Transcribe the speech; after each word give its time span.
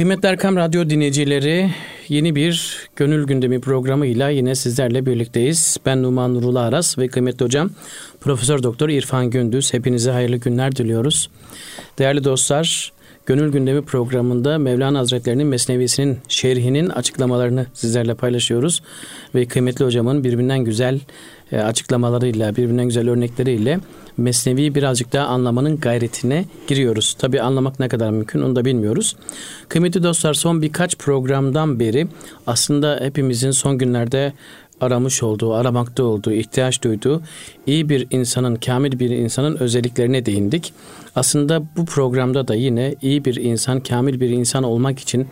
Kıymetli 0.00 0.28
Erkam 0.28 0.56
Radyo 0.56 0.90
dinleyicileri 0.90 1.70
yeni 2.08 2.34
bir 2.34 2.76
gönül 2.96 3.26
gündemi 3.26 3.60
programıyla 3.60 4.28
yine 4.28 4.54
sizlerle 4.54 5.06
birlikteyiz. 5.06 5.76
Ben 5.86 6.02
Numan 6.02 6.34
Nurullah 6.34 6.64
Aras 6.64 6.98
ve 6.98 7.08
kıymetli 7.08 7.44
hocam 7.44 7.70
Profesör 8.20 8.62
Doktor 8.62 8.88
İrfan 8.88 9.30
Gündüz. 9.30 9.74
Hepinize 9.74 10.10
hayırlı 10.10 10.36
günler 10.36 10.76
diliyoruz. 10.76 11.30
Değerli 11.98 12.24
dostlar, 12.24 12.92
Gönül 13.26 13.52
Gündemi 13.52 13.82
programında 13.82 14.58
Mevlana 14.58 14.98
Hazretlerinin 14.98 15.46
Mesnevisinin 15.46 16.18
şerhinin 16.28 16.88
açıklamalarını 16.88 17.66
sizlerle 17.74 18.14
paylaşıyoruz. 18.14 18.82
Ve 19.34 19.46
kıymetli 19.46 19.84
hocamın 19.84 20.24
birbirinden 20.24 20.58
güzel 20.58 21.00
e, 21.52 21.58
açıklamalarıyla, 21.58 22.56
birbirinden 22.56 22.84
güzel 22.84 23.10
örnekleriyle 23.10 23.80
Mesnevi'yi 24.16 24.74
birazcık 24.74 25.12
daha 25.12 25.26
anlamanın 25.26 25.76
gayretine 25.76 26.44
giriyoruz. 26.66 27.14
Tabi 27.18 27.42
anlamak 27.42 27.80
ne 27.80 27.88
kadar 27.88 28.10
mümkün 28.10 28.42
onu 28.42 28.56
da 28.56 28.64
bilmiyoruz. 28.64 29.16
Kıymetli 29.68 30.02
dostlar 30.02 30.34
son 30.34 30.62
birkaç 30.62 30.96
programdan 30.96 31.80
beri 31.80 32.06
aslında 32.46 32.98
hepimizin 33.02 33.50
son 33.50 33.78
günlerde 33.78 34.32
aramış 34.80 35.22
olduğu, 35.22 35.54
aramakta 35.54 36.02
olduğu, 36.04 36.32
ihtiyaç 36.32 36.82
duyduğu 36.82 37.22
iyi 37.66 37.88
bir 37.88 38.06
insanın, 38.10 38.56
kamil 38.56 38.98
bir 38.98 39.10
insanın 39.10 39.56
özelliklerine 39.56 40.26
değindik. 40.26 40.72
Aslında 41.16 41.62
bu 41.76 41.84
programda 41.84 42.48
da 42.48 42.54
yine 42.54 42.94
iyi 43.02 43.24
bir 43.24 43.36
insan, 43.36 43.80
kamil 43.80 44.20
bir 44.20 44.30
insan 44.30 44.62
olmak 44.62 44.98
için 44.98 45.28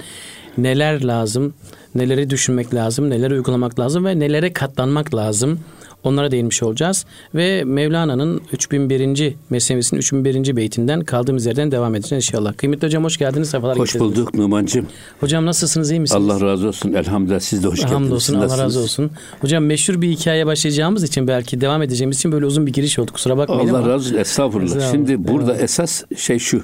neler 0.59 1.05
lazım, 1.05 1.55
neleri 1.95 2.31
düşünmek 2.31 2.75
lazım, 2.75 3.11
neleri 3.11 3.35
uygulamak 3.35 3.81
lazım 3.81 4.05
ve 4.05 4.19
nelere 4.19 4.53
katlanmak 4.53 5.15
lazım 5.15 5.61
Onlara 6.05 6.31
değinmiş 6.31 6.63
olacağız. 6.63 7.05
Ve 7.35 7.65
Mevlana'nın 7.65 8.41
3001. 8.53 9.35
Mesnevisinin 9.51 10.01
3001. 10.01 10.57
beytinden 10.57 11.01
kaldığımız 11.01 11.47
yerden 11.47 11.71
devam 11.71 11.95
edeceğiz 11.95 12.25
inşallah. 12.25 12.57
Kıymetli 12.57 12.87
hocam 12.87 13.05
hoş 13.05 13.17
geldiniz. 13.17 13.51
Sefalar 13.51 13.79
hoş 13.79 13.93
getirdiniz. 13.93 14.17
bulduk 14.17 14.35
Numan'cığım. 14.35 14.87
Hocam 15.21 15.47
nasılsınız 15.47 15.91
iyi 15.91 16.01
misiniz? 16.01 16.31
Allah 16.31 16.41
razı 16.41 16.69
olsun. 16.69 16.93
Elhamdülillah 16.93 17.41
siz 17.41 17.65
de 17.65 17.69
hoş 17.69 17.81
geldiniz. 17.81 17.95
Hamdolsun 17.95 18.35
Allah 18.35 18.59
razı 18.59 18.81
olsun. 18.81 19.11
Hocam 19.41 19.65
meşhur 19.65 20.01
bir 20.03 20.09
hikaye 20.09 20.47
başlayacağımız 20.47 21.03
için 21.03 21.29
belki 21.29 21.61
devam 21.61 21.83
edeceğimiz 21.83 22.17
için 22.17 22.33
böyle 22.33 22.47
uzun 22.47 22.67
bir 22.67 22.73
giriş 22.73 22.99
oldu. 22.99 23.13
Kusura 23.13 23.37
bakmayın 23.37 23.69
Allah 23.69 23.79
ama. 23.79 23.89
razı 23.89 24.09
olsun. 24.09 24.17
Estağfurullah. 24.17 24.65
Estağfurullah. 24.65 24.93
Şimdi 24.93 25.29
burada 25.29 25.53
evet. 25.53 25.63
esas 25.63 26.03
şey 26.17 26.39
şu. 26.39 26.63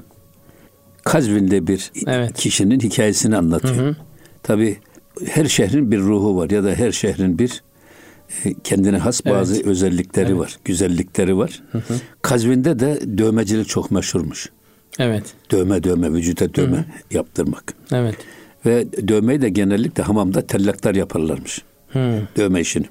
Kazvin'de 1.05 1.67
bir 1.67 1.93
evet. 2.07 2.35
kişinin 2.35 2.81
hikayesini 2.81 3.37
anlatıyor. 3.37 3.77
Hı 3.77 3.89
hı. 3.89 3.97
Tabii 4.43 4.79
her 5.27 5.45
şehrin 5.45 5.93
bir 5.93 5.99
ruhu 5.99 6.37
var 6.37 6.51
ya 6.51 6.65
da 6.65 6.75
her 6.75 6.93
şehrin 6.93 7.39
bir 7.39 7.63
kendine 8.65 8.99
has 8.99 9.27
bazı 9.27 9.55
evet. 9.57 9.67
özellikleri 9.67 10.27
evet. 10.27 10.39
var, 10.39 10.57
güzellikleri 10.65 11.37
var. 11.37 11.63
Hı 11.73 11.79
hı. 11.79 11.95
Kazvin'de 12.23 12.79
de 12.79 13.19
dövmecilik 13.19 13.69
çok 13.69 13.91
meşhurmuş. 13.91 14.51
Evet. 14.99 15.25
Dövme 15.51 15.85
dövme, 15.85 16.13
vücuda 16.13 16.55
dövme 16.55 16.77
hı. 16.77 16.85
yaptırmak. 17.11 17.75
Evet. 17.93 18.17
Ve 18.67 18.87
dövmeyi 19.09 19.43
de 19.43 19.49
genellikle 19.49 20.03
hamamda 20.03 20.47
tellaklar 20.47 20.95
yaparlarmış. 20.95 21.63
Hı. 21.89 22.23
Dövme 22.37 22.61
işini. 22.61 22.87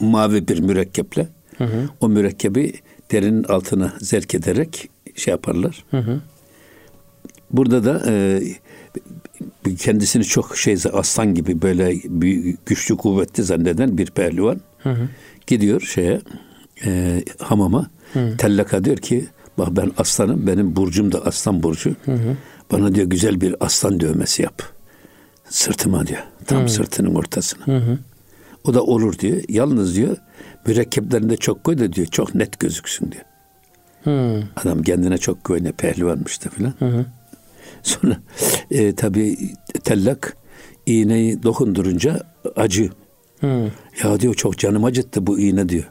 Mavi 0.00 0.48
bir 0.48 0.60
mürekkeple 0.60 1.28
hı 1.58 1.64
hı. 1.64 1.88
o 2.00 2.08
mürekkebi 2.08 2.72
derinin 3.12 3.44
altına 3.44 3.92
zerk 4.00 4.34
ederek 4.34 4.90
şey 5.16 5.32
yaparlar. 5.32 5.84
Hı 5.90 5.98
hı. 5.98 6.20
Burada 7.50 7.84
da 7.84 8.02
e, 8.06 8.42
kendisini 9.78 10.24
çok 10.24 10.56
şey 10.56 10.76
aslan 10.92 11.34
gibi 11.34 11.62
böyle 11.62 11.94
güçlü 12.66 12.96
kuvvetli 12.96 13.42
zanneden 13.42 13.98
bir 13.98 14.10
pehlivan 14.10 14.60
hı 14.78 14.90
hı. 14.90 15.08
gidiyor 15.46 15.80
şeye 15.80 16.20
e, 16.84 17.22
hamama 17.38 17.90
hı. 18.12 18.36
tellaka 18.38 18.84
diyor 18.84 18.96
ki 18.96 19.26
bak 19.58 19.68
ben 19.70 19.92
aslanım 19.98 20.46
benim 20.46 20.76
burcum 20.76 21.12
da 21.12 21.26
aslan 21.26 21.62
burcu 21.62 21.94
hı 22.04 22.12
hı. 22.12 22.36
bana 22.72 22.94
diyor 22.94 23.06
güzel 23.06 23.40
bir 23.40 23.56
aslan 23.60 24.00
dövmesi 24.00 24.42
yap 24.42 24.62
sırtıma 25.48 26.06
diyor 26.06 26.22
tam 26.46 26.62
hı. 26.62 26.68
sırtının 26.68 27.14
ortasına 27.14 27.66
hı 27.66 27.76
hı. 27.76 27.98
o 28.64 28.74
da 28.74 28.82
olur 28.82 29.18
diyor 29.18 29.40
yalnız 29.48 29.96
diyor 29.96 30.16
mürekkeplerinde 30.66 31.36
çok 31.36 31.64
koy 31.64 31.78
da 31.78 31.92
diyor 31.92 32.06
çok 32.06 32.34
net 32.34 32.60
gözüksün 32.60 33.12
diyor 33.12 33.24
hı. 34.04 34.42
adam 34.56 34.82
kendine 34.82 35.18
çok 35.18 35.44
güvene 35.44 35.72
pehlivanmış 35.72 36.44
da 36.44 36.50
filan 36.50 36.74
hı 36.78 36.86
hı. 36.86 37.06
Sonra 37.82 38.20
e, 38.70 38.94
tabi 38.94 39.36
tellak 39.84 40.36
iğneyi 40.86 41.42
dokundurunca 41.42 42.20
acı. 42.56 42.90
Hmm. 43.40 43.64
Ya 44.02 44.20
diyor 44.20 44.34
çok 44.34 44.58
canım 44.58 44.84
acıttı 44.84 45.26
bu 45.26 45.38
iğne 45.38 45.68
diyor. 45.68 45.84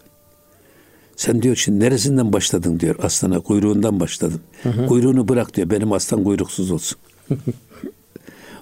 Sen 1.16 1.42
diyor 1.42 1.56
şimdi 1.56 1.80
neresinden 1.80 2.34
başladın 2.34 2.80
diyor 2.80 2.96
aslana 3.02 3.40
kuyruğundan 3.40 4.00
başladım. 4.00 4.42
Hı 4.64 4.70
hı. 4.70 4.88
Kuyruğunu 4.88 5.28
bırak 5.28 5.56
diyor 5.56 5.70
benim 5.70 5.92
aslan 5.92 6.24
kuyruksuz 6.24 6.72
olsun. 6.72 6.98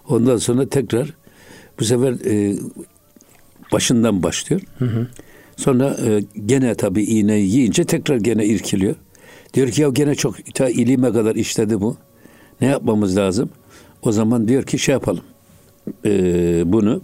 Ondan 0.09 0.37
sonra 0.37 0.69
tekrar 0.69 1.13
bu 1.79 1.85
sefer 1.85 2.13
e, 2.25 2.55
başından 3.71 4.23
başlıyor. 4.23 4.61
Hı 4.79 4.85
hı. 4.85 5.07
Sonra 5.57 5.97
e, 6.05 6.23
gene 6.45 6.75
tabi 6.75 7.03
iğneyi 7.03 7.49
yiyince 7.49 7.83
tekrar 7.83 8.17
gene 8.17 8.45
irkiliyor. 8.45 8.95
Diyor 9.53 9.69
ki 9.69 9.81
ya 9.81 9.89
gene 9.89 10.15
çok 10.15 10.55
ta 10.55 10.69
ilime 10.69 11.11
kadar 11.11 11.35
işledi 11.35 11.81
bu. 11.81 11.97
Ne 12.61 12.67
yapmamız 12.67 13.17
lazım? 13.17 13.49
O 14.01 14.11
zaman 14.11 14.47
diyor 14.47 14.63
ki 14.63 14.79
şey 14.79 14.93
yapalım. 14.93 15.23
Ee, 16.05 16.63
bunu 16.65 17.01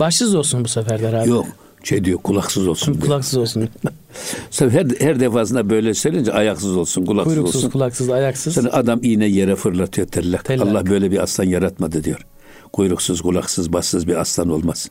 başsız 0.00 0.34
olsun 0.34 0.64
bu 0.64 0.68
sefer 0.68 1.02
de 1.02 1.08
abi. 1.18 1.28
Yok. 1.28 1.46
Şey 1.84 2.04
diyor 2.04 2.18
kulaksız 2.18 2.68
olsun. 2.68 2.94
Diyor. 2.94 3.04
Kulaksız 3.04 3.38
olsun. 3.38 3.68
her, 4.58 4.86
her 5.00 5.20
defasında 5.20 5.70
böyle 5.70 5.94
söyleyince 5.94 6.32
ayaksız 6.32 6.76
olsun, 6.76 7.06
kulaksız 7.06 7.34
Kuyruksuz, 7.34 7.56
olsun. 7.56 7.70
kulaksız, 7.70 8.10
ayaksız. 8.10 8.54
Sonra 8.54 8.72
adam 8.72 9.00
iğne 9.02 9.26
yere 9.26 9.56
fırlatıyor 9.56 10.06
tellak. 10.06 10.44
tellak. 10.44 10.68
Allah 10.68 10.86
böyle 10.86 11.10
bir 11.10 11.22
aslan 11.22 11.44
yaratmadı 11.44 12.04
diyor. 12.04 12.26
Kuyruksuz, 12.72 13.20
kulaksız, 13.20 13.72
bassız 13.72 14.06
bir 14.06 14.16
aslan 14.16 14.48
olmaz. 14.48 14.90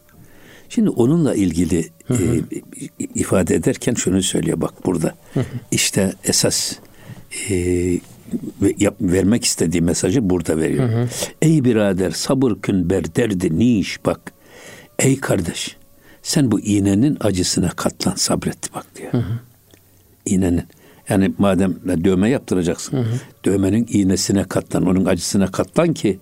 Şimdi 0.69 0.89
onunla 0.89 1.35
ilgili 1.35 1.89
hı 2.07 2.13
hı. 2.13 2.37
E, 2.37 2.61
ifade 3.15 3.55
ederken 3.55 3.93
şunu 3.93 4.23
söylüyor 4.23 4.61
bak 4.61 4.85
burada. 4.85 5.15
Hı 5.33 5.39
hı. 5.39 5.45
İşte 5.71 6.13
esas 6.23 6.75
e, 7.49 7.55
yap, 8.77 8.95
vermek 9.01 9.45
istediği 9.45 9.81
mesajı 9.81 10.29
burada 10.29 10.57
veriyor. 10.57 10.89
Hı 10.89 11.01
hı. 11.01 11.07
Ey 11.41 11.63
birader 11.63 12.11
sabır 12.11 12.55
kün 12.61 12.89
ber 12.89 13.15
derdi 13.15 13.59
niş 13.59 14.05
bak. 14.05 14.19
Ey 14.99 15.19
kardeş 15.19 15.77
sen 16.23 16.51
bu 16.51 16.59
iğnenin 16.59 17.17
acısına 17.19 17.69
katlan 17.69 18.15
sabret 18.15 18.73
bak 18.75 18.85
diyor. 18.95 19.13
Hı 19.13 19.17
hı. 19.17 19.39
İğnenin. 20.25 20.63
Yani 21.09 21.33
madem 21.37 21.75
dövme 22.03 22.29
yaptıracaksın. 22.29 22.97
Hı 22.97 23.01
hı. 23.01 23.19
Dövmenin 23.45 23.87
iğnesine 23.89 24.43
katlan, 24.43 24.85
onun 24.85 25.05
acısına 25.05 25.51
katlan 25.51 25.93
ki 25.93 26.19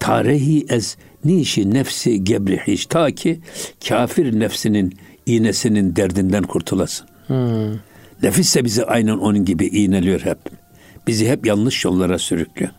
tarihi 0.00 0.66
ez 0.68 0.96
nişi 1.24 1.74
nefsi 1.74 2.24
gebrihiş 2.24 2.86
ta 2.86 3.10
ki 3.10 3.40
kafir 3.88 4.40
nefsinin 4.40 4.98
iğnesinin 5.26 5.96
derdinden 5.96 6.42
kurtulasın. 6.42 7.06
Hmm. 7.26 7.72
Nefis 8.22 8.56
de 8.56 8.64
bizi 8.64 8.84
aynen 8.84 9.18
onun 9.18 9.44
gibi 9.44 9.66
iğneliyor 9.66 10.20
hep 10.20 10.38
bizi 11.08 11.28
hep 11.28 11.46
yanlış 11.46 11.84
yollara 11.84 12.18
sürüklüyor. 12.18 12.72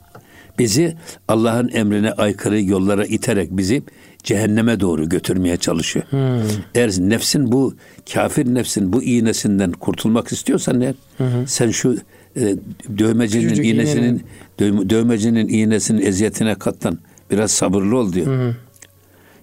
Bizi 0.59 0.95
Allah'ın 1.27 1.69
emrine 1.73 2.11
aykırı 2.11 2.61
yollara 2.61 3.05
iterek 3.05 3.49
bizi 3.51 3.83
cehenneme 4.23 4.79
doğru 4.79 5.09
götürmeye 5.09 5.57
çalışıyor. 5.57 6.05
Hmm. 6.09 6.41
Eğer 6.75 6.91
nefsin 6.99 7.51
bu 7.51 7.75
kafir 8.13 8.45
nefsin 8.45 8.93
bu 8.93 9.03
iğnesinden 9.03 9.71
kurtulmak 9.71 10.31
istiyorsan 10.31 10.81
eğer 10.81 10.95
hmm. 11.17 11.47
sen 11.47 11.71
şu 11.71 11.97
e, 12.35 12.55
dövmecinin 12.97 13.43
Küçücük 13.43 13.65
iğnesinin 13.65 14.23
iğnenin. 14.59 14.89
dövmecinin 14.89 15.47
iğnesinin 15.47 16.05
eziyetine 16.05 16.55
katlan. 16.55 16.99
Biraz 17.31 17.51
sabırlı 17.51 17.97
ol 17.97 18.13
diyor. 18.13 18.27
Hmm. 18.27 18.55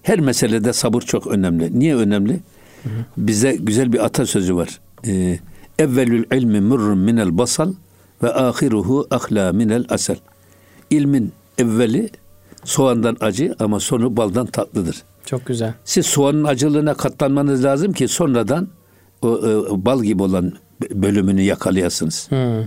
Her 0.01 0.19
meselede 0.19 0.73
sabır 0.73 1.01
çok 1.01 1.27
önemli. 1.27 1.79
Niye 1.79 1.95
önemli? 1.95 2.39
Hmm. 2.83 2.91
Bize 3.17 3.55
güzel 3.59 3.93
bir 3.93 4.05
atasözü 4.05 4.55
var. 4.55 4.79
Ee, 5.07 5.39
Evvelül 5.79 6.23
ilmi 6.33 6.61
murrun 6.61 6.97
minel 6.97 7.37
basal 7.37 7.73
ve 8.23 8.33
ahiruhu 8.33 9.07
ahla 9.11 9.53
minel 9.53 9.85
asel. 9.89 10.17
İlmin 10.89 11.31
evveli 11.57 12.09
soğandan 12.63 13.17
acı 13.19 13.55
ama 13.59 13.79
sonu 13.79 14.17
baldan 14.17 14.45
tatlıdır. 14.45 15.03
Çok 15.25 15.45
güzel. 15.45 15.73
Siz 15.85 16.05
soğanın 16.05 16.43
acılığına 16.43 16.93
katlanmanız 16.93 17.63
lazım 17.63 17.93
ki 17.93 18.07
sonradan 18.07 18.67
o, 19.21 19.27
o 19.27 19.85
bal 19.85 20.03
gibi 20.03 20.23
olan 20.23 20.53
bölümünü 20.91 21.41
yakalayasınız. 21.41 22.31
Hmm. 22.31 22.63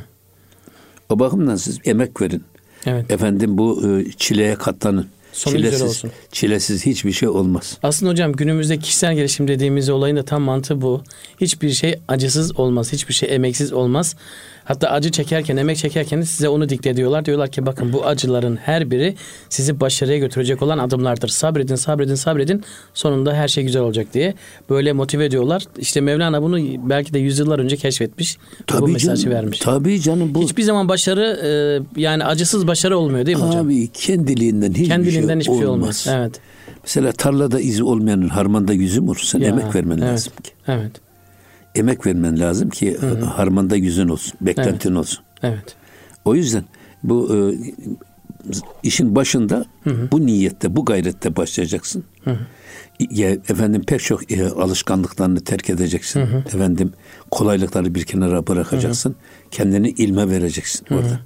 O 1.09 1.19
bakımdan 1.19 1.57
siz 1.57 1.79
emek 1.85 2.23
verin. 2.23 2.45
Evet. 2.87 3.11
Efendim 3.11 3.59
bu 3.59 3.89
e, 3.89 4.13
çileye 4.13 4.55
katlanın. 4.55 5.07
Sonu 5.33 5.57
çilesiz, 5.57 5.83
olsun. 5.83 6.11
Çilesiz 6.33 6.87
hiçbir 6.87 7.13
şey 7.13 7.29
olmaz. 7.29 7.79
Aslında 7.83 8.13
hocam 8.13 8.33
günümüzde 8.33 8.79
kişisel 8.79 9.15
gelişim 9.15 9.49
dediğimiz 9.49 9.89
olayın 9.89 10.17
da 10.17 10.23
tam 10.23 10.43
mantığı 10.43 10.81
bu. 10.81 11.03
Hiçbir 11.41 11.71
şey 11.71 12.01
acısız 12.09 12.59
olmaz. 12.59 12.93
Hiçbir 12.93 13.15
şey 13.15 13.35
emeksiz 13.35 13.73
olmaz. 13.73 14.17
Hatta 14.65 14.91
acı 14.91 15.11
çekerken, 15.11 15.57
emek 15.57 15.77
çekerken 15.77 16.21
size 16.21 16.49
onu 16.49 16.69
dikte 16.69 16.91
ediyorlar. 16.91 17.25
Diyorlar 17.25 17.51
ki 17.51 17.67
bakın 17.67 17.93
bu 17.93 18.07
acıların 18.07 18.57
her 18.57 18.91
biri 18.91 19.15
sizi 19.49 19.81
başarıya 19.81 20.19
götürecek 20.19 20.63
olan 20.63 20.79
adımlardır. 20.79 21.29
Sabredin, 21.29 21.75
sabredin, 21.75 22.15
sabredin. 22.15 22.65
Sonunda 22.95 23.35
her 23.35 23.49
şey 23.49 23.65
güzel 23.65 23.83
olacak 23.83 24.07
diye 24.15 24.35
böyle 24.71 24.93
motive 24.93 25.25
ediyorlar. 25.25 25.65
İşte 25.79 26.01
Mevlana 26.01 26.43
bunu 26.43 26.59
belki 26.91 27.15
de 27.15 27.19
yüzyıllar 27.19 27.59
önce 27.59 27.77
keşfetmiş. 27.77 28.39
Tabii 28.67 28.83
bu 28.83 28.89
mesajı 28.89 29.23
canım, 29.23 29.37
vermiş. 29.37 29.59
Tabii 29.59 30.01
canım 30.01 30.35
bu. 30.35 30.43
Hiçbir 30.43 30.63
zaman 30.63 30.89
başarı 30.89 31.41
e, 31.97 32.01
yani 32.01 32.25
acısız 32.25 32.67
başarı 32.67 32.99
olmuyor 32.99 33.27
değil 33.27 33.39
mi 33.39 33.45
hocam? 33.45 33.67
Abi 33.67 33.89
kendiliğinden 33.89 34.71
hiçbir 34.71 34.89
kendiliğinden 34.89 35.41
şey 35.41 35.41
hiçbir 35.41 35.59
şey 35.59 35.67
olmaz. 35.67 36.07
Evet. 36.11 36.41
Mesela 36.83 37.13
tarlada 37.13 37.61
izi 37.61 37.85
olmayanın 37.85 38.29
harmanda 38.29 38.73
yüzü 38.73 39.01
mü 39.01 39.09
olur? 39.09 39.21
Sen 39.25 39.41
ya, 39.41 39.49
emek 39.49 39.75
vermen 39.75 39.99
evet, 39.99 40.13
lazım 40.13 40.33
ki. 40.43 40.51
Evet 40.69 40.93
emek 41.75 42.07
vermen 42.07 42.41
lazım 42.41 42.71
ki 42.71 42.97
hı 43.01 43.07
hı. 43.07 43.25
harmanda 43.25 43.77
yüzün 43.77 44.09
olsun, 44.09 44.33
beklentin 44.41 44.89
evet. 44.89 44.99
olsun. 44.99 45.25
Evet. 45.43 45.77
O 46.25 46.35
yüzden 46.35 46.65
bu 47.03 47.37
e, 47.37 47.39
işin 48.83 49.15
başında 49.15 49.65
hı 49.85 49.91
hı. 49.91 50.09
bu 50.13 50.27
niyette, 50.27 50.77
bu 50.77 50.85
gayrette 50.85 51.37
başlayacaksın. 51.37 52.05
Hı 52.25 52.31
hı. 52.31 52.39
Ya, 53.11 53.31
efendim 53.31 53.83
pek 53.87 54.01
çok 54.01 54.33
e, 54.33 54.49
alışkanlıklarını 54.49 55.41
terk 55.41 55.71
edeceksin. 55.71 56.21
Hı 56.21 56.25
hı. 56.25 56.39
Efendim 56.39 56.93
kolaylıkları 57.31 57.95
bir 57.95 58.05
kenara 58.05 58.47
bırakacaksın. 58.47 59.11
Hı 59.11 59.15
hı. 59.15 59.51
Kendini 59.51 59.89
ilme 59.89 60.29
vereceksin 60.29 60.87
hı 60.89 60.95
hı. 60.95 60.99
orada. 60.99 61.21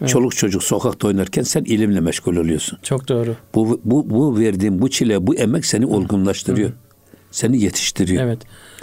Evet. 0.00 0.10
Çoluk 0.10 0.36
çocuk 0.36 0.62
sokakta 0.62 1.08
oynarken 1.08 1.42
sen 1.42 1.64
ilimle 1.64 2.00
meşgul 2.00 2.36
oluyorsun. 2.36 2.78
Çok 2.82 3.08
doğru. 3.08 3.36
Bu 3.54 3.80
bu 3.84 4.10
bu 4.10 4.38
verdiğin 4.38 4.82
bu 4.82 4.90
çile, 4.90 5.26
bu 5.26 5.34
emek 5.34 5.66
seni 5.66 5.86
olgunlaştırıyor. 5.86 6.68
Hı 6.68 6.72
hı. 6.72 6.78
Seni 7.30 7.62
yetiştiriyor. 7.62 8.24
Evet. 8.24 8.38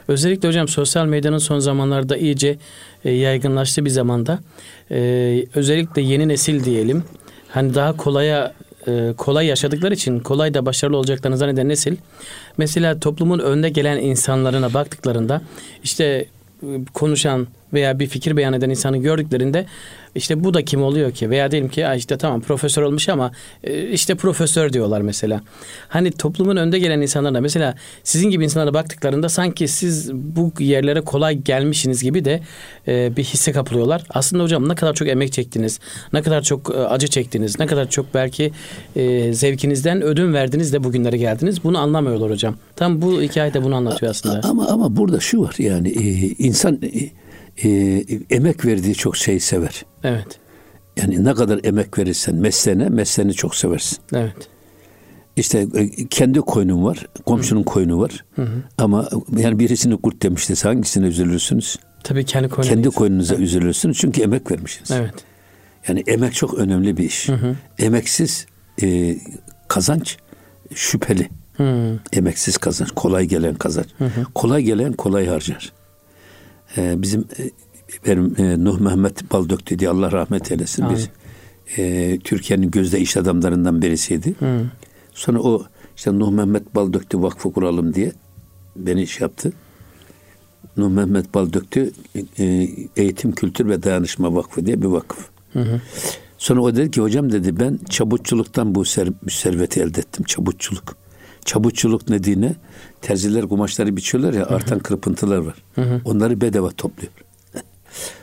Özellikle 0.08 0.48
hocam 0.48 0.68
sosyal 0.68 1.06
medyanın 1.06 1.38
son 1.38 1.60
zamanlarda 1.60 2.18
iyice 2.18 2.58
e, 3.06 3.12
yaygınlaştığı 3.12 3.86
bir 3.86 3.90
zamanda 3.90 4.40
e, 4.92 5.46
özellikle 5.56 6.02
yeni 6.02 6.28
nesil 6.28 6.64
diyelim 6.64 7.04
hani 7.50 7.76
daha 7.76 7.98
kolaya 7.98 8.54
e, 8.88 9.14
kolay 9.18 9.46
yaşadıkları 9.46 9.94
için 9.94 10.20
kolay 10.20 10.54
da 10.54 10.66
başarılı 10.66 10.98
olacaklarını 10.98 11.38
zanneden 11.38 11.70
nesil 11.70 11.96
mesela 12.58 13.00
toplumun 13.00 13.40
önde 13.40 13.70
gelen 13.70 13.98
insanlarına 13.98 14.74
baktıklarında 14.74 15.42
işte 15.84 16.26
konuşan 16.94 17.48
veya 17.74 18.00
bir 18.00 18.08
fikir 18.08 18.38
beyan 18.38 18.54
eden 18.54 18.70
insanı 18.70 18.98
gördüklerinde 18.98 19.66
işte 20.18 20.44
bu 20.44 20.54
da 20.54 20.66
kim 20.66 20.84
oluyor 20.84 21.12
ki? 21.12 21.30
Veya 21.30 21.52
diyelim 21.52 21.70
ki 21.70 21.86
işte 21.98 22.18
tamam 22.18 22.42
profesör 22.42 22.82
olmuş 22.82 23.10
ama 23.10 23.32
e, 23.64 23.88
işte 23.90 24.16
profesör 24.16 24.74
diyorlar 24.74 25.02
mesela. 25.02 25.42
Hani 25.88 26.12
toplumun 26.12 26.56
önde 26.56 26.80
gelen 26.80 27.02
insanlarına 27.02 27.42
mesela 27.42 27.76
sizin 28.04 28.30
gibi 28.30 28.44
insanlara 28.44 28.74
baktıklarında 28.74 29.30
sanki 29.30 29.68
siz 29.68 30.14
bu 30.14 30.54
yerlere 30.60 31.02
kolay 31.02 31.38
gelmişsiniz 31.38 32.04
gibi 32.04 32.26
de 32.26 32.42
e, 32.88 33.18
bir 33.18 33.24
hisse 33.24 33.52
kapılıyorlar. 33.52 34.04
Aslında 34.10 34.44
hocam 34.44 34.70
ne 34.70 34.76
kadar 34.76 34.94
çok 34.94 35.08
emek 35.08 35.34
çektiniz, 35.34 35.80
ne 36.14 36.22
kadar 36.22 36.42
çok 36.42 36.76
e, 36.76 36.78
acı 36.78 37.08
çektiniz, 37.08 37.60
ne 37.60 37.66
kadar 37.66 37.90
çok 37.90 38.14
belki 38.14 38.52
zevkinizden 39.32 40.02
ödün 40.02 40.34
verdiniz 40.34 40.74
de 40.74 40.84
bugünlere 40.84 41.18
geldiniz. 41.18 41.64
Bunu 41.64 41.78
anlamıyorlar 41.78 42.32
hocam. 42.32 42.56
Tam 42.76 43.02
bu 43.02 43.22
hikaye 43.22 43.54
de 43.54 43.64
bunu 43.64 43.76
anlatıyor 43.76 44.12
aslında. 44.12 44.42
Ama 44.44 44.68
ama 44.68 44.96
burada 44.98 45.20
şu 45.20 45.42
var 45.42 45.56
yani 45.58 45.90
insan 46.38 46.80
e, 47.64 48.04
emek 48.30 48.66
verdiği 48.66 48.96
çok 48.96 49.18
şeyi 49.18 49.40
sever. 49.40 49.86
Evet. 50.04 50.40
Yani 50.98 51.24
ne 51.24 51.34
kadar 51.34 51.60
emek 51.64 51.98
verirsen 51.98 52.36
mesleğine, 52.36 52.90
mesleğini 52.90 53.34
çok 53.34 53.56
seversin. 53.56 53.98
Evet. 54.14 54.50
İşte 55.36 55.68
e, 55.76 56.08
kendi 56.08 56.40
koyunun 56.40 56.84
var, 56.84 57.08
komşunun 57.26 57.62
hı. 57.62 57.66
koyunu 57.66 58.00
var. 58.00 58.26
Hı 58.36 58.42
hı. 58.42 58.64
Ama 58.78 59.10
yani 59.38 59.60
birisini 59.60 59.98
kurt 59.98 60.24
demişti. 60.24 60.54
Hangisine 60.64 61.08
üzülürsünüz? 61.08 61.80
Tabii 62.04 62.26
kendi 62.26 62.50
koyunuza. 62.50 62.74
Kendi 62.74 62.90
koyunuza 62.90 63.36
evet. 63.36 63.44
üzülürsünüz 63.44 63.98
çünkü 63.98 64.22
emek 64.22 64.52
vermişsiniz. 64.52 64.92
Evet. 64.92 65.14
Yani 65.88 66.04
emek 66.08 66.34
çok 66.34 66.54
önemli 66.54 66.98
bir 66.98 67.04
iş. 67.04 67.30
Hı 67.30 67.34
hı. 67.34 67.56
Emeksiz 67.80 68.46
e, 68.82 69.18
kazanç 69.68 70.18
şüpheli. 70.76 71.30
Hı. 71.58 72.00
Emeksiz 72.14 72.58
kazanç, 72.58 72.92
kolay 72.96 73.26
gelen 73.26 73.56
kazanç. 73.56 73.88
Hı 73.98 74.06
hı. 74.06 74.26
Kolay 74.36 74.64
gelen 74.64 74.94
kolay 74.94 75.28
harcar. 75.28 75.74
Ee, 76.78 77.02
bizim 77.02 77.26
e, 77.40 77.50
benim 78.06 78.36
e, 78.38 78.64
Nuh 78.64 78.80
Mehmet 78.80 79.32
Baldök 79.32 79.70
dedi 79.70 79.90
Allah 79.90 80.12
rahmet 80.12 80.52
eylesin. 80.52 80.84
Amin. 80.84 80.98
Bir 80.98 81.10
e, 81.78 82.20
Türkiye'nin 82.20 82.72
gözde 82.72 83.00
iş 83.00 83.18
adamlarından 83.18 83.82
birisiydi. 83.82 84.36
Hı. 84.40 84.66
Sonra 85.14 85.40
o 85.40 85.66
işte 85.96 86.20
Nuh 86.20 86.32
Mehmet 86.32 86.76
Baldöktü 86.76 87.22
vakfı 87.22 87.52
kuralım 87.52 87.94
diye 87.94 88.12
beni 88.76 89.02
iş 89.02 89.22
yaptı. 89.22 89.54
Nuh 90.78 90.90
Mehmet 90.90 91.34
Baldöktü 91.34 91.92
e, 92.40 92.68
Eğitim 92.98 93.32
Kültür 93.32 93.70
ve 93.70 93.84
Dayanışma 93.84 94.36
Vakfı 94.36 94.66
diye 94.66 94.82
bir 94.82 94.88
vakıf. 94.88 95.30
Hı 95.54 95.60
hı. 95.60 95.82
Sonra 96.38 96.62
o 96.62 96.76
dedi 96.76 96.92
ki 96.92 97.02
hocam 97.02 97.32
dedi 97.32 97.60
ben 97.60 97.80
çabutçuluktan 97.90 98.76
bu 98.76 98.86
ser, 98.86 99.10
serveti 99.30 99.82
elde 99.82 100.00
ettim. 100.00 100.26
Çabutçuluk. 100.26 100.98
Çabutçuluk 101.48 102.08
dediğine 102.08 102.56
terziler 103.02 103.48
kumaşları 103.48 103.96
biçiyorlar 103.96 104.34
ya 104.34 104.46
Hı-hı. 104.46 104.56
artan 104.56 104.80
kırpıntılar 104.80 105.38
var. 105.38 105.56
Hı-hı. 105.76 106.02
Onları 106.06 106.42
bedava 106.42 106.72
topluyor. 106.72 107.12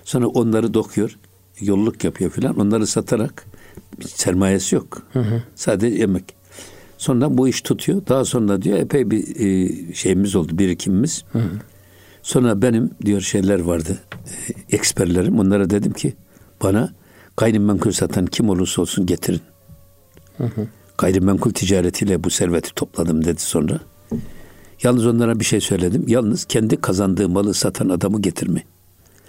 Sonra 0.04 0.26
onları 0.26 0.74
dokuyor. 0.74 1.18
Yolluk 1.60 2.04
yapıyor 2.04 2.30
filan. 2.30 2.58
Onları 2.58 2.86
satarak 2.86 3.46
sermayesi 4.06 4.74
yok. 4.74 5.02
Hı-hı. 5.12 5.42
Sadece 5.54 5.96
yemek. 5.96 6.24
Sonra 6.98 7.38
bu 7.38 7.48
iş 7.48 7.60
tutuyor. 7.60 8.02
Daha 8.08 8.24
sonra 8.24 8.62
diyor 8.62 8.78
epey 8.78 9.10
bir 9.10 9.40
e, 9.40 9.94
şeyimiz 9.94 10.36
oldu, 10.36 10.58
birikimimiz. 10.58 11.24
Hı-hı. 11.32 11.50
Sonra 12.22 12.62
benim 12.62 12.90
diyor 13.04 13.20
şeyler 13.20 13.60
vardı. 13.60 13.98
E, 14.70 14.76
eksperlerim. 14.76 15.38
Onlara 15.38 15.70
dedim 15.70 15.92
ki 15.92 16.14
bana 16.62 16.92
gayrimenkul 17.36 17.92
satan 17.92 18.26
kim 18.26 18.48
olursa 18.48 18.82
olsun 18.82 19.06
getirin. 19.06 19.40
Hı 20.38 20.44
hı 20.44 20.66
gayrimenkul 21.04 21.50
ticaretiyle 21.50 22.24
bu 22.24 22.30
serveti 22.30 22.74
topladım 22.74 23.24
dedi 23.24 23.40
sonra. 23.40 23.80
Yalnız 24.82 25.06
onlara 25.06 25.40
bir 25.40 25.44
şey 25.44 25.60
söyledim. 25.60 26.04
Yalnız 26.06 26.44
kendi 26.44 26.76
kazandığı 26.80 27.28
malı 27.28 27.54
satan 27.54 27.88
adamı 27.88 28.22
getirme. 28.22 28.62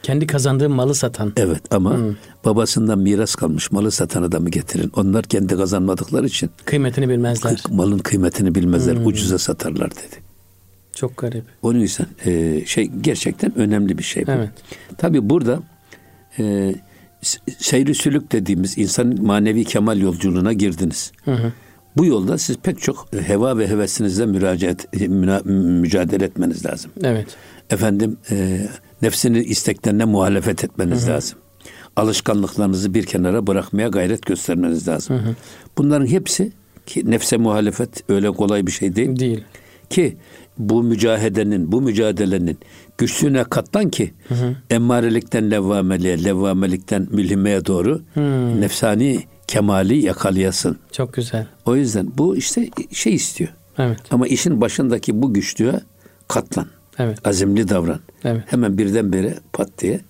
Kendi 0.03 0.27
kazandığı 0.27 0.69
malı 0.69 0.95
satan. 0.95 1.33
Evet 1.37 1.61
ama 1.73 1.97
hmm. 1.97 2.15
babasından 2.45 2.99
miras 2.99 3.35
kalmış 3.35 3.71
malı 3.71 3.91
satan 3.91 4.23
adamı 4.23 4.49
getirin. 4.49 4.91
Onlar 4.95 5.23
kendi 5.23 5.55
kazanmadıkları 5.57 6.25
için. 6.25 6.49
Kıymetini 6.65 7.09
bilmezler. 7.09 7.63
Malın 7.69 7.97
kıymetini 7.97 8.55
bilmezler. 8.55 8.95
Hmm. 8.95 9.05
Ucuza 9.05 9.37
satarlar 9.37 9.91
dedi. 9.91 10.15
Çok 10.93 11.17
garip. 11.17 11.43
Onun 11.61 11.79
yüzden 11.79 12.07
e, 12.25 12.63
şey 12.65 12.85
gerçekten 13.01 13.57
önemli 13.57 13.97
bir 13.97 14.03
şey 14.03 14.27
bu. 14.27 14.31
Evet. 14.31 14.49
Tabi 14.97 15.29
burada 15.29 15.59
e, 16.39 16.75
seyri 17.57 17.95
sülük 17.95 18.31
dediğimiz 18.31 18.77
insanın 18.77 19.25
manevi 19.25 19.63
kemal 19.63 20.01
yolculuğuna 20.01 20.53
girdiniz. 20.53 21.11
Hı 21.25 21.31
hı. 21.31 21.53
Bu 21.97 22.05
yolda 22.05 22.37
siz 22.37 22.57
pek 22.57 22.81
çok 22.81 23.07
heva 23.27 23.57
ve 23.57 23.67
hevesinizle 23.67 24.25
müracaat, 24.25 24.93
mücadele 25.45 26.25
etmeniz 26.25 26.65
lazım. 26.65 26.91
Evet. 27.03 27.27
Efendim 27.69 28.17
e, 28.31 28.67
nefsini 29.01 29.39
isteklerine 29.39 30.05
muhalefet 30.05 30.63
etmeniz 30.63 31.03
hı 31.03 31.07
hı. 31.07 31.11
lazım. 31.11 31.39
Alışkanlıklarınızı 31.95 32.93
bir 32.93 33.05
kenara 33.05 33.47
bırakmaya 33.47 33.87
gayret 33.87 34.25
göstermeniz 34.25 34.87
lazım. 34.87 35.15
Hı 35.15 35.19
hı. 35.19 35.35
Bunların 35.77 36.07
hepsi 36.07 36.51
ki 36.85 37.11
nefse 37.11 37.37
muhalefet 37.37 38.09
öyle 38.09 38.31
kolay 38.31 38.67
bir 38.67 38.71
şey 38.71 38.95
değil. 38.95 39.19
Değil. 39.19 39.43
Ki 39.89 40.17
bu 40.57 40.83
mücahedenin, 40.83 41.71
bu 41.71 41.81
mücadelenin 41.81 42.57
güçlüğüne 42.97 43.43
katlan 43.43 43.89
ki 43.89 44.13
hı 44.27 44.35
hı. 44.35 44.55
emmarelikten 44.69 45.51
levvameliğe, 45.51 46.23
levvamelikten 46.23 47.07
mülhimeye 47.11 47.65
doğru 47.65 48.01
hı. 48.13 48.61
nefsani 48.61 49.23
kemali 49.47 50.05
yakalayasın. 50.05 50.77
Çok 50.91 51.13
güzel. 51.13 51.47
O 51.65 51.75
yüzden 51.75 52.07
bu 52.17 52.37
işte 52.37 52.69
şey 52.91 53.13
istiyor. 53.13 53.49
Evet. 53.77 53.99
Ama 54.11 54.27
işin 54.27 54.61
başındaki 54.61 55.21
bu 55.21 55.33
güçlüğe 55.33 55.79
katlan. 56.27 56.67
Evet. 56.99 57.27
Azimli 57.27 57.69
davran. 57.69 57.99
Evet. 58.23 58.43
Hemen 58.47 58.77
birdenbire 58.77 59.35
pat 59.53 59.69
diye 59.79 60.01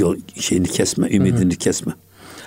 yol 0.00 0.16
şeyini 0.34 0.66
kesme, 0.66 1.10
ümidini 1.10 1.50
hı 1.50 1.54
hı. 1.54 1.58
kesme. 1.58 1.92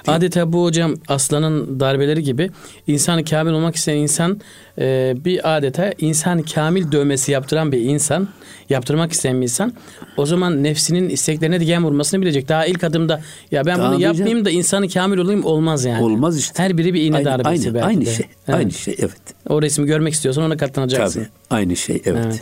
Adeta 0.08 0.54
bu 0.54 0.64
hocam 0.64 0.96
aslanın 1.08 1.80
darbeleri 1.80 2.24
gibi 2.24 2.52
insanı 2.88 3.24
kamil 3.26 3.52
olmak 3.52 3.76
isteyen 3.76 3.98
insan 3.98 4.42
e, 4.80 5.16
bir 5.26 5.58
adeta 5.58 5.94
insan 6.00 6.42
kamil 6.42 6.92
dövmesi 6.92 7.32
yaptıran 7.32 7.72
bir 7.72 7.82
insan, 7.82 8.28
yaptırmak 8.70 9.12
isteyen 9.12 9.38
bir 9.38 9.44
insan 9.44 9.74
o 10.18 10.26
zaman 10.26 10.64
nefsinin 10.64 11.10
isteklerine 11.10 11.60
diken 11.60 11.84
vurmasını 11.84 12.22
bilecek. 12.22 12.50
Daha 12.50 12.66
ilk 12.66 12.84
adımda 12.84 13.22
ya 13.52 13.66
ben 13.66 13.80
Daha 13.80 13.92
bunu 13.92 14.02
yapmayayım 14.02 14.38
canım. 14.38 14.46
da 14.46 14.50
insanı 14.50 14.90
kamil 14.90 15.18
olayım 15.18 15.46
olmaz 15.46 15.86
yani. 15.86 16.04
Olmaz 16.04 16.40
işte. 16.40 16.64
Her 16.64 16.78
biri 16.78 16.94
bir 16.94 17.02
iğne 17.02 17.16
aynı, 17.16 17.26
darbesi 17.26 17.50
aynı, 17.50 17.74
belki 17.74 17.86
Aynı 17.86 18.06
de. 18.06 18.14
şey. 18.14 18.26
Evet. 18.48 18.60
Aynı 18.60 18.72
şey 18.72 18.96
evet. 19.00 19.22
O 19.50 19.62
resmi 19.62 19.86
görmek 19.86 20.14
istiyorsan 20.14 20.44
ona 20.44 20.58
katlanacaksın. 20.58 21.20
Tabii. 21.20 21.30
Aynı 21.50 21.76
şey 21.76 22.02
evet. 22.06 22.26
evet. 22.26 22.42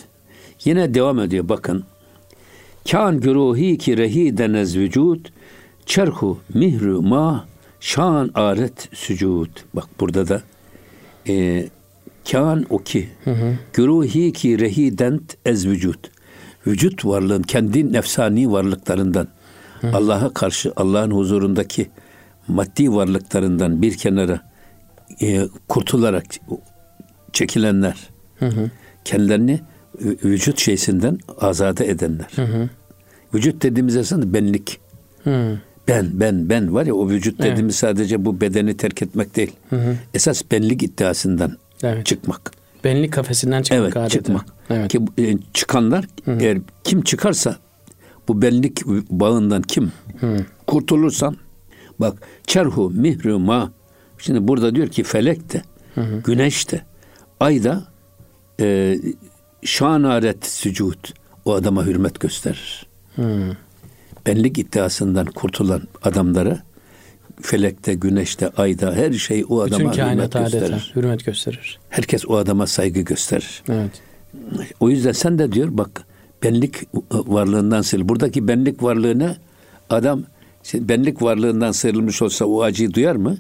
Yine 0.66 0.94
devam 0.94 1.20
ediyor 1.20 1.50
bakın. 1.50 1.84
Kan 2.92 3.20
güruhi 3.20 3.78
ki 3.78 3.98
rehi 3.98 4.38
denez 4.38 4.78
vücut 4.78 5.28
çerhu 5.88 6.40
mihru 6.54 7.02
ma 7.02 7.48
şan 7.80 8.32
aret 8.34 8.90
sücud. 8.94 9.50
Bak 9.74 9.88
burada 10.00 10.28
da 10.28 10.42
e, 11.28 11.66
kan 12.32 12.66
o 12.70 12.78
ki 12.78 13.10
güruhi 13.74 14.34
ki 14.34 14.60
rehident 14.60 15.38
ez 15.46 15.68
vücut. 15.68 16.12
Vücut 16.68 17.06
varlığın 17.06 17.42
kendi 17.42 17.94
nefsani 17.94 18.52
varlıklarından 18.52 19.28
Allah'a 19.94 20.34
karşı 20.34 20.74
Allah'ın 20.76 21.12
huzurundaki 21.12 21.90
maddi 22.48 22.92
varlıklarından 22.92 23.82
bir 23.82 23.98
kenara 23.98 24.42
e, 25.22 25.48
kurtularak 25.68 26.26
çekilenler, 27.34 28.10
hı 28.40 28.46
hı. 28.46 28.72
kendilerini 29.06 29.60
vücut 30.02 30.60
şeysinden 30.60 31.20
azade 31.42 31.90
edenler. 31.90 32.28
Hı 32.36 32.44
hı. 32.44 32.70
Vücut 33.34 33.64
dediğimiz 33.64 33.98
aslında 33.98 34.34
benlik. 34.34 34.80
Hı. 35.24 35.60
Ben, 35.88 36.10
ben, 36.14 36.50
ben 36.50 36.74
var 36.74 36.86
ya 36.86 36.94
o 36.94 37.10
vücut 37.10 37.40
dediğimiz 37.40 37.84
evet. 37.84 37.98
sadece 37.98 38.26
bu 38.26 38.42
bedeni 38.42 38.78
terk 38.78 39.02
etmek 39.02 39.36
değil. 39.36 39.52
Hı 39.70 39.76
hı. 39.76 39.96
Esas 40.14 40.42
benlik 40.52 40.84
iddiasından 40.84 41.58
evet. 41.84 42.06
çıkmak. 42.06 42.52
Benlik 42.84 43.14
kafesinden 43.14 43.62
çıkmak 43.62 43.84
evet, 43.84 43.98
adeta. 43.98 44.10
çıkmak. 44.10 44.46
Evet. 44.70 44.92
Ki 44.92 45.00
e, 45.18 45.38
çıkanlar 45.54 46.06
hı 46.26 46.32
hı. 46.32 46.38
eğer 46.42 46.58
kim 46.84 47.02
çıkarsa 47.02 47.58
bu 48.28 48.42
benlik 48.42 48.86
bağından 49.10 49.62
kim 49.62 49.92
hı. 50.20 50.46
kurtulursa 50.68 51.34
bak 52.00 52.18
çerhu 52.48 52.90
mihru 52.90 53.40
ma 53.40 53.72
şimdi 54.18 54.48
burada 54.48 54.76
diyor 54.76 54.88
ki 54.88 55.04
felek 55.04 55.54
de 55.54 55.62
hı 55.96 56.02
hı. 56.02 56.22
güneş 56.26 56.72
de 56.72 56.82
ay 57.40 57.64
da 57.64 57.84
e, 58.60 58.98
şanaret 59.64 60.46
sücud 60.46 61.08
o 61.46 61.54
adama 61.54 61.86
hürmet 61.86 62.20
gösterir. 62.20 62.88
Hmm. 63.16 63.52
Benlik 64.28 64.58
iddiasından 64.58 65.26
kurtulan 65.26 65.82
adamlara 66.04 66.60
felekte, 67.42 67.94
güneşte, 67.94 68.50
ayda 68.50 68.96
her 68.96 69.14
şey 69.14 69.46
o 69.50 69.62
adama 69.62 69.92
Bütün 69.92 70.04
hürmet 70.04 70.34
gösterir. 70.34 70.92
hürmet 70.96 71.26
gösterir. 71.26 71.80
Herkes 71.90 72.26
o 72.28 72.36
adama 72.36 72.68
saygı 72.68 73.02
gösterir. 73.02 73.64
Evet. 73.70 73.92
O 74.80 74.90
yüzden 74.90 75.12
sen 75.12 75.40
de 75.40 75.52
diyor 75.52 75.68
bak 75.72 76.04
benlik 76.44 76.76
varlığından 77.12 77.82
sil. 77.90 78.02
Buradaki 78.10 78.48
benlik 78.48 78.84
varlığına 78.84 79.36
adam 79.90 80.24
benlik 80.74 81.22
varlığından 81.22 81.72
sıyrılmış 81.72 82.22
olsa 82.22 82.46
o 82.46 82.62
acıyı 82.62 82.94
duyar 82.94 83.16
mı? 83.16 83.38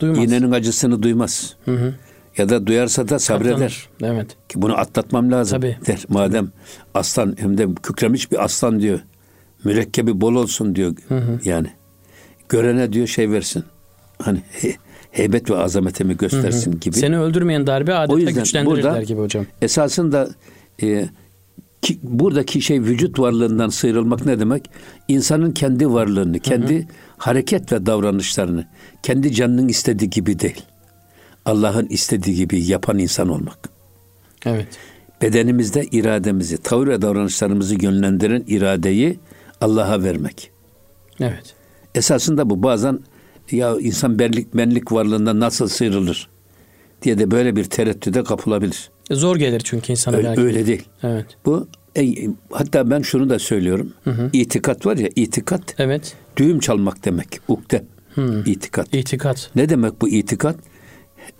Duymaz. 0.00 0.18
İğnenin 0.18 0.52
acısını 0.52 1.02
duymaz. 1.02 1.54
Hı 1.64 1.70
hı. 1.70 1.94
Ya 2.38 2.48
da 2.48 2.66
duyarsa 2.66 3.08
da 3.08 3.18
sabreder. 3.18 3.88
Evet. 4.02 4.36
Ki 4.48 4.62
bunu 4.62 4.78
atlatmam 4.78 5.32
lazım 5.32 5.60
Tabii. 5.60 5.76
der. 5.86 6.04
Madem 6.08 6.50
aslan 6.94 7.36
hem 7.38 7.58
de 7.58 7.68
kükremiş 7.82 8.32
bir 8.32 8.44
aslan 8.44 8.80
diyor. 8.80 9.00
Mürekkebi 9.64 10.20
bol 10.20 10.34
olsun 10.34 10.74
diyor. 10.74 10.94
Hı 11.08 11.18
hı. 11.18 11.40
Yani 11.44 11.68
görene 12.48 12.92
diyor 12.92 13.06
şey 13.06 13.30
versin. 13.30 13.64
Hani 14.22 14.42
he, 14.50 14.74
heybet 15.10 15.50
ve 15.50 15.56
azametimi 15.56 16.16
göstersin 16.16 16.72
hı 16.72 16.76
hı. 16.76 16.80
gibi. 16.80 16.96
Seni 16.96 17.18
öldürmeyen 17.18 17.66
darbe 17.66 17.94
adeta 17.94 18.30
güçlendirirler 18.30 19.02
gibi 19.02 19.20
hocam. 19.20 19.46
Esasında 19.62 20.28
e, 20.82 21.08
ki, 21.82 21.98
buradaki 22.02 22.62
şey 22.62 22.80
vücut 22.80 23.18
varlığından 23.18 23.68
sıyrılmak 23.68 24.26
ne 24.26 24.40
demek? 24.40 24.70
İnsanın 25.08 25.52
kendi 25.52 25.90
varlığını, 25.92 26.38
kendi 26.38 26.74
hı 26.74 26.78
hı. 26.78 26.84
hareket 27.16 27.72
ve 27.72 27.86
davranışlarını, 27.86 28.66
kendi 29.02 29.32
canının 29.32 29.68
istediği 29.68 30.10
gibi 30.10 30.40
değil. 30.40 30.62
Allah'ın 31.44 31.86
istediği 31.86 32.36
gibi 32.36 32.64
yapan 32.64 32.98
insan 32.98 33.28
olmak. 33.28 33.58
Evet. 34.46 34.66
Bedenimizde 35.22 35.84
irademizi, 35.84 36.58
tavır 36.58 36.88
ve 36.88 37.02
davranışlarımızı 37.02 37.84
yönlendiren 37.84 38.44
iradeyi 38.46 39.18
Allah'a 39.64 40.02
vermek. 40.02 40.50
Evet. 41.20 41.54
Esasında 41.94 42.50
bu 42.50 42.62
bazen 42.62 43.00
ya 43.50 43.76
insan 43.80 44.18
benlik, 44.18 44.54
benlik 44.54 44.92
varlığından 44.92 45.40
nasıl 45.40 45.68
sıyrılır 45.68 46.28
diye 47.02 47.18
de 47.18 47.30
böyle 47.30 47.56
bir 47.56 47.64
tereddüde 47.64 48.24
kapılabilir. 48.24 48.90
E, 49.10 49.14
zor 49.14 49.36
gelir 49.36 49.60
çünkü 49.64 49.92
insana 49.92 50.16
öyle, 50.16 50.40
öyle 50.40 50.66
değil. 50.66 50.82
Evet. 51.02 51.26
Bu 51.46 51.68
e, 51.98 52.14
hatta 52.50 52.90
ben 52.90 53.02
şunu 53.02 53.30
da 53.30 53.38
söylüyorum. 53.38 53.92
Hı 54.04 54.10
hı. 54.10 54.30
İtikat 54.32 54.86
var 54.86 54.96
ya 54.96 55.08
itikat. 55.16 55.74
Evet. 55.78 56.16
Düğüm 56.36 56.58
çalmak 56.58 57.04
demek. 57.04 57.28
Ukde. 57.48 57.84
Hı. 58.14 58.42
İtikat. 58.46 58.94
İtikat. 58.94 59.50
Ne 59.56 59.68
demek 59.68 60.00
bu 60.00 60.08
itikat? 60.08 60.56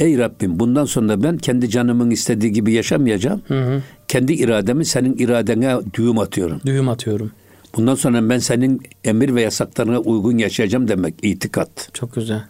Ey 0.01 0.19
Rabbim 0.19 0.61
bundan 0.61 0.85
sonra 0.85 1.23
ben 1.23 1.37
kendi 1.39 1.71
canımın 1.71 2.11
istediği 2.11 2.53
gibi 2.53 2.73
yaşamayacağım. 2.73 3.43
Hı 3.49 3.63
hı. 3.63 3.83
Kendi 4.09 4.33
irademi 4.33 4.85
senin 4.85 5.17
iradene 5.19 5.77
düğüm 5.95 6.19
atıyorum. 6.19 6.61
Düğüm 6.67 6.89
atıyorum. 6.89 7.31
Bundan 7.77 7.95
sonra 7.95 8.29
ben 8.29 8.39
senin 8.39 8.83
emir 9.05 9.35
ve 9.35 9.43
yasaklarına 9.43 9.99
uygun 9.99 10.39
yaşayacağım 10.39 10.89
demek 10.89 11.15
itikat. 11.23 11.89
Çok 11.93 12.15
güzel. 12.15 12.45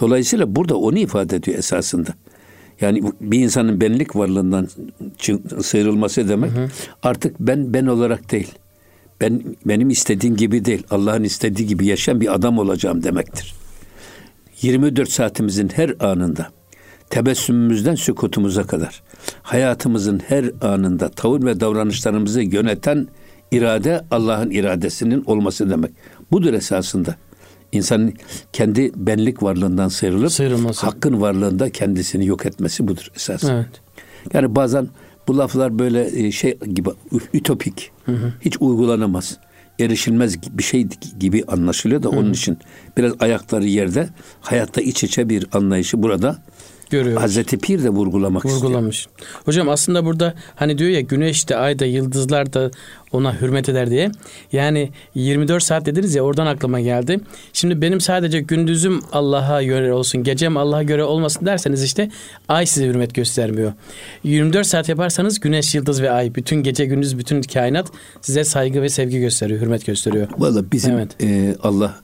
Dolayısıyla 0.00 0.56
burada 0.56 0.76
onu 0.76 0.98
ifade 0.98 1.36
ediyor 1.36 1.58
esasında. 1.58 2.10
Yani 2.80 3.02
bir 3.20 3.38
insanın 3.38 3.80
benlik 3.80 4.16
varlığından 4.16 4.68
sıyrılması 5.62 6.28
demek 6.28 6.50
hı 6.50 6.64
hı. 6.64 6.68
artık 7.02 7.40
ben 7.40 7.74
ben 7.74 7.86
olarak 7.86 8.32
değil. 8.32 8.52
Ben 9.20 9.42
benim 9.66 9.90
istediğim 9.90 10.36
gibi 10.36 10.64
değil. 10.64 10.82
Allah'ın 10.90 11.24
istediği 11.24 11.66
gibi 11.66 11.86
yaşayan 11.86 12.20
bir 12.20 12.34
adam 12.34 12.58
olacağım 12.58 13.02
demektir. 13.02 13.54
24 14.62 15.10
saatimizin 15.10 15.68
her 15.68 15.94
anında 16.00 16.48
tebessümümüzden 17.10 17.94
sükutumuza 17.94 18.66
kadar 18.66 19.02
hayatımızın 19.42 20.22
her 20.28 20.50
anında 20.60 21.08
tavır 21.08 21.42
ve 21.42 21.60
davranışlarımızı 21.60 22.42
yöneten 22.42 23.08
irade 23.52 24.04
Allah'ın 24.10 24.50
iradesinin 24.50 25.24
olması 25.24 25.70
demek. 25.70 25.90
Budur 26.32 26.52
esasında. 26.52 27.14
İnsanın 27.72 28.14
kendi 28.52 28.92
benlik 28.96 29.42
varlığından 29.42 29.88
sıyrılıp 29.88 30.32
Sıyrılması. 30.32 30.86
hakkın 30.86 31.20
varlığında 31.20 31.70
kendisini 31.70 32.26
yok 32.26 32.46
etmesi 32.46 32.88
budur 32.88 33.08
esas. 33.16 33.44
Evet. 33.44 33.66
Yani 34.34 34.54
bazen 34.54 34.88
bu 35.28 35.38
laflar 35.38 35.78
böyle 35.78 36.26
e, 36.26 36.32
şey 36.32 36.58
gibi 36.58 36.90
ütopik. 37.34 37.90
Hı 38.04 38.12
hı. 38.12 38.32
Hiç 38.40 38.56
uygulanamaz 38.60 39.38
erişilmez 39.80 40.58
bir 40.58 40.62
şey 40.62 40.86
gibi 41.18 41.44
anlaşılıyor 41.48 42.02
da 42.02 42.08
Hı. 42.08 42.10
onun 42.16 42.32
için 42.32 42.58
biraz 42.96 43.12
ayakları 43.20 43.66
yerde 43.66 44.08
hayatta 44.40 44.80
iç 44.80 45.04
içe 45.04 45.28
bir 45.28 45.46
anlayışı 45.52 46.02
burada 46.02 46.38
görüyoruz. 46.90 47.22
Hazreti 47.22 47.58
Pir 47.58 47.84
de 47.84 47.88
vurgulamak 47.88 48.44
Vurgulamış. 48.46 48.98
istiyor. 48.98 49.28
Hocam 49.44 49.68
aslında 49.68 50.04
burada 50.04 50.34
hani 50.56 50.78
diyor 50.78 50.90
ya 50.90 51.00
güneş 51.00 51.48
de 51.48 51.56
ay 51.56 51.78
da 51.78 51.84
yıldızlar 51.84 52.52
da 52.52 52.70
ona 53.12 53.40
hürmet 53.40 53.68
eder 53.68 53.90
diye. 53.90 54.10
Yani 54.52 54.90
24 55.14 55.62
saat 55.62 55.86
dediniz 55.86 56.14
ya 56.14 56.22
oradan 56.22 56.46
aklıma 56.46 56.80
geldi. 56.80 57.20
Şimdi 57.52 57.82
benim 57.82 58.00
sadece 58.00 58.40
gündüzüm 58.40 59.00
Allah'a 59.12 59.62
göre 59.62 59.92
olsun, 59.92 60.22
gecem 60.22 60.56
Allah'a 60.56 60.82
göre 60.82 61.04
olmasın 61.04 61.46
derseniz 61.46 61.82
işte 61.82 62.10
ay 62.48 62.66
size 62.66 62.86
hürmet 62.86 63.14
göstermiyor. 63.14 63.72
24 64.24 64.66
saat 64.66 64.88
yaparsanız 64.88 65.40
güneş, 65.40 65.74
yıldız 65.74 66.02
ve 66.02 66.10
ay 66.10 66.34
bütün 66.34 66.56
gece 66.56 66.86
gündüz 66.86 67.18
bütün 67.18 67.42
kainat 67.42 67.88
size 68.20 68.44
saygı 68.44 68.82
ve 68.82 68.88
sevgi 68.88 69.20
gösteriyor, 69.20 69.60
hürmet 69.60 69.86
gösteriyor. 69.86 70.28
Valla 70.38 70.72
bizim 70.72 70.94
evet. 70.94 71.22
e, 71.22 71.56
Allah 71.62 71.94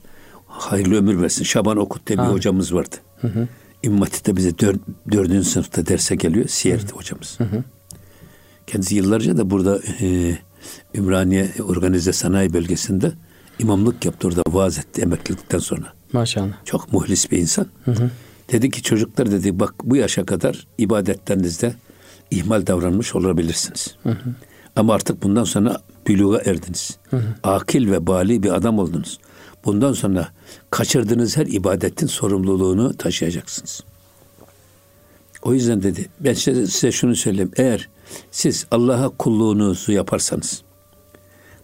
hayırlı 0.47 0.97
ömür 0.97 1.21
versin. 1.21 1.43
Şaban 1.43 1.77
Okut 1.77 2.07
diye 2.07 2.19
bir 2.19 2.23
hocamız 2.23 2.73
vardı. 2.73 2.95
Hı 3.21 3.27
hı. 3.27 3.47
İmmat'ta 3.83 4.35
bize 4.35 4.59
dör, 4.59 4.75
dördüncü 5.11 5.49
sınıfta 5.49 5.85
derse 5.85 6.15
geliyor. 6.15 6.47
Siyer'di 6.47 6.91
hocamız. 6.91 7.35
Hı 7.37 7.43
hı. 7.43 7.63
Kendisi 8.67 8.95
yıllarca 8.95 9.37
da 9.37 9.49
burada 9.49 9.79
e, 10.01 10.37
Ümraniye 10.95 11.51
Organize 11.67 12.13
Sanayi 12.13 12.53
Bölgesi'nde 12.53 13.11
imamlık 13.59 14.05
yaptı 14.05 14.27
orada 14.27 14.41
vaaz 14.47 14.77
etti 14.77 15.01
emeklilikten 15.01 15.59
sonra. 15.59 15.93
Maşallah. 16.13 16.53
Çok 16.65 16.93
muhlis 16.93 17.31
bir 17.31 17.37
insan. 17.37 17.67
Hı 17.85 17.91
hı. 17.91 18.09
Dedi 18.51 18.69
ki 18.69 18.83
çocuklar 18.83 19.31
dedi 19.31 19.59
bak 19.59 19.73
bu 19.83 19.95
yaşa 19.95 20.25
kadar 20.25 20.67
ibadetlerinizde 20.77 21.75
ihmal 22.31 22.67
davranmış 22.67 23.15
olabilirsiniz. 23.15 23.95
Hı 24.03 24.09
hı. 24.09 24.35
Ama 24.75 24.93
artık 24.93 25.23
bundan 25.23 25.43
sonra 25.43 25.81
büluğa 26.07 26.41
erdiniz. 26.41 26.97
Hı 27.09 27.17
hı. 27.17 27.33
Akil 27.43 27.91
ve 27.91 28.07
bali 28.07 28.43
bir 28.43 28.55
adam 28.55 28.79
oldunuz. 28.79 29.19
Bundan 29.65 29.93
sonra 29.93 30.27
kaçırdığınız 30.69 31.37
her 31.37 31.45
ibadetin 31.45 32.07
sorumluluğunu 32.07 32.97
taşıyacaksınız. 32.97 33.83
O 35.41 35.53
yüzden 35.53 35.83
dedi 35.83 36.09
ben 36.19 36.33
size, 36.33 36.67
size 36.67 36.91
şunu 36.91 37.15
söyleyeyim. 37.15 37.51
Eğer 37.57 37.89
siz 38.31 38.65
Allah'a 38.71 39.09
kulluğunuzu 39.09 39.91
yaparsanız, 39.91 40.61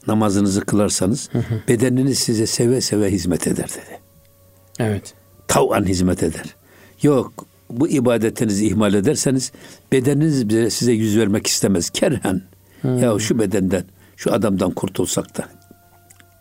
namazınızı 0.08 0.62
kılarsanız 0.62 1.30
hı 1.32 1.39
hı. 1.39 1.62
bedeniniz 1.68 2.20
size 2.20 2.48
seve 2.48 2.82
seve 2.82 3.12
hizmet 3.12 3.48
eder 3.48 3.70
dedi. 3.70 4.00
Evet. 4.80 5.13
Tav'an 5.48 5.86
hizmet 5.86 6.24
eder. 6.24 6.56
Yok 7.01 7.46
bu 7.70 7.88
ibadetinizi 7.88 8.68
ihmal 8.68 8.94
ederseniz 8.94 9.51
bedeniniz 9.92 10.50
bile 10.50 10.70
size 10.70 10.92
yüz 10.92 11.18
vermek 11.18 11.48
istemez. 11.48 11.89
Kerhen. 11.89 12.42
Hı. 12.82 12.88
Ya 12.88 13.20
şu 13.20 13.39
bedenden, 13.39 13.84
şu 14.16 14.34
adamdan 14.34 14.72
kurtulsak 14.72 15.38
da 15.38 15.56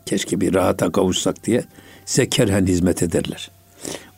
keşke 0.07 0.41
bir 0.41 0.55
rahata 0.55 0.93
kavuşsak 0.93 1.45
diye 1.45 1.65
size 2.05 2.29
kerhen 2.29 2.67
hizmet 2.67 3.03
ederler. 3.03 3.51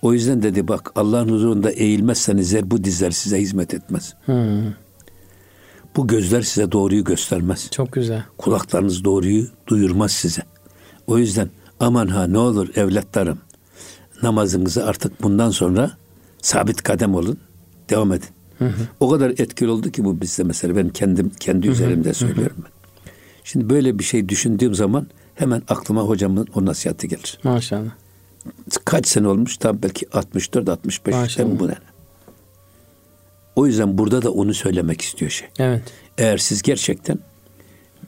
O 0.03 0.13
yüzden 0.13 0.43
dedi 0.43 0.69
bak 0.69 0.93
Allah'ın 0.95 1.29
huzurunda 1.29 1.71
eğilmezseniz 1.71 2.71
bu 2.71 2.85
dizler 2.85 3.11
size 3.11 3.41
hizmet 3.41 3.75
etmez. 3.75 4.15
Hmm. 4.25 4.73
Bu 5.97 6.07
gözler 6.07 6.43
size 6.43 6.73
doğruyu 6.73 7.05
göstermez. 7.05 7.71
Çok 7.71 7.93
güzel. 7.93 8.25
Kulaklarınız 8.39 9.05
doğruyu 9.05 9.47
duyurmaz 9.67 10.13
size. 10.13 10.43
O 11.07 11.19
yüzden 11.19 11.51
aman 11.81 12.07
ha 12.07 12.27
ne 12.27 12.39
olur 12.39 12.69
evlatlarım 12.77 13.39
namazınızı 14.23 14.87
artık 14.87 15.23
bundan 15.23 15.51
sonra 15.51 15.91
sabit 16.43 16.83
kadem 16.83 17.15
olun. 17.15 17.39
Devam 17.91 18.13
edin. 18.13 18.29
Hı 18.59 18.65
hı. 18.65 18.89
O 19.01 19.11
kadar 19.11 19.31
etkili 19.31 19.69
oldu 19.69 19.91
ki 19.91 20.05
bu 20.05 20.21
bizde 20.21 20.43
mesela 20.43 20.77
ben 20.77 20.89
kendim 20.89 21.31
kendi 21.41 21.69
üzerimde 21.69 22.15
söylüyorum 22.15 22.57
ben. 22.59 22.73
Şimdi 23.45 23.71
böyle 23.71 23.99
bir 23.99 24.05
şey 24.05 24.29
düşündüğüm 24.29 24.75
zaman 24.75 25.07
hemen 25.39 25.63
aklıma 25.69 26.03
hocamın 26.03 26.47
o 26.55 26.65
nasihati 26.67 27.09
gelir. 27.09 27.39
Maşallah. 27.43 27.91
Kaç 28.85 29.07
sene 29.07 29.29
olmuş? 29.29 29.57
Tam 29.57 29.83
belki 29.83 30.07
64 30.13 30.69
65 30.69 31.15
Maşallah. 31.15 31.59
bu 31.59 31.69
ne? 31.69 31.75
O 33.57 33.67
yüzden 33.67 33.99
burada 33.99 34.23
da 34.23 34.33
onu 34.33 34.55
söylemek 34.55 35.01
istiyor 35.01 35.31
şey. 35.31 35.49
Evet. 35.59 35.83
Eğer 36.19 36.39
siz 36.39 36.63
gerçekten 36.63 37.19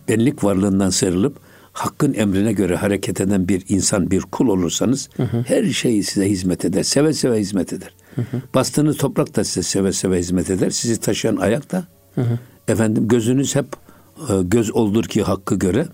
benlik 0.09 0.45
varlığından 0.45 0.91
sıyrılıp 0.91 1.37
hakkın 1.73 2.15
emrine 2.15 2.53
göre 2.53 2.77
hareket 2.77 3.21
eden 3.21 3.49
bir 3.49 3.65
insan, 3.69 4.11
bir 4.11 4.21
kul 4.21 4.49
olursanız 4.49 5.09
hı 5.17 5.23
hı. 5.23 5.45
her 5.47 5.65
şey 5.65 6.03
size 6.03 6.31
hizmet 6.31 6.65
eder. 6.65 6.83
Seve 6.83 7.13
seve 7.13 7.41
hizmet 7.41 7.73
eder. 7.73 7.95
Hı 8.15 8.23
hı. 8.23 8.43
Bastığınız 8.55 8.97
toprak 8.97 9.37
da 9.37 9.45
size 9.45 9.63
seve 9.63 9.93
seve 9.93 10.19
hizmet 10.19 10.51
eder. 10.51 10.71
Sizi 10.71 11.01
taşıyan 11.01 11.37
ayak 11.37 11.73
da 11.73 11.85
hı 12.15 12.21
hı. 12.21 12.39
efendim 12.69 13.09
gözünüz 13.09 13.57
hep 13.57 13.67
e, 14.29 14.43
göz 14.43 14.71
oldur 14.71 15.05
ki 15.05 15.23
hakkı 15.23 15.55
göre, 15.59 15.87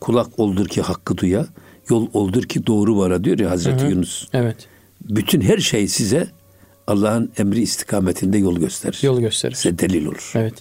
kulak 0.00 0.38
oldur 0.38 0.66
ki 0.68 0.82
hakkı 0.82 1.16
duya, 1.16 1.46
yol 1.88 2.08
oldur 2.12 2.42
ki 2.42 2.66
doğru 2.66 2.98
vara 2.98 3.24
diyor 3.24 3.38
ya 3.38 3.50
Hazreti 3.50 3.82
hı 3.82 3.86
hı. 3.86 3.90
Yunus. 3.90 4.28
Evet. 4.32 4.56
Bütün 5.00 5.40
her 5.40 5.58
şey 5.58 5.88
size 5.88 6.28
Allah'ın 6.86 7.30
emri 7.38 7.60
istikametinde 7.60 8.38
yol 8.38 8.58
gösterir. 8.58 8.98
Yol 9.02 9.20
gösterir. 9.20 9.54
Size 9.54 9.78
delil 9.78 10.06
olur. 10.06 10.32
Evet. 10.34 10.54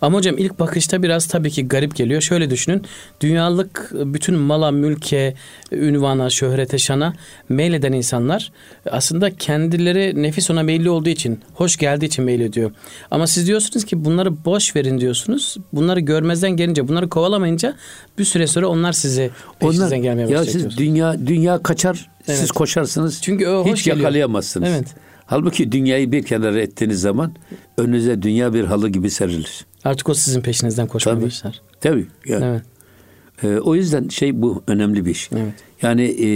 Ama 0.00 0.18
hocam 0.18 0.38
ilk 0.38 0.58
bakışta 0.58 1.02
biraz 1.02 1.26
tabii 1.26 1.50
ki 1.50 1.68
garip 1.68 1.96
geliyor. 1.96 2.20
Şöyle 2.20 2.50
düşünün. 2.50 2.82
Dünyalık 3.20 3.90
bütün 3.94 4.34
mala, 4.34 4.70
mülke, 4.70 5.34
ünvana, 5.72 6.30
şöhrete, 6.30 6.78
şana 6.78 7.14
meyleden 7.48 7.92
insanlar 7.92 8.52
aslında 8.90 9.36
kendileri 9.36 10.22
nefis 10.22 10.50
ona 10.50 10.62
meyilli 10.62 10.90
olduğu 10.90 11.08
için, 11.08 11.40
hoş 11.54 11.76
geldiği 11.76 12.06
için 12.06 12.24
meylediyor. 12.24 12.70
Ama 13.10 13.26
siz 13.26 13.46
diyorsunuz 13.46 13.84
ki 13.84 14.04
bunları 14.04 14.44
boş 14.44 14.76
verin 14.76 15.00
diyorsunuz. 15.00 15.56
Bunları 15.72 16.00
görmezden 16.00 16.50
gelince, 16.50 16.88
bunları 16.88 17.08
kovalamayınca 17.08 17.74
bir 18.18 18.24
süre 18.24 18.46
sonra 18.46 18.66
onlar 18.66 18.92
sizi 18.92 19.30
peşinizden 19.60 19.86
onlar, 19.86 19.96
gelmeye 19.96 20.24
başlayacak. 20.24 20.54
Ya 20.54 20.60
siz 20.70 20.78
dünya 20.78 21.26
dünya 21.26 21.62
kaçar, 21.62 22.10
evet. 22.28 22.38
siz 22.38 22.50
koşarsınız. 22.50 23.22
Çünkü 23.22 23.46
o 23.46 23.64
hoş 23.64 23.72
hiç 23.72 23.84
geliyor. 23.84 23.96
yakalayamazsınız. 23.96 24.68
Evet. 24.68 24.86
Halbuki 25.26 25.72
dünyayı 25.72 26.12
bir 26.12 26.22
kenara 26.22 26.60
ettiğiniz 26.60 27.00
zaman 27.00 27.34
önünüze 27.78 28.22
dünya 28.22 28.54
bir 28.54 28.64
halı 28.64 28.88
gibi 28.88 29.10
serilir. 29.10 29.66
Artık 29.84 30.08
o 30.08 30.14
sizin 30.14 30.40
peşinizden 30.40 30.86
koşmaya 30.86 31.14
tabii, 31.14 31.24
başlar. 31.24 31.62
Tabii. 31.80 32.06
Yani. 32.26 32.44
Evet. 32.44 32.62
Ee, 33.42 33.58
o 33.60 33.74
yüzden 33.74 34.08
şey 34.08 34.42
bu 34.42 34.62
önemli 34.66 35.04
bir 35.06 35.10
iş. 35.10 35.30
Evet. 35.32 35.52
Yani 35.82 36.02
e, 36.02 36.28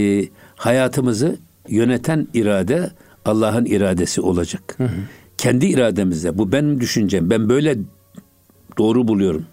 hayatımızı 0.57 1.37
yöneten 1.69 2.29
irade 2.35 2.91
Allah'ın 3.25 3.65
iradesi 3.65 4.21
olacak. 4.21 4.75
Hı 4.77 4.85
hı. 4.85 4.91
Kendi 5.39 5.67
irademizde 5.67 6.39
bu 6.39 6.53
benim 6.53 6.81
düşüncem. 6.81 7.31
Ben 7.31 7.49
böyle 7.49 7.77
doğru 8.79 9.09
buluyorum. 9.09 9.47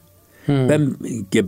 Hı. 0.46 0.68
Ben 0.70 0.96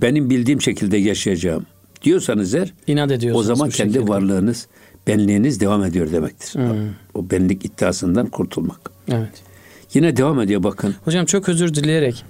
benim 0.01 0.29
bildiğim 0.29 0.61
şekilde 0.61 0.97
yaşayacağım 0.97 1.65
diyorsanız 2.03 2.55
eğer 2.55 2.73
İnat 2.87 3.25
o 3.33 3.43
zaman 3.43 3.69
kendi 3.69 3.93
şekilde. 3.93 4.11
varlığınız 4.11 4.67
benliğiniz 5.07 5.59
devam 5.59 5.83
ediyor 5.83 6.11
demektir. 6.11 6.53
Hmm. 6.53 6.89
O 7.13 7.29
benlik 7.29 7.65
iddiasından 7.65 8.27
kurtulmak. 8.27 8.91
Evet. 9.11 9.43
Yine 9.93 10.17
devam 10.17 10.41
ediyor 10.41 10.63
bakın. 10.63 10.95
Hocam 11.05 11.25
çok 11.25 11.49
özür 11.49 11.73
dileyerek 11.73 12.25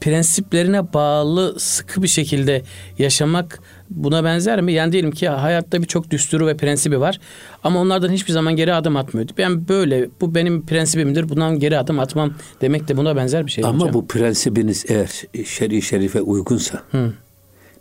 prensiplerine 0.00 0.92
bağlı 0.92 1.60
sıkı 1.60 2.02
bir 2.02 2.08
şekilde 2.08 2.62
yaşamak 2.98 3.60
buna 3.90 4.24
benzer 4.24 4.60
mi? 4.60 4.72
Yani 4.72 4.92
diyelim 4.92 5.10
ki 5.10 5.28
hayatta 5.28 5.82
birçok 5.82 6.10
düsturu 6.10 6.46
ve 6.46 6.56
prensibi 6.56 7.00
var 7.00 7.20
ama 7.64 7.80
onlardan 7.80 8.10
hiçbir 8.10 8.32
zaman 8.32 8.56
geri 8.56 8.74
adım 8.74 8.96
atmıyor. 8.96 9.28
Ben 9.38 9.68
böyle 9.68 10.08
bu 10.20 10.34
benim 10.34 10.66
prensibimdir 10.66 11.28
bundan 11.28 11.58
geri 11.58 11.78
adım 11.78 12.00
atmam 12.00 12.34
demek 12.60 12.88
de 12.88 12.96
buna 12.96 13.16
benzer 13.16 13.46
bir 13.46 13.50
şey. 13.50 13.64
Ama 13.64 13.78
hocam. 13.78 13.94
bu 13.94 14.06
prensibiniz 14.06 14.84
eğer 14.88 15.24
şer'i 15.46 15.82
şerife 15.82 16.20
uygunsa 16.20 16.82
Hı. 16.90 17.12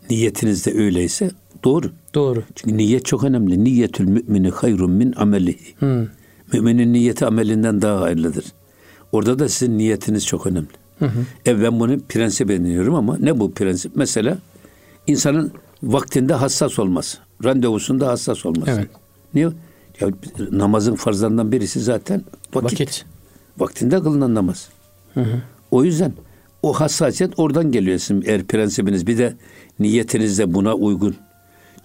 niyetiniz 0.10 0.66
de 0.66 0.74
öyleyse 0.74 1.32
Doğru. 1.64 1.92
Doğru. 2.16 2.44
Çünkü 2.56 2.78
niyet 2.78 3.06
çok 3.06 3.24
önemli. 3.24 3.64
Niyetül 3.64 4.08
mümini 4.08 4.50
hayrun 4.50 4.92
min 4.92 5.14
amelihi. 5.18 5.76
Hmm. 5.80 6.08
Müminin 6.54 6.94
niyeti 6.94 7.26
amelinden 7.26 7.82
daha 7.82 8.02
hayırlıdır. 8.02 8.46
Orada 9.12 9.40
da 9.40 9.50
sizin 9.50 9.78
niyetiniz 9.78 10.26
çok 10.26 10.48
önemli. 10.48 10.68
Hı 11.00 11.06
hı. 11.06 11.20
E 11.48 11.62
ben 11.62 11.80
bunu 11.80 12.00
prensip 12.00 12.52
ediniyorum 12.52 12.96
ama 12.96 13.18
ne 13.18 13.40
bu 13.40 13.52
prensip? 13.52 13.96
Mesela 13.96 14.38
insanın 15.08 15.52
vaktinde 15.84 16.34
hassas 16.34 16.80
olması. 16.80 17.18
Randevusunda 17.44 18.08
hassas 18.08 18.46
olması. 18.46 18.72
Evet. 18.72 18.90
Niye? 19.34 19.50
Ya, 20.00 20.10
namazın 20.52 20.96
farzlarından 20.96 21.52
birisi 21.52 21.80
zaten 21.80 22.24
vakit. 22.54 22.82
vakit. 22.82 23.06
Vaktinde 23.58 24.00
kılınan 24.00 24.36
namaz. 24.36 24.70
Hı 25.14 25.22
hı. 25.22 25.42
O 25.72 25.84
yüzden 25.84 26.14
o 26.64 26.74
hassasiyet 26.74 27.40
oradan 27.40 27.72
geliyor 27.72 27.98
sizin 27.98 28.24
eğer 28.26 28.44
prensibiniz. 28.44 29.08
Bir 29.08 29.18
de 29.18 29.34
niyetiniz 29.80 30.40
de 30.40 30.54
buna 30.54 30.74
uygun. 30.74 31.16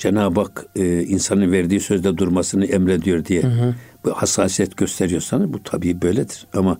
Cenab-ı 0.04 0.40
Hak 0.40 0.66
e, 0.76 1.02
insanın 1.02 1.52
verdiği 1.52 1.80
sözde 1.80 2.18
durmasını 2.18 2.66
emrediyor 2.66 3.24
diye 3.24 3.42
hı 3.42 3.48
hı. 3.48 3.74
bu 4.04 4.10
hassasiyet 4.10 4.76
gösteriyorsanız 4.76 5.52
bu 5.52 5.62
tabii 5.62 6.02
böyledir. 6.02 6.46
Ama 6.54 6.78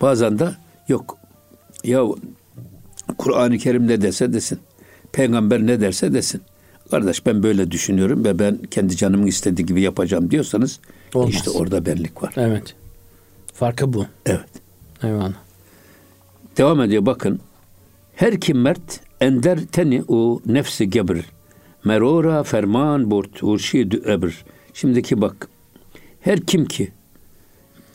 bazen 0.00 0.38
de 0.38 0.50
yok 0.88 1.18
ya 1.84 2.04
Kur'an-ı 3.18 3.58
Kerim 3.58 3.88
ne 3.88 4.02
dese 4.02 4.32
desin. 4.32 4.58
Peygamber 5.12 5.66
ne 5.66 5.80
derse 5.80 6.14
desin. 6.14 6.42
Kardeş 6.90 7.26
ben 7.26 7.42
böyle 7.42 7.70
düşünüyorum 7.70 8.24
ve 8.24 8.38
ben 8.38 8.58
kendi 8.70 8.96
canımın 8.96 9.26
istediği 9.26 9.66
gibi 9.66 9.80
yapacağım 9.80 10.30
diyorsanız 10.30 10.80
Olmaz. 11.14 11.34
işte 11.34 11.50
orada 11.50 11.86
benlik 11.86 12.22
var. 12.22 12.34
Evet. 12.36 12.74
Farkı 13.54 13.92
bu. 13.92 14.06
Evet. 14.26 14.48
Eyvallah. 15.02 15.32
Devam 16.56 16.80
ediyor 16.80 17.06
bakın. 17.06 17.40
Her 18.14 18.40
kim 18.40 18.60
mert 18.60 19.00
ender 19.20 19.58
teni 19.72 20.04
o 20.08 20.40
nefsi 20.46 20.90
gebir 20.90 21.24
merora 21.84 22.42
ferman 22.42 23.10
burt 23.10 23.42
urşid 23.42 23.92
ebr. 23.92 24.44
Şimdiki 24.74 25.20
bak. 25.20 25.48
Her 26.20 26.40
kim 26.40 26.66
ki 26.66 26.92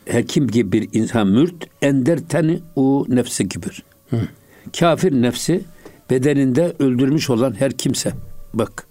her 0.06 0.26
kim 0.26 0.46
gibi 0.46 0.72
bir 0.72 0.88
insan 0.92 1.26
mürt 1.26 1.66
ender 1.82 2.18
teni 2.18 2.60
o 2.76 3.06
nefsi 3.08 3.48
gibir. 3.48 3.82
Hı. 4.10 4.20
Kafir 4.78 5.12
nefsi 5.12 5.64
bedeninde 6.10 6.74
öldürmüş 6.78 7.30
olan 7.30 7.60
her 7.60 7.72
kimse. 7.72 8.12
Bak. 8.54 8.86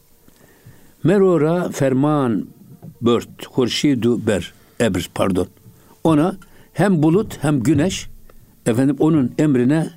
Merora 1.03 1.69
ferman 1.69 2.47
bört 3.01 3.45
hurşidu 3.45 4.27
ber 4.27 4.53
ebr 4.81 5.09
pardon. 5.15 5.47
Ona 6.03 6.37
hem 6.73 7.03
bulut 7.03 7.43
hem 7.43 7.59
güneş 7.59 8.09
efendim 8.65 8.95
onun 8.99 9.33
emrine 9.37 9.89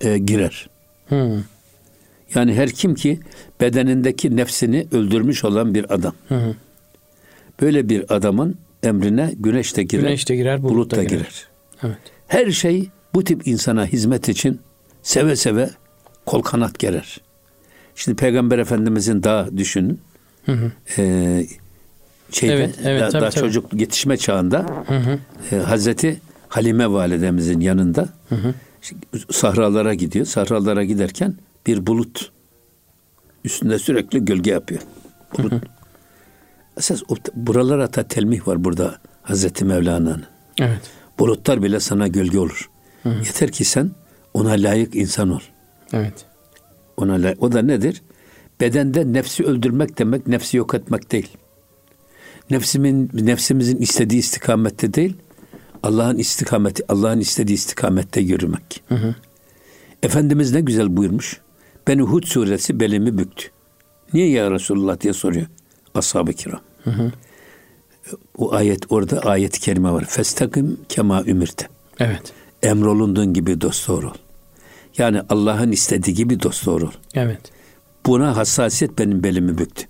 e, 0.00 0.18
girer. 0.18 0.70
Hı. 1.08 1.42
Yani 2.34 2.54
her 2.54 2.70
kim 2.70 2.94
ki 2.94 3.20
bedenindeki 3.60 4.36
nefsini 4.36 4.86
öldürmüş 4.92 5.44
olan 5.44 5.74
bir 5.74 5.94
adam. 5.94 6.14
Hı 6.28 6.34
hı. 6.34 6.54
Böyle 7.60 7.88
bir 7.88 8.14
adamın 8.14 8.56
emrine 8.82 9.34
güneş 9.36 9.76
de 9.76 9.82
girer, 9.82 10.02
güneş 10.02 10.28
de 10.28 10.36
girer 10.36 10.62
bulut, 10.62 10.74
bulut 10.74 10.90
da 10.90 11.04
girer. 11.04 11.18
girer. 11.18 11.48
Evet. 11.82 11.98
Her 12.28 12.50
şey 12.50 12.88
bu 13.14 13.24
tip 13.24 13.46
insana 13.46 13.86
hizmet 13.86 14.28
için 14.28 14.60
seve 15.02 15.36
seve 15.36 15.70
kol 16.26 16.42
kanat 16.42 16.78
gerer. 16.78 17.20
Şimdi 17.94 18.16
Peygamber 18.16 18.58
Efendimizin 18.58 19.22
daha 19.22 19.56
düşünün. 19.56 20.00
Hı 20.46 20.52
hı. 20.52 20.72
E, 20.98 21.46
şeyde, 22.30 22.54
evet, 22.54 22.78
evet, 22.84 23.00
daha, 23.00 23.10
tabii, 23.10 23.22
daha 23.22 23.30
tabii. 23.30 23.40
çocuk 23.40 23.80
yetişme 23.80 24.16
çağında 24.16 24.84
hı 24.86 24.96
hı. 24.96 25.18
E, 25.52 25.56
Hazreti 25.56 26.20
Halime 26.48 26.90
validemizin 26.90 27.60
yanında 27.60 28.08
hı 28.28 28.34
hı. 28.34 28.54
sahralara 29.30 29.94
gidiyor. 29.94 30.26
Sahralara 30.26 30.84
giderken 30.84 31.34
bir 31.66 31.86
bulut 31.86 32.32
üstünde 33.44 33.78
sürekli 33.78 34.24
gölge 34.24 34.50
yapıyor. 34.50 34.80
Bulut. 35.38 35.52
Hı 35.52 35.56
hı. 35.56 35.60
Esas 36.78 37.02
buralara 37.34 37.94
da 37.94 38.08
telmih 38.08 38.48
var 38.48 38.64
burada 38.64 38.98
Hazreti 39.22 39.64
Mevlana'nın. 39.64 40.24
Evet. 40.60 40.80
Bulutlar 41.18 41.62
bile 41.62 41.80
sana 41.80 42.08
gölge 42.08 42.38
olur. 42.38 42.70
Hı 43.02 43.08
hı. 43.08 43.18
Yeter 43.18 43.52
ki 43.52 43.64
sen 43.64 43.90
ona 44.34 44.50
layık 44.50 44.94
insan 44.94 45.30
ol. 45.30 45.40
Evet. 45.92 46.24
Ona 46.96 47.12
layık. 47.12 47.42
O 47.42 47.52
da 47.52 47.62
nedir? 47.62 48.02
Bedende 48.60 49.12
nefsi 49.12 49.44
öldürmek 49.44 49.98
demek 49.98 50.26
nefsi 50.26 50.56
yok 50.56 50.74
etmek 50.74 51.12
değil. 51.12 51.36
Nefsimin 52.50 53.10
nefsimizin 53.14 53.76
istediği 53.76 54.18
istikamette 54.18 54.94
değil, 54.94 55.16
Allah'ın 55.82 56.18
istikameti, 56.18 56.92
Allah'ın 56.92 57.20
istediği 57.20 57.54
istikamette 57.54 58.20
yürümek. 58.20 58.82
Hı 58.88 58.94
hı. 58.94 59.14
Efendimiz 60.02 60.52
ne 60.52 60.60
güzel 60.60 60.96
buyurmuş. 60.96 61.40
Beni 61.88 62.02
Hud 62.02 62.24
suresi 62.24 62.80
belimi 62.80 63.18
büktü. 63.18 63.46
Niye 64.12 64.30
ya 64.30 64.50
Resulullah 64.50 65.00
diye 65.00 65.12
soruyor 65.12 65.46
ashab-ı 65.94 66.32
kiram. 66.32 66.60
Hı 66.84 66.90
hı. 66.90 67.12
O 68.38 68.54
ayet 68.54 68.92
orada 68.92 69.20
ayet-i 69.20 69.60
kerime 69.60 69.92
var. 69.92 70.04
Festakim 70.04 70.80
kema 70.88 71.22
ümirte. 71.24 71.66
Evet. 72.00 72.32
Emrolunduğun 72.62 73.32
gibi 73.32 73.60
dost 73.60 73.88
doğru 73.88 74.06
ol. 74.06 74.14
Yani 74.98 75.20
Allah'ın 75.28 75.72
istediği 75.72 76.14
gibi 76.14 76.42
dost 76.42 76.66
doğru 76.66 76.84
ol. 76.84 76.92
Evet. 77.14 77.40
Buna 78.06 78.36
hassasiyet 78.36 78.98
benim 78.98 79.22
belimi 79.22 79.58
büktü. 79.58 79.86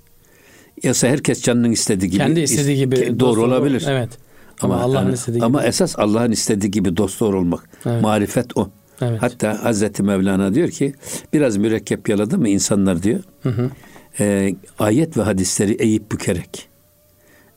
Yasa 0.82 1.08
herkes 1.08 1.42
canının 1.42 1.70
istediği 1.70 2.10
gibi 2.10 2.18
kendi 2.18 2.40
istediği 2.40 2.76
gibi 2.76 3.20
doğru 3.20 3.42
olabilir. 3.42 3.84
Evet. 3.88 4.10
Ama, 4.60 4.80
Allah'ın 4.80 5.04
yani, 5.04 5.14
istediği 5.14 5.42
Ama 5.42 5.60
gibi. 5.60 5.68
esas 5.68 5.98
Allah'ın 5.98 6.32
istediği 6.32 6.70
gibi 6.70 6.96
dost 6.96 7.20
doğru 7.20 7.38
olmak. 7.38 7.70
Evet. 7.86 8.02
Marifet 8.02 8.56
o. 8.56 8.70
Evet. 9.00 9.22
Hatta 9.22 9.64
Hazreti 9.64 10.02
Mevlana 10.02 10.54
diyor 10.54 10.70
ki 10.70 10.94
biraz 11.32 11.56
mürekkep 11.56 12.08
yaladı 12.08 12.38
mı 12.38 12.48
insanlar 12.48 13.02
diyor. 13.02 13.20
Hı 13.42 13.48
hı. 13.48 13.70
E, 14.20 14.54
ayet 14.78 15.16
ve 15.16 15.22
hadisleri 15.22 15.72
eğip 15.72 16.12
bükerek 16.12 16.68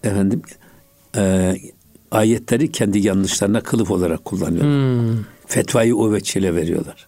efendim 0.03 0.41
e, 1.17 1.55
ayetleri 2.11 2.71
kendi 2.71 2.99
yanlışlarına 2.99 3.61
kılıf 3.61 3.91
olarak 3.91 4.25
kullanıyorlar. 4.25 5.15
Hmm. 5.15 5.25
Fetvayı 5.47 5.95
o 5.95 6.11
veçile 6.11 6.55
veriyorlar. 6.55 7.07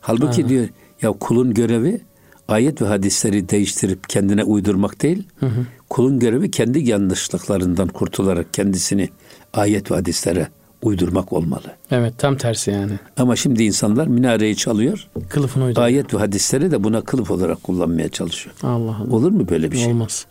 Halbuki 0.00 0.42
Aha. 0.42 0.48
diyor 0.48 0.68
ya 1.02 1.12
kulun 1.12 1.54
görevi 1.54 2.00
ayet 2.48 2.82
ve 2.82 2.86
hadisleri 2.86 3.48
değiştirip 3.48 4.08
kendine 4.08 4.44
uydurmak 4.44 5.02
değil. 5.02 5.22
Hı 5.40 5.46
hı. 5.46 5.66
Kulun 5.90 6.18
görevi 6.18 6.50
kendi 6.50 6.88
yanlışlıklarından 6.88 7.88
kurtularak 7.88 8.54
kendisini 8.54 9.08
ayet 9.52 9.90
ve 9.90 9.94
hadislere 9.94 10.48
uydurmak 10.86 11.32
olmalı. 11.32 11.76
Evet 11.90 12.14
tam 12.18 12.36
tersi 12.36 12.70
yani. 12.70 12.92
Ama 13.16 13.36
şimdi 13.36 13.64
insanlar 13.64 14.06
minareyi 14.06 14.56
çalıyor. 14.56 15.08
Kılıfını 15.28 15.64
uyduruyor. 15.64 15.86
Ayet 15.86 16.14
ve 16.14 16.18
hadisleri 16.18 16.70
de 16.70 16.84
buna 16.84 17.00
kılıf 17.00 17.30
olarak 17.30 17.62
kullanmaya 17.62 18.08
çalışıyor. 18.08 18.56
Allah 18.62 18.96
Allah. 18.96 19.16
Olur 19.16 19.30
mu 19.30 19.48
böyle 19.48 19.72
bir 19.72 19.76
şey? 19.76 19.86
Olmaz. 19.86 20.26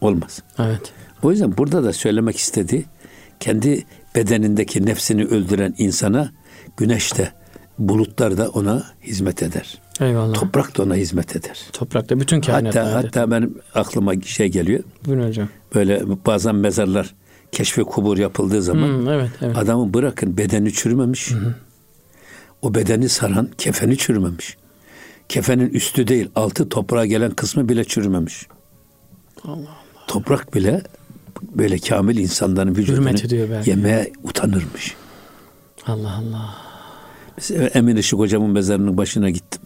Olmaz. 0.00 0.42
Evet. 0.58 0.92
O 1.22 1.30
yüzden 1.30 1.56
burada 1.56 1.84
da 1.84 1.92
söylemek 1.92 2.36
istediği 2.36 2.84
kendi 3.40 3.84
bedenindeki 4.14 4.86
nefsini 4.86 5.24
öldüren 5.24 5.74
insana 5.78 6.30
güneş 6.76 7.18
de 7.18 7.32
bulutlar 7.78 8.38
da 8.38 8.48
ona 8.48 8.86
hizmet 9.02 9.42
eder. 9.42 9.78
Eyvallah. 10.00 10.34
Toprak 10.34 10.78
da 10.78 10.82
ona 10.82 10.94
hizmet 10.94 11.36
eder. 11.36 11.66
Toprak 11.72 12.10
da 12.10 12.20
bütün 12.20 12.40
kainat. 12.40 12.76
Hatta, 12.76 12.94
hatta 12.94 13.30
benim 13.30 13.58
aklıma 13.74 14.20
şey 14.20 14.48
geliyor. 14.48 14.84
Buyurun 15.06 15.28
hocam. 15.28 15.48
Böyle 15.74 16.02
bazen 16.26 16.54
mezarlar 16.54 17.14
keşfe 17.52 17.82
kubur 17.82 18.18
yapıldığı 18.18 18.62
zaman 18.62 18.88
hmm, 18.88 19.08
evet, 19.08 19.30
evet. 19.40 19.58
adamı 19.58 19.94
bırakın 19.94 20.36
bedeni 20.36 20.72
çürümemiş. 20.72 21.30
Hı. 21.30 21.54
O 22.62 22.74
bedeni 22.74 23.08
saran 23.08 23.48
kefeni 23.58 23.96
çürümemiş. 23.96 24.56
Kefenin 25.28 25.70
üstü 25.70 26.08
değil 26.08 26.30
altı 26.34 26.68
toprağa 26.68 27.06
gelen 27.06 27.30
kısmı 27.30 27.68
bile 27.68 27.84
çürümemiş. 27.84 28.46
Allah 29.44 29.54
Allah. 29.54 29.76
Toprak 30.06 30.54
bile 30.54 30.82
böyle 31.42 31.78
kamil 31.78 32.16
insanların 32.16 32.76
vücudunu 32.76 33.10
yemeye 33.66 34.12
utanırmış. 34.22 34.94
Allah 35.86 36.14
Allah. 36.14 36.54
Mesela 37.36 37.66
Emin 37.66 37.96
Işık 37.96 38.18
hocamın 38.18 38.50
mezarının 38.50 38.96
başına 38.96 39.30
gittim. 39.30 39.62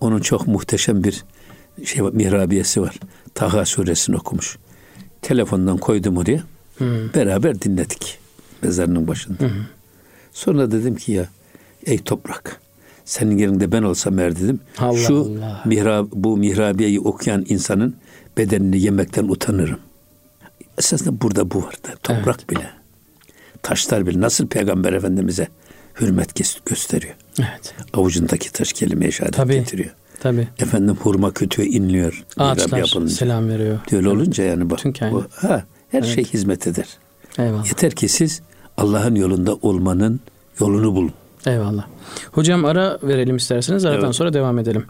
Onun 0.00 0.20
çok 0.20 0.46
muhteşem 0.46 1.04
bir 1.04 1.24
şey 1.84 2.02
mihrabiyesi 2.02 2.82
var. 2.82 2.94
Taha 3.34 3.64
suresini 3.64 4.16
okumuş. 4.16 4.58
Telefondan 5.22 5.78
koydum 5.78 6.16
oraya. 6.16 6.42
Hı. 6.78 7.10
Beraber 7.14 7.60
dinledik 7.60 8.18
mezarının 8.62 9.08
başında. 9.08 9.44
Hı. 9.44 9.50
Sonra 10.32 10.70
dedim 10.70 10.96
ki 10.96 11.12
ya 11.12 11.28
ey 11.86 11.98
toprak 11.98 12.60
senin 13.04 13.38
yerinde 13.38 13.72
ben 13.72 13.82
olsam 13.82 14.18
eğer 14.18 14.36
dedim. 14.36 14.60
Allah 14.78 14.98
şu 14.98 15.16
Allah. 15.16 15.62
Mihrab, 15.64 16.06
bu 16.12 16.36
mihrabiyeyi 16.36 17.00
okuyan 17.00 17.44
insanın 17.48 17.96
bedenini 18.36 18.80
yemekten 18.80 19.24
utanırım. 19.24 19.78
Esasında 20.78 21.20
burada 21.20 21.50
bu 21.50 21.62
vardı. 21.62 21.88
Toprak 22.02 22.36
evet. 22.38 22.50
bile. 22.50 22.70
Taşlar 23.62 24.06
bile 24.06 24.20
nasıl 24.20 24.46
Peygamber 24.46 24.92
Efendimiz'e 24.92 25.48
hürmet 26.00 26.34
gösteriyor. 26.66 27.14
Evet. 27.38 27.74
Avucundaki 27.92 28.52
taş 28.52 28.72
kelime 28.72 29.10
şehadet 29.10 29.34
Tabii. 29.34 29.54
getiriyor. 29.54 29.90
Tabii. 30.20 30.48
Efendim 30.58 30.96
hurma 31.02 31.30
kötüye 31.30 31.68
inliyor. 31.68 32.24
Ağaçlar 32.36 33.08
selam 33.08 33.48
veriyor. 33.48 33.78
Öyle 33.92 34.08
olunca 34.08 34.44
yani 34.44 34.70
bak. 34.70 34.80
Bu, 34.84 35.24
ha, 35.30 35.64
her 35.94 36.02
evet. 36.02 36.14
şey 36.14 36.24
hizmet 36.24 36.66
eder. 36.66 36.86
Eyvallah. 37.38 37.66
Yeter 37.66 37.92
ki 37.92 38.08
siz 38.08 38.42
Allah'ın 38.76 39.14
yolunda 39.14 39.54
olmanın 39.54 40.20
yolunu 40.60 40.94
bulun. 40.94 41.12
Eyvallah. 41.46 41.86
Hocam 42.32 42.64
ara 42.64 42.98
verelim 43.02 43.36
isterseniz. 43.36 43.84
Aradan 43.84 44.04
evet. 44.04 44.14
sonra 44.14 44.32
devam 44.32 44.58
edelim. 44.58 44.84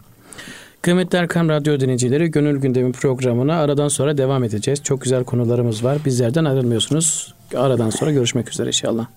Kıymetli 0.81 1.17
Erkam 1.17 1.49
Radyo 1.49 1.79
dinleyicileri 1.79 2.31
Gönül 2.31 2.59
Gündemi 2.59 2.91
programına 2.91 3.55
aradan 3.55 3.87
sonra 3.87 4.17
devam 4.17 4.43
edeceğiz. 4.43 4.83
Çok 4.83 5.01
güzel 5.01 5.23
konularımız 5.23 5.83
var. 5.83 5.97
Bizlerden 6.05 6.45
ayrılmıyorsunuz. 6.45 7.33
Aradan 7.55 7.89
sonra 7.89 8.11
görüşmek 8.11 8.49
üzere 8.49 8.67
inşallah. 8.67 9.07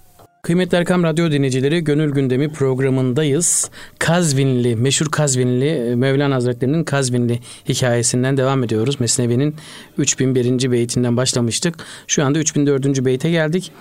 Kıymetli 0.43 0.79
Erkam 0.79 1.03
Radyo 1.03 1.31
dinleyicileri 1.31 1.85
Gönül 1.85 2.11
Gündemi 2.11 2.53
programındayız. 2.53 3.71
Kazvinli, 3.99 4.77
meşhur 4.77 5.07
Kazvinli 5.07 5.97
Mevlana 5.97 6.35
Hazretleri'nin 6.35 6.85
Kazvinli 6.85 7.41
hikayesinden 7.69 8.37
devam 8.37 8.65
ediyoruz. 8.65 9.01
Mesnevi'nin 9.01 9.55
3001. 9.99 10.71
beytinden 10.73 11.17
başlamıştık. 11.17 11.75
Şu 12.07 12.25
anda 12.25 12.39
3004. 12.39 13.05
beyte 13.05 13.31
geldik 13.31 13.73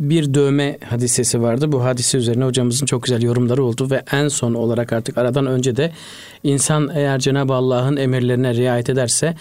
bir 0.00 0.34
dövme 0.34 0.78
hadisesi 0.84 1.42
vardı. 1.42 1.72
Bu 1.72 1.84
hadise 1.84 2.18
üzerine 2.18 2.44
hocamızın 2.44 2.86
çok 2.86 3.02
güzel 3.02 3.22
yorumları 3.22 3.64
oldu 3.64 3.90
ve 3.90 4.02
en 4.12 4.28
son 4.28 4.54
olarak 4.54 4.92
artık 4.92 5.18
aradan 5.18 5.46
önce 5.46 5.76
de 5.76 5.92
insan 6.42 6.90
eğer 6.94 7.18
Cenab-ı 7.18 7.54
Allah'ın 7.54 7.96
emirlerine 7.96 8.54
riayet 8.54 8.90
ederse 8.90 9.34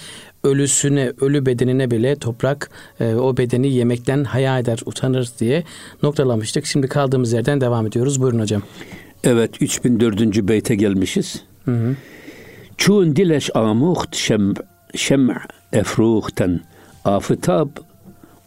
ölüsüne, 0.44 1.14
ölü 1.22 1.46
bedenine 1.46 1.92
bile 1.92 2.16
toprak 2.16 2.70
e, 3.00 3.16
o 3.16 3.38
bedeni 3.38 3.74
yemekten 3.74 4.24
haya 4.24 4.60
eder, 4.60 4.80
utanır 4.86 5.30
diye 5.40 5.64
noktalamıştık. 6.04 6.66
Şimdi 6.66 6.88
kaldığımız 6.88 7.34
yerden 7.34 7.62
devam 7.62 7.88
ediyoruz. 7.88 8.22
Buyurun 8.22 8.40
hocam. 8.40 8.62
Evet 9.24 9.62
3004. 9.62 10.48
beyte 10.48 10.76
gelmişiz. 10.76 11.44
Hı 11.66 11.72
hı. 11.72 11.96
Çun 12.78 13.16
dileş 13.16 13.56
amuht 13.56 14.16
şem 14.16 14.54
şem 14.96 15.30
efruhten 15.74 16.60
afıtab 17.06 17.70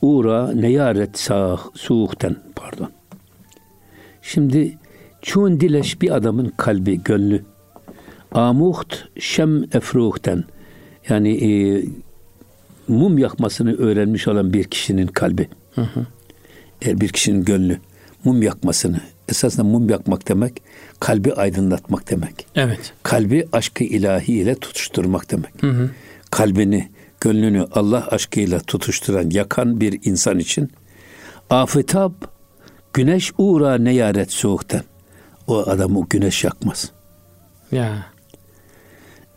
uğra 0.02 0.52
neyaret 0.52 1.18
sağ 1.18 1.60
suhten 1.74 2.36
pardon. 2.56 2.90
Şimdi 4.22 4.78
çun 5.22 5.60
dileş 5.60 6.02
bir 6.02 6.16
adamın 6.16 6.52
kalbi, 6.56 7.02
gönlü. 7.02 7.44
Amuht 8.32 8.96
şem 9.18 9.62
efruhten 9.62 10.44
yani 11.08 11.30
e, 11.30 11.84
mum 12.88 13.18
yakmasını 13.18 13.76
öğrenmiş 13.76 14.28
olan 14.28 14.52
bir 14.52 14.64
kişinin 14.64 15.06
kalbi. 15.06 15.48
Hı 15.74 15.80
hı. 15.80 16.06
Eğer 16.82 17.00
bir 17.00 17.08
kişinin 17.08 17.44
gönlü 17.44 17.78
mum 18.24 18.42
yakmasını 18.42 19.00
esasında 19.28 19.64
mum 19.64 19.90
yakmak 19.90 20.28
demek 20.28 20.62
kalbi 21.00 21.34
aydınlatmak 21.34 22.10
demek. 22.10 22.46
Evet. 22.54 22.92
Kalbi 23.02 23.48
aşkı 23.52 23.84
ilahi 23.84 24.32
ile 24.32 24.54
tutuşturmak 24.54 25.30
demek. 25.30 25.62
Hı 25.62 25.70
hı. 25.70 25.90
Kalbini, 26.30 26.88
gönlünü 27.20 27.66
Allah 27.72 28.08
aşkıyla 28.10 28.60
tutuşturan, 28.60 29.30
yakan 29.30 29.80
bir 29.80 30.00
insan 30.04 30.38
için 30.38 30.70
afetab 31.50 32.12
güneş 32.92 33.32
uğra 33.38 33.78
neyaret 33.78 34.32
soğuktan. 34.32 34.82
O 35.46 35.58
adamı 35.58 36.06
güneş 36.10 36.44
yakmaz. 36.44 36.92
Ya. 37.72 38.06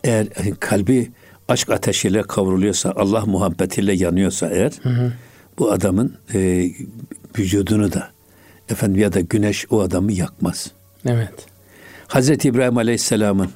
Eğer 0.04 0.28
kalbi 0.60 1.12
aşk 1.48 1.70
ateşiyle 1.70 2.22
kavruluyorsa, 2.22 2.94
Allah 2.96 3.26
muhabbetiyle 3.26 3.94
yanıyorsa 3.94 4.50
eğer 4.50 4.72
hı 4.84 4.90
hı. 4.90 5.14
bu 5.60 5.72
adamın 5.72 6.18
e, 6.34 6.70
vücudunu 7.38 7.94
da 7.94 8.10
efendim 8.70 9.02
ya 9.02 9.14
da 9.14 9.20
güneş 9.22 9.66
o 9.70 9.82
adamı 9.82 10.12
yakmaz. 10.12 10.72
Evet. 11.06 11.34
Hazreti 12.08 12.48
İbrahim 12.48 12.78
Aleyhisselam'ın 12.78 13.50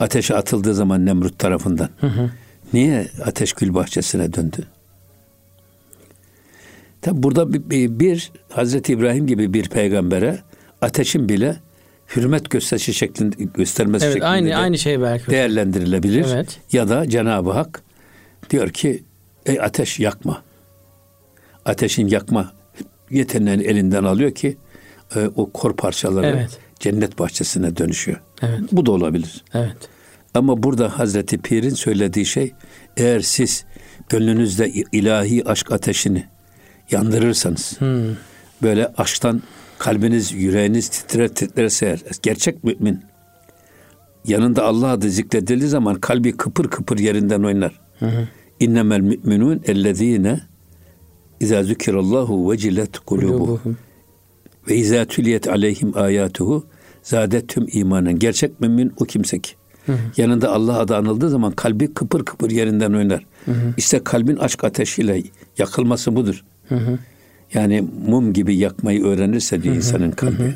ateşe 0.00 0.34
atıldığı 0.34 0.74
zaman 0.74 1.06
Nemrut 1.06 1.38
tarafından 1.38 1.88
hı 2.00 2.06
hı. 2.06 2.30
niye 2.72 3.08
ateş 3.24 3.52
gül 3.52 3.74
bahçesine 3.74 4.32
döndü? 4.32 4.66
Tabi 7.02 7.22
burada 7.22 7.52
bir, 7.52 8.00
bir 8.00 8.32
Hazreti 8.50 8.92
İbrahim 8.92 9.26
gibi 9.26 9.52
bir 9.52 9.68
peygambere 9.68 10.38
ateşin 10.80 11.28
bile 11.28 11.56
hürmet 12.16 12.50
gösterisi 12.50 12.94
şeklinde 12.94 13.36
göstermesi 13.54 14.04
evet, 14.04 14.14
şeklinde 14.14 14.28
aynı 14.28 14.48
de 14.48 14.56
aynı 14.56 14.78
şey 14.78 15.00
belki 15.00 15.30
değerlendirilebilir. 15.30 16.26
Evet. 16.34 16.60
Ya 16.72 16.88
da 16.88 17.08
Cenab-ı 17.08 17.50
Hak 17.50 17.82
diyor 18.50 18.68
ki 18.68 19.02
ey 19.46 19.60
ateş 19.60 20.00
yakma. 20.00 20.42
Ateşin 21.64 22.06
yakma 22.06 22.52
yeteneğini 23.10 23.62
elinden 23.62 24.04
alıyor 24.04 24.30
ki 24.30 24.56
e, 25.16 25.30
o 25.36 25.50
kor 25.50 25.76
parçaları 25.76 26.26
evet. 26.26 26.58
cennet 26.80 27.18
bahçesine 27.18 27.76
dönüşüyor. 27.76 28.20
Evet. 28.42 28.60
Bu 28.72 28.86
da 28.86 28.92
olabilir. 28.92 29.44
Evet. 29.54 29.76
Ama 30.34 30.62
burada 30.62 30.98
Hazreti 30.98 31.38
Pir'in 31.38 31.74
söylediği 31.74 32.26
şey 32.26 32.52
eğer 32.96 33.20
siz 33.20 33.64
gönlünüzde 34.08 34.68
ilahi 34.92 35.48
aşk 35.48 35.72
ateşini 35.72 36.24
yandırırsanız 36.90 37.80
hmm. 37.80 38.16
böyle 38.62 38.92
aşktan 38.96 39.42
kalbiniz, 39.78 40.32
yüreğiniz 40.32 40.88
titrer 40.88 41.28
titrerse 41.28 41.86
eğer, 41.86 42.00
gerçek 42.22 42.64
mümin 42.64 43.00
yanında 44.24 44.64
Allah 44.64 44.88
adı 44.88 45.10
zikredildiği 45.10 45.68
zaman 45.68 45.94
kalbi 45.94 46.36
kıpır 46.36 46.68
kıpır 46.68 46.98
yerinden 46.98 47.42
oynar. 47.42 47.80
İnnemel 48.60 49.00
müminun 49.00 49.62
ellezine 49.64 50.40
İzâ 51.40 51.62
zükirallahu 51.62 52.52
vecilet 52.52 52.98
kulubuhum 52.98 53.76
ve 54.68 54.76
izâ 54.76 55.04
tüliyet 55.04 55.48
aleyhim 55.48 55.96
ayatuhu 55.96 56.66
tüm 57.48 57.66
imanın. 57.72 58.18
Gerçek 58.18 58.60
mümin 58.60 58.92
o 59.00 59.04
kimse 59.04 59.38
ki. 59.38 59.52
Hı 59.86 59.92
hı. 59.92 59.98
Yanında 60.16 60.52
Allah 60.52 60.78
adı 60.78 60.96
anıldığı 60.96 61.30
zaman 61.30 61.52
kalbi 61.52 61.94
kıpır 61.94 62.24
kıpır 62.24 62.50
yerinden 62.50 62.92
oynar. 62.92 63.26
Hı 63.44 63.52
hı. 63.52 63.74
İşte 63.76 64.04
kalbin 64.04 64.36
aşk 64.36 64.64
ateşiyle 64.64 65.22
yakılması 65.58 66.16
budur. 66.16 66.44
Hı 66.68 66.74
hı. 66.74 66.98
Yani 67.56 67.84
mum 68.06 68.32
gibi 68.32 68.56
yakmayı 68.56 69.04
öğrenirse 69.04 69.62
diyor 69.62 69.76
insanın 69.76 70.10
kalbi. 70.10 70.54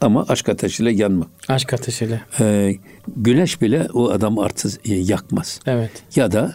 Ama 0.00 0.26
aşk 0.28 0.48
ateşiyle 0.48 0.92
yanma. 0.92 1.26
Aşk 1.48 1.72
ateşiyle. 1.74 2.20
Ee, 2.40 2.74
güneş 3.16 3.62
bile 3.62 3.88
o 3.92 4.10
adam 4.10 4.38
artık 4.38 4.88
e, 4.90 4.94
yakmaz. 4.94 5.60
Evet. 5.66 5.90
Ya 6.16 6.32
da 6.32 6.54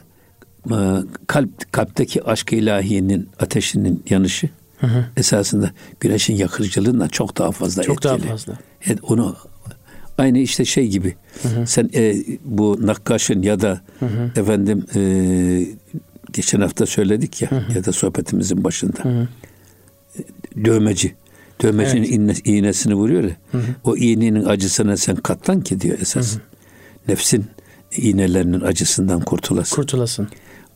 e, 0.72 0.78
kalp 1.28 1.72
kalpteki 1.72 2.24
aşk 2.24 2.54
ilahinin 2.54 3.30
ateşinin 3.40 4.04
yanışı 4.10 4.50
hı 4.78 4.88
hı. 4.88 5.06
esasında 5.18 5.72
güneşin 6.00 6.36
yakıcılığından 6.36 7.08
çok 7.08 7.38
daha 7.38 7.52
fazla 7.52 7.84
çok 7.84 7.96
etkili. 7.98 8.12
Çok 8.12 8.22
daha 8.22 8.30
fazla. 8.30 8.54
Evet, 8.86 9.00
onu 9.04 9.36
aynı 10.18 10.38
işte 10.38 10.66
şey 10.66 10.88
gibi. 10.88 11.16
Hı 11.44 11.48
hı. 11.48 11.68
Sen 11.68 11.90
e, 11.96 12.16
bu 12.44 12.78
nakkaşın 12.82 13.42
ya 13.42 13.62
da 13.62 13.82
hı 14.00 14.06
hı. 14.06 14.40
efendim 14.42 14.86
e, 14.96 15.02
geçen 16.34 16.62
hafta 16.62 16.86
söyledik 16.86 17.42
ya 17.42 17.52
hı 17.52 17.56
hı. 17.56 17.74
ya 17.78 17.86
da 17.86 17.92
sohbetimizin 17.92 18.64
başında. 18.64 19.04
Hı 19.04 19.10
hı. 19.10 19.28
Dövmeci. 20.66 21.16
Dövmecinin 21.64 22.04
evet. 22.28 22.42
iğne, 22.46 22.58
iğnesini 22.58 22.96
vuruyor 22.96 23.24
ya. 23.24 23.36
Hı 23.52 23.58
hı. 23.58 23.62
O 23.84 23.96
iğnenin 23.98 24.46
acısına 24.46 24.98
sen 24.98 25.16
katlan 25.16 25.62
ki 25.62 25.82
diyor 25.82 26.00
esas. 26.00 26.34
Hı 26.34 26.36
hı. 26.36 26.42
Nefsin 27.08 27.46
iğnelerinin 27.98 28.62
acısından 28.62 29.22
kurtulasın. 29.22 29.76
Kurtulasın. 29.76 30.28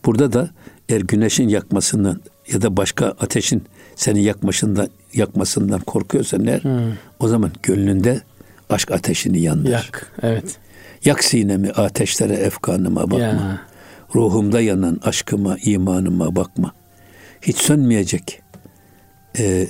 Burada 0.05 0.33
da 0.33 0.49
eğer 0.89 1.01
güneşin 1.01 1.49
yakmasından 1.49 2.21
ya 2.51 2.61
da 2.61 2.77
başka 2.77 3.05
ateşin 3.05 3.63
seni 3.95 4.23
yakmasından 4.23 4.89
yakmasından 5.13 5.79
korkuyorsan 5.79 6.45
eğer 6.45 6.63
hmm. 6.63 6.93
o 7.19 7.27
zaman 7.27 7.51
gönlünde 7.63 8.21
aşk 8.69 8.91
ateşini 8.91 9.39
yandır. 9.41 9.69
Yak, 9.69 10.11
evet. 10.21 10.57
Yak 11.05 11.23
sinemi 11.23 11.71
ateşlere 11.71 12.33
efkanıma 12.33 13.01
bakma. 13.01 13.19
Ya. 13.19 13.61
Ruhumda 14.15 14.61
yanan 14.61 14.99
aşkıma, 15.03 15.57
imanıma 15.63 16.35
bakma. 16.35 16.73
Hiç 17.41 17.57
sönmeyecek. 17.57 18.41
Ee, 19.37 19.67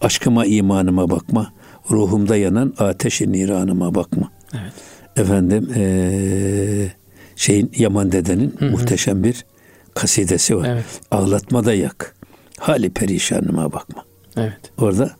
aşkıma, 0.00 0.46
imanıma 0.46 1.10
bakma. 1.10 1.52
Ruhumda 1.90 2.36
yanan 2.36 2.74
ateşi 2.78 3.32
niranıma 3.32 3.94
bakma. 3.94 4.30
Evet. 4.54 4.72
Efendim 5.16 5.72
ee, 5.76 6.92
şeyin 7.36 7.72
Yaman 7.76 8.12
dedenin 8.12 8.54
hı 8.58 8.66
hı. 8.66 8.70
muhteşem 8.70 9.24
bir 9.24 9.44
kasidesi 9.94 10.56
var. 10.56 10.68
Evet. 10.68 10.84
Ağlatma 11.10 11.64
da 11.64 11.74
yak. 11.74 12.16
Hali 12.58 12.90
perişanıma 12.90 13.72
bakma. 13.72 14.04
Evet. 14.36 14.72
Orada 14.78 15.16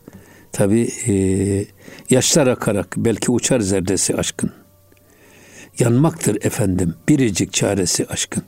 tabi 0.51 0.89
e, 1.07 1.15
yaşlar 2.09 2.47
akarak 2.47 2.93
belki 2.97 3.31
uçar 3.31 3.59
zerresi 3.59 4.15
aşkın. 4.15 4.51
Yanmaktır 5.79 6.45
efendim 6.45 6.95
biricik 7.09 7.53
çaresi 7.53 8.05
aşkın. 8.05 8.43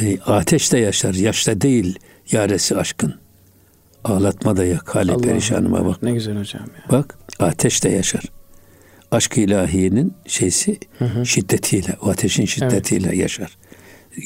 E, 0.00 0.18
ateşte 0.20 0.78
yaşar, 0.78 1.14
yaşta 1.14 1.60
değil 1.60 1.98
yaresi 2.32 2.76
aşkın. 2.76 3.14
Ağlatma 4.06 4.56
da 4.56 4.64
yak, 4.64 4.94
hali 4.94 5.12
Allah 5.12 5.20
perişanıma 5.20 5.86
bak. 5.86 6.02
Ne 6.02 6.12
güzel 6.12 6.38
hocam 6.38 6.62
ya. 6.62 6.98
Bak, 6.98 7.18
ateşte 7.38 7.88
yaşar. 7.88 8.22
Aşk 9.10 9.38
ilahiyenin 9.38 10.14
şeysi 10.26 10.78
hı 10.98 11.04
hı. 11.04 11.26
şiddetiyle, 11.26 11.96
o 12.02 12.08
ateşin 12.08 12.44
şiddetiyle 12.44 13.08
evet. 13.08 13.18
yaşar. 13.18 13.58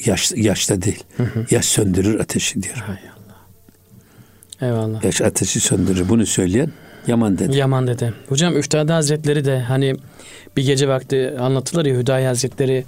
Yaş, 0.05 0.31
yaşta 0.35 0.81
değil. 0.81 1.03
Hı 1.17 1.23
hı. 1.23 1.45
Yaş 1.51 1.65
söndürür 1.65 2.19
ateşi 2.19 2.63
diyor. 2.63 2.75
Hay 2.75 2.95
Allah. 2.95 4.67
Eyvallah. 4.67 5.03
Yaş 5.03 5.21
ateşi 5.21 5.59
söndürür. 5.59 6.09
Bunu 6.09 6.25
söyleyen 6.25 6.71
Yaman 7.07 7.37
dede. 7.37 7.57
Yaman 7.57 7.87
dede. 7.87 8.13
Hocam 8.29 8.57
Üftade 8.57 8.93
Hazretleri 8.93 9.45
de 9.45 9.59
hani 9.59 9.95
bir 10.57 10.65
gece 10.65 10.87
vakti 10.87 11.33
anlatılır 11.39 11.85
ya 11.85 11.95
Hüdayi 11.95 12.27
Hazretleri 12.27 12.85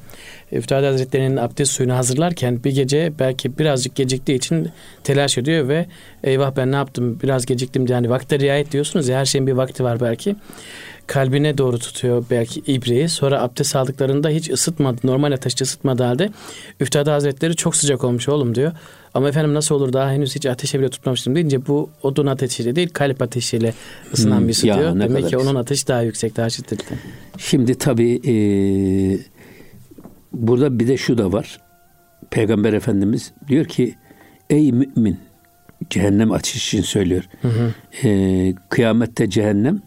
Üftade 0.51 0.85
Hazretleri'nin 0.85 1.37
abdest 1.37 1.71
suyunu 1.71 1.95
hazırlarken 1.95 2.63
bir 2.63 2.71
gece 2.71 3.13
belki 3.19 3.57
birazcık 3.57 3.95
geciktiği 3.95 4.35
için 4.35 4.69
telaş 5.03 5.37
ediyor 5.37 5.67
ve 5.67 5.85
eyvah 6.23 6.55
ben 6.57 6.71
ne 6.71 6.75
yaptım 6.75 7.19
biraz 7.23 7.45
geciktim 7.45 7.85
yani 7.87 8.09
vakte 8.09 8.39
riayet 8.39 8.71
diyorsunuz 8.71 9.07
ya 9.07 9.19
her 9.19 9.25
şeyin 9.25 9.47
bir 9.47 9.51
vakti 9.51 9.83
var 9.83 9.99
belki 10.01 10.35
kalbine 11.07 11.57
doğru 11.57 11.79
tutuyor 11.79 12.25
belki 12.31 12.59
ibreyi. 12.59 13.09
Sonra 13.09 13.41
abdest 13.41 13.75
aldıklarında 13.75 14.29
hiç 14.29 14.49
ısıtmadı. 14.49 14.97
Normal 15.03 15.31
ateşte 15.31 15.63
ısıtmadı 15.63 16.03
halde. 16.03 16.29
Üftade 16.79 17.11
Hazretleri 17.11 17.55
çok 17.55 17.75
sıcak 17.75 18.03
olmuş 18.03 18.29
oğlum 18.29 18.55
diyor. 18.55 18.71
Ama 19.13 19.29
efendim 19.29 19.53
nasıl 19.53 19.75
olur 19.75 19.93
daha 19.93 20.11
henüz 20.11 20.35
hiç 20.35 20.45
ateşe 20.45 20.79
bile 20.79 20.89
tutmamıştım 20.89 21.35
deyince 21.35 21.67
bu 21.67 21.89
odun 22.03 22.25
ateşiyle 22.25 22.75
değil 22.75 22.89
kalp 22.89 23.21
ateşiyle 23.21 23.73
ısınan 24.13 24.39
hmm, 24.39 24.47
birisi 24.47 24.63
diyor. 24.63 24.99
Demek 24.99 25.29
ki 25.29 25.37
onun 25.37 25.55
ateşi 25.55 25.87
daha 25.87 26.01
yüksek 26.01 26.37
daha 26.37 26.49
şiddetli. 26.49 26.95
Şimdi 27.37 27.75
tabii 27.75 28.21
e, 28.27 28.33
burada 30.33 30.79
bir 30.79 30.87
de 30.87 30.97
şu 30.97 31.17
da 31.17 31.31
var. 31.31 31.57
Peygamber 32.31 32.73
Efendimiz 32.73 33.31
diyor 33.47 33.65
ki 33.65 33.95
ey 34.49 34.71
mümin 34.71 35.19
cehennem 35.89 36.31
ateşi 36.31 36.57
için 36.57 36.81
söylüyor. 36.81 37.23
Hı 37.41 37.47
hı. 37.47 37.73
E, 38.07 38.53
kıyamette 38.69 39.29
cehennem 39.29 39.81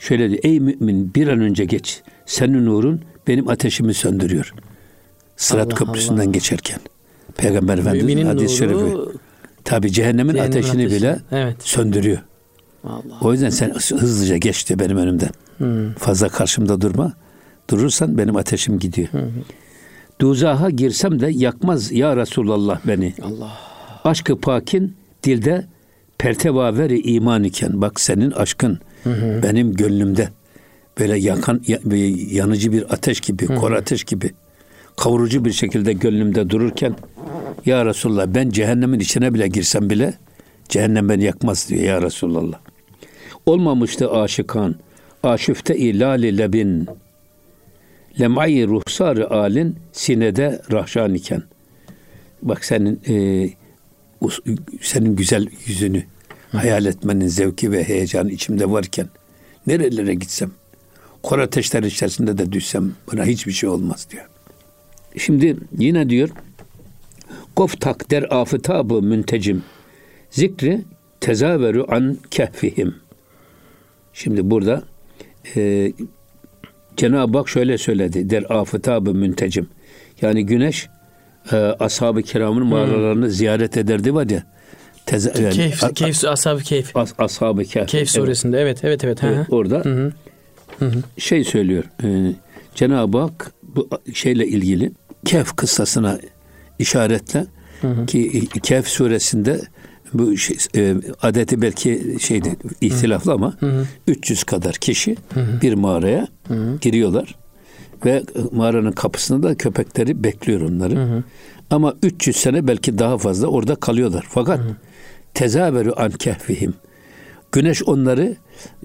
Şöyle 0.00 0.30
diyor, 0.30 0.40
ey 0.42 0.60
mümin 0.60 1.14
bir 1.14 1.28
an 1.28 1.40
önce 1.40 1.64
geç. 1.64 2.02
Senin 2.26 2.66
nurun 2.66 3.00
benim 3.28 3.48
ateşimi 3.48 3.94
söndürüyor. 3.94 4.54
Sırat 5.36 5.66
Allah 5.66 5.74
köprüsünden 5.74 6.22
Allah. 6.22 6.32
geçerken. 6.32 6.80
Peygamber 7.36 7.78
Efendimiz 7.78 8.26
hadis-i 8.26 8.56
şerifi. 8.56 8.96
Tabi 9.64 9.92
cehennemin, 9.92 10.34
cehennemin 10.34 10.58
ateşini 10.58 10.82
ateşi. 10.82 10.96
bile 10.96 11.18
evet. 11.32 11.56
söndürüyor. 11.60 12.18
Allah. 12.84 13.18
O 13.20 13.32
yüzden 13.32 13.50
sen 13.50 13.70
hızlıca 13.98 14.36
geç 14.36 14.68
diyor 14.68 14.78
benim 14.78 14.96
önümden. 14.96 15.30
Hmm. 15.58 15.92
Fazla 15.92 16.28
karşımda 16.28 16.80
durma. 16.80 17.12
Durursan 17.70 18.18
benim 18.18 18.36
ateşim 18.36 18.78
gidiyor. 18.78 19.08
Hmm. 19.08 19.20
Duzaha 20.20 20.70
girsem 20.70 21.20
de 21.20 21.30
yakmaz 21.32 21.92
ya 21.92 22.16
Resulallah 22.16 22.80
beni. 22.86 23.14
Allah. 23.22 23.52
Aşkı 24.04 24.40
pakin 24.40 24.96
dilde 25.22 25.66
pertevaveri 26.18 27.00
iman 27.00 27.44
iken 27.44 27.80
bak 27.80 28.00
senin 28.00 28.30
aşkın 28.30 28.78
hı 29.04 29.10
hı. 29.10 29.42
benim 29.42 29.74
gönlümde 29.74 30.28
böyle 30.98 31.18
yakan 31.18 31.62
yanıcı 32.30 32.72
bir 32.72 32.92
ateş 32.92 33.20
gibi, 33.20 33.48
hı 33.48 33.52
hı. 33.52 33.56
kor 33.56 33.72
ateş 33.72 34.04
gibi 34.04 34.30
kavurucu 34.96 35.44
bir 35.44 35.52
şekilde 35.52 35.92
gönlümde 35.92 36.50
dururken 36.50 36.96
ya 37.66 37.86
Resulallah 37.86 38.26
ben 38.26 38.50
cehennemin 38.50 39.00
içine 39.00 39.34
bile 39.34 39.48
girsem 39.48 39.90
bile 39.90 40.14
cehennem 40.68 41.08
beni 41.08 41.24
yakmaz 41.24 41.68
diyor 41.68 41.82
ya 41.82 42.02
Resulallah. 42.02 42.58
Olmamıştı 43.46 44.10
aşıkan, 44.10 44.74
aşüfte 45.22 45.76
ilali 45.76 46.38
lebin, 46.38 46.88
lem'ayı 48.20 48.68
ruhsarı 48.68 49.30
alin 49.30 49.76
sinede 49.92 50.62
rahşan 50.72 51.14
iken. 51.14 51.42
Bak 52.42 52.64
senin 52.64 53.00
e, 53.08 53.14
senin 54.80 55.16
güzel 55.16 55.46
yüzünü, 55.66 56.02
hayal 56.52 56.86
etmenin 56.86 57.28
zevki 57.28 57.72
ve 57.72 57.84
heyecanı 57.84 58.30
içimde 58.30 58.70
varken 58.70 59.08
nerelere 59.66 60.14
gitsem, 60.14 60.50
kor 61.22 61.38
ateşler 61.38 61.82
içerisinde 61.82 62.38
de 62.38 62.52
düşsem 62.52 62.92
buna 63.12 63.24
hiçbir 63.24 63.52
şey 63.52 63.68
olmaz 63.68 64.06
diyor. 64.10 64.28
Şimdi 65.16 65.56
yine 65.78 66.10
diyor 66.10 66.28
Koftak 67.56 68.10
der 68.10 68.26
afıtabı 68.30 69.02
müntecim 69.02 69.62
zikri 70.30 70.80
tezaveru 71.20 71.86
an 71.88 72.18
kehfihim. 72.30 72.94
Şimdi 74.12 74.50
burada 74.50 74.82
e, 75.56 75.92
Cenab-ı 76.96 77.38
Hak 77.38 77.48
şöyle 77.48 77.78
söyledi 77.78 78.30
der 78.30 78.44
afıtabı 78.48 79.14
müntecim. 79.14 79.68
Yani 80.22 80.46
güneş 80.46 80.88
e, 81.52 81.56
ashab-ı 81.56 82.22
kiramın 82.22 82.66
mağaralarını 82.66 83.24
hmm. 83.24 83.32
ziyaret 83.32 83.76
ederdi 83.76 84.14
var 84.14 84.30
ya. 84.30 84.44
Teze, 85.10 85.32
yani, 85.42 85.54
keyf, 85.54 85.94
keyf, 85.94 86.24
ashab-ı 86.24 86.62
keyf. 86.62 86.96
As, 86.96 87.12
ashab-ı 87.18 87.64
keyf. 87.64 87.88
Keyf 87.88 88.10
suresinde 88.10 88.60
evet 88.60 88.84
evet 88.84 89.04
evet. 89.04 89.18
evet 89.24 89.46
orada 89.50 89.78
hı 89.78 90.12
hı. 90.78 90.92
şey 91.18 91.44
söylüyor. 91.44 91.84
E, 92.04 92.34
Cenab-ı 92.74 93.18
Hak 93.18 93.52
bu 93.62 93.88
şeyle 94.14 94.46
ilgili 94.46 94.92
Kehf 95.24 95.56
kıssasına 95.56 96.18
işaretle 96.78 97.46
hı 97.80 97.88
hı. 97.88 98.06
ki 98.06 98.48
Kehf 98.62 98.86
suresinde 98.86 99.60
bu 100.12 100.36
şey, 100.36 100.56
e, 100.76 100.94
adeti 101.22 101.62
belki 101.62 102.16
şeydi 102.20 102.56
ihtilaflı 102.80 103.32
ama 103.32 103.56
hı 103.60 103.66
hı. 103.66 103.86
300 104.06 104.44
kadar 104.44 104.74
kişi 104.74 105.16
hı 105.34 105.40
hı. 105.40 105.60
bir 105.62 105.74
mağaraya 105.74 106.28
hı 106.48 106.54
hı. 106.54 106.78
giriyorlar 106.80 107.34
ve 108.04 108.22
mağaranın 108.52 108.92
kapısında 108.92 109.48
da 109.48 109.54
köpekleri 109.54 110.24
bekliyor 110.24 110.60
onları. 110.60 110.96
Hı 110.96 111.04
hı. 111.04 111.24
Ama 111.70 111.94
300 112.02 112.36
sene 112.36 112.68
belki 112.68 112.98
daha 112.98 113.18
fazla 113.18 113.46
orada 113.46 113.74
kalıyorlar. 113.74 114.26
Fakat 114.28 114.60
tezaveru 115.34 115.94
an 115.96 116.10
kehfihim. 116.10 116.74
Güneş 117.52 117.82
onları 117.82 118.36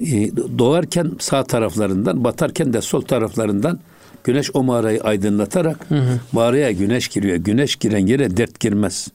e, 0.02 0.36
doğarken 0.60 1.12
sağ 1.20 1.44
taraflarından, 1.44 2.24
batarken 2.24 2.74
de 2.74 2.82
sol 2.82 3.02
taraflarından 3.02 3.80
güneş 4.24 4.50
o 4.54 4.64
mağarayı 4.64 5.02
aydınlatarak 5.02 5.90
hı 5.90 5.96
hı. 5.96 6.20
mağaraya 6.32 6.72
güneş 6.72 7.08
giriyor. 7.08 7.38
Güneş 7.38 7.76
giren 7.76 8.08
yere 8.08 8.38
dert 8.38 8.60
girmez. 8.60 9.08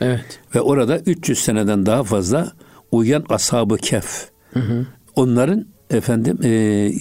Evet. 0.00 0.40
Ve 0.54 0.60
orada 0.60 0.98
300 0.98 1.38
seneden 1.38 1.86
daha 1.86 2.04
fazla 2.04 2.52
uyuyan 2.92 3.24
ashabı 3.28 3.76
kef. 3.76 4.28
Hı 4.52 4.60
hı. 4.60 4.86
Onların 5.16 5.66
efendim 5.90 6.38
e, 6.44 6.92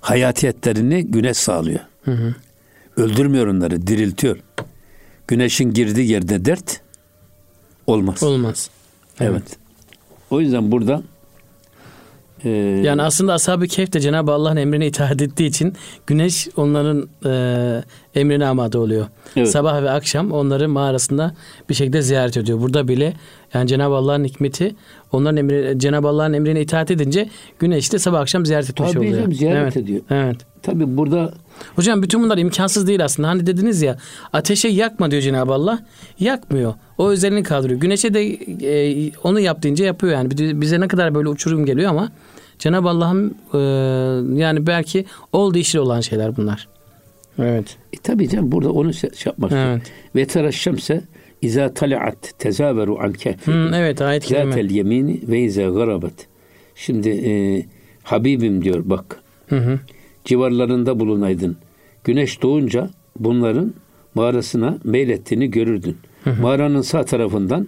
hayatiyetlerini 0.00 1.06
güneş 1.06 1.36
sağlıyor. 1.36 1.80
Hı 2.04 2.10
hı. 2.12 2.34
Öldürmüyor 2.96 3.46
onları, 3.46 3.86
diriltiyor. 3.86 4.38
Güneşin 5.28 5.72
girdiği 5.72 6.10
yerde 6.10 6.44
dert 6.44 6.80
olmaz. 7.86 8.22
Olmaz. 8.22 8.70
Evet. 9.20 9.58
O 10.30 10.40
yüzden 10.40 10.72
burada 10.72 11.02
ee, 12.44 12.50
yani 12.84 13.02
aslında 13.02 13.32
ashab-ı 13.34 13.66
kehf 13.66 13.92
de 13.92 14.00
Cenab-ı 14.00 14.32
Allah'ın 14.32 14.56
emrine 14.56 14.86
itaat 14.86 15.22
ettiği 15.22 15.46
için 15.46 15.72
güneş 16.06 16.48
onların 16.56 17.08
e, 17.24 18.20
emrine 18.20 18.46
amade 18.46 18.78
oluyor. 18.78 19.06
Evet. 19.36 19.50
Sabah 19.50 19.82
ve 19.82 19.90
akşam 19.90 20.32
onları 20.32 20.68
mağarasında 20.68 21.34
bir 21.68 21.74
şekilde 21.74 22.02
ziyaret 22.02 22.36
ediyor. 22.36 22.60
Burada 22.60 22.88
bile 22.88 23.12
yani 23.54 23.68
Cenab-ı 23.68 23.94
Allah'ın 23.94 24.24
hikmeti 24.24 24.74
onların 25.12 25.36
emri, 25.36 25.78
Cenab-ı 25.78 26.08
Allah'ın 26.08 26.32
emrine 26.32 26.60
itaat 26.60 26.90
edince 26.90 27.28
güneş 27.58 27.92
de 27.92 27.98
sabah 27.98 28.20
akşam 28.20 28.46
ziyaret 28.46 28.70
etmiş 28.70 28.92
Tabii 28.92 28.98
oluyor. 28.98 29.24
Tabii 29.24 29.34
ziyaret 29.34 29.62
evet. 29.62 29.76
ediyor. 29.76 30.00
Evet. 30.10 30.36
Tabii 30.62 30.96
burada 30.96 31.32
Hocam 31.76 32.02
bütün 32.02 32.22
bunlar 32.22 32.38
imkansız 32.38 32.86
değil 32.86 33.04
aslında. 33.04 33.28
Hani 33.28 33.46
dediniz 33.46 33.82
ya 33.82 33.96
ateşe 34.32 34.68
yakma 34.68 35.10
diyor 35.10 35.22
Cenab-ı 35.22 35.52
Allah. 35.52 35.84
Yakmıyor. 36.20 36.74
O 36.98 37.10
özelliğini 37.10 37.42
kaldırıyor. 37.42 37.80
Güneşe 37.80 38.14
de 38.14 38.26
e, 38.26 39.10
onu 39.24 39.40
yap 39.40 39.62
deyince 39.62 39.84
yapıyor 39.84 40.12
yani. 40.12 40.30
Bize 40.60 40.80
ne 40.80 40.88
kadar 40.88 41.14
böyle 41.14 41.28
uçurum 41.28 41.66
geliyor 41.66 41.90
ama 41.90 42.12
Cenab-ı 42.58 42.88
Allah'ın 42.88 43.36
e, 43.54 43.58
yani 44.40 44.66
belki 44.66 45.04
oldu 45.32 45.58
işli 45.58 45.80
olan 45.80 46.00
şeyler 46.00 46.36
bunlar. 46.36 46.68
Evet. 47.38 47.76
E, 47.92 47.96
tabii 47.96 48.28
canım 48.28 48.52
burada 48.52 48.72
onu 48.72 48.94
şey 48.94 49.10
yapmak 49.24 49.52
evet. 49.52 49.82
Ve 50.16 50.24
teraşşemse 50.24 51.02
İza 51.42 51.74
talaat 51.74 52.38
tezaveru 52.38 52.98
an 53.00 53.12
kehfi. 53.12 53.50
Evet 53.74 54.02
ayet 54.02 54.24
kerime. 54.24 54.52
Zatel 54.52 54.70
yemini 54.70 55.20
ve 55.28 55.40
iza 55.40 55.62
garabet. 55.62 56.26
Şimdi 56.74 57.08
e, 57.08 57.32
Habibim 58.02 58.64
diyor 58.64 58.82
bak. 58.84 59.20
Hı 59.48 59.56
hı. 59.56 59.78
Civarlarında 60.28 61.00
bulunaydın. 61.00 61.56
Güneş 62.04 62.42
doğunca 62.42 62.90
bunların 63.18 63.74
mağarasına 64.14 64.78
meylettiğini 64.84 65.50
görürdün. 65.50 65.96
Hı 66.24 66.30
hı. 66.30 66.42
Mağaranın 66.42 66.82
sağ 66.82 67.04
tarafından 67.04 67.66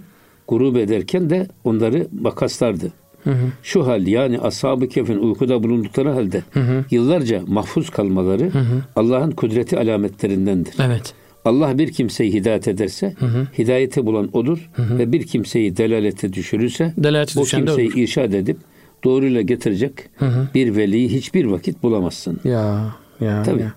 grup 0.48 0.76
ederken 0.76 1.30
de 1.30 1.46
onları 1.64 2.06
makaslardı. 2.20 2.92
Hı 3.24 3.30
hı. 3.30 3.46
Şu 3.62 3.86
hal 3.86 4.06
yani 4.06 4.38
ashab-ı 4.38 4.88
kefin 4.88 5.18
uykuda 5.18 5.62
bulundukları 5.62 6.08
halde 6.08 6.42
hı 6.50 6.60
hı. 6.60 6.84
yıllarca 6.90 7.42
mahfuz 7.46 7.90
kalmaları 7.90 8.50
Allah'ın 8.96 9.30
kudreti 9.30 9.78
alametlerindendir. 9.78 10.74
Evet. 10.82 11.14
Allah 11.44 11.78
bir 11.78 11.92
kimseyi 11.92 12.32
hidayet 12.32 12.68
ederse 12.68 13.14
hı 13.18 13.26
hı. 13.26 13.46
hidayeti 13.58 14.06
bulan 14.06 14.30
odur 14.32 14.70
hı 14.72 14.82
hı. 14.82 14.98
ve 14.98 15.12
bir 15.12 15.26
kimseyi 15.26 15.76
delalete 15.76 16.32
düşürürse 16.32 16.94
Delaleti 16.96 17.36
bu 17.36 17.44
kimseyi 17.44 17.94
irşad 17.96 18.32
edip 18.32 18.56
doğruyla 19.04 19.40
getirecek 19.40 19.92
hı 20.16 20.26
hı. 20.26 20.48
bir 20.54 20.76
veliyi 20.76 21.08
hiçbir 21.08 21.44
vakit 21.44 21.82
bulamazsın. 21.82 22.40
Ya 22.44 22.94
ya. 23.20 23.42
Tabii. 23.42 23.60
Ya. 23.60 23.74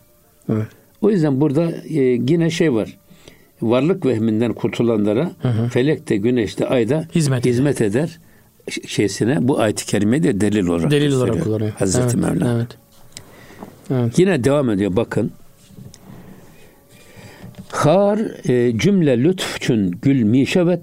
Evet. 0.49 0.67
O 1.01 1.09
yüzden 1.09 1.41
burada 1.41 1.71
e, 1.71 2.01
yine 2.01 2.49
şey 2.49 2.73
var. 2.73 2.97
Varlık 3.61 4.05
vehminden 4.05 4.53
kurtulanlara 4.53 5.31
hı 5.41 5.47
hı. 5.47 5.69
felekte, 5.69 6.17
güneşte, 6.17 6.67
ayda 6.67 7.07
hizmet, 7.15 7.45
hizmet 7.45 7.81
eder. 7.81 7.99
eder 8.01 8.19
şeysine 8.87 9.47
bu 9.47 9.59
ayet-i 9.59 9.85
kerime 9.85 10.23
de 10.23 10.41
delil 10.41 10.67
olarak 10.67 10.91
delil 10.91 11.13
olarak 11.13 11.43
kullanıyor. 11.43 11.71
Hazreti 11.71 12.05
evet, 12.05 12.15
Mevla. 12.15 12.55
Evet. 12.55 12.77
Evet. 13.91 14.19
Yine 14.19 14.43
devam 14.43 14.69
ediyor 14.69 14.95
bakın. 14.95 15.31
Har 17.69 18.49
e, 18.49 18.77
cümle 18.77 19.23
lütfçün 19.23 19.91
gül 20.01 20.23
mişevet 20.23 20.81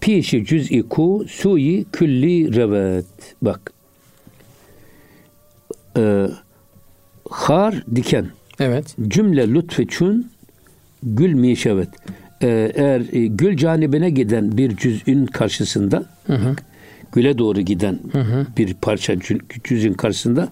pişi 0.00 0.44
cüz'i 0.44 0.82
ku 0.82 1.24
suyi 1.28 1.86
külli 1.92 2.56
revet. 2.56 3.06
Bak. 3.42 3.72
E, 5.96 6.26
har 7.30 7.84
diken. 7.94 8.26
Evet. 8.58 8.96
Cümle 9.08 9.54
lütfçün 9.54 10.30
gül 11.02 11.34
mişevet. 11.34 11.88
E, 12.42 12.72
eğer 12.74 13.00
e, 13.12 13.26
gül 13.26 13.56
canibine 13.56 14.10
giden 14.10 14.58
bir 14.58 14.76
cüz'ün 14.76 15.26
karşısında 15.26 16.04
hı 16.26 16.34
hı 16.34 16.56
güle 17.12 17.38
doğru 17.38 17.60
giden 17.60 17.98
hı 18.12 18.20
hı. 18.20 18.46
bir 18.56 18.74
parça 18.74 19.16
cüzün 19.64 19.92
karşısında 19.92 20.48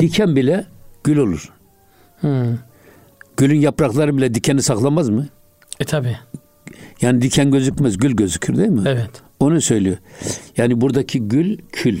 diken 0.00 0.36
bile 0.36 0.66
gül 1.04 1.16
olur. 1.16 1.52
Hı. 2.20 2.58
Gülün 3.36 3.60
yaprakları 3.60 4.16
bile 4.16 4.34
dikeni 4.34 4.62
saklamaz 4.62 5.08
mı? 5.08 5.26
E 5.80 5.84
tabi. 5.84 6.16
Yani 7.00 7.22
diken 7.22 7.50
gözükmez, 7.50 7.98
gül 7.98 8.16
gözükür 8.16 8.56
değil 8.56 8.68
mi? 8.68 8.82
Evet. 8.86 9.10
Onu 9.40 9.60
söylüyor. 9.60 9.96
Yani 10.56 10.80
buradaki 10.80 11.28
gül 11.28 11.58
kül. 11.72 12.00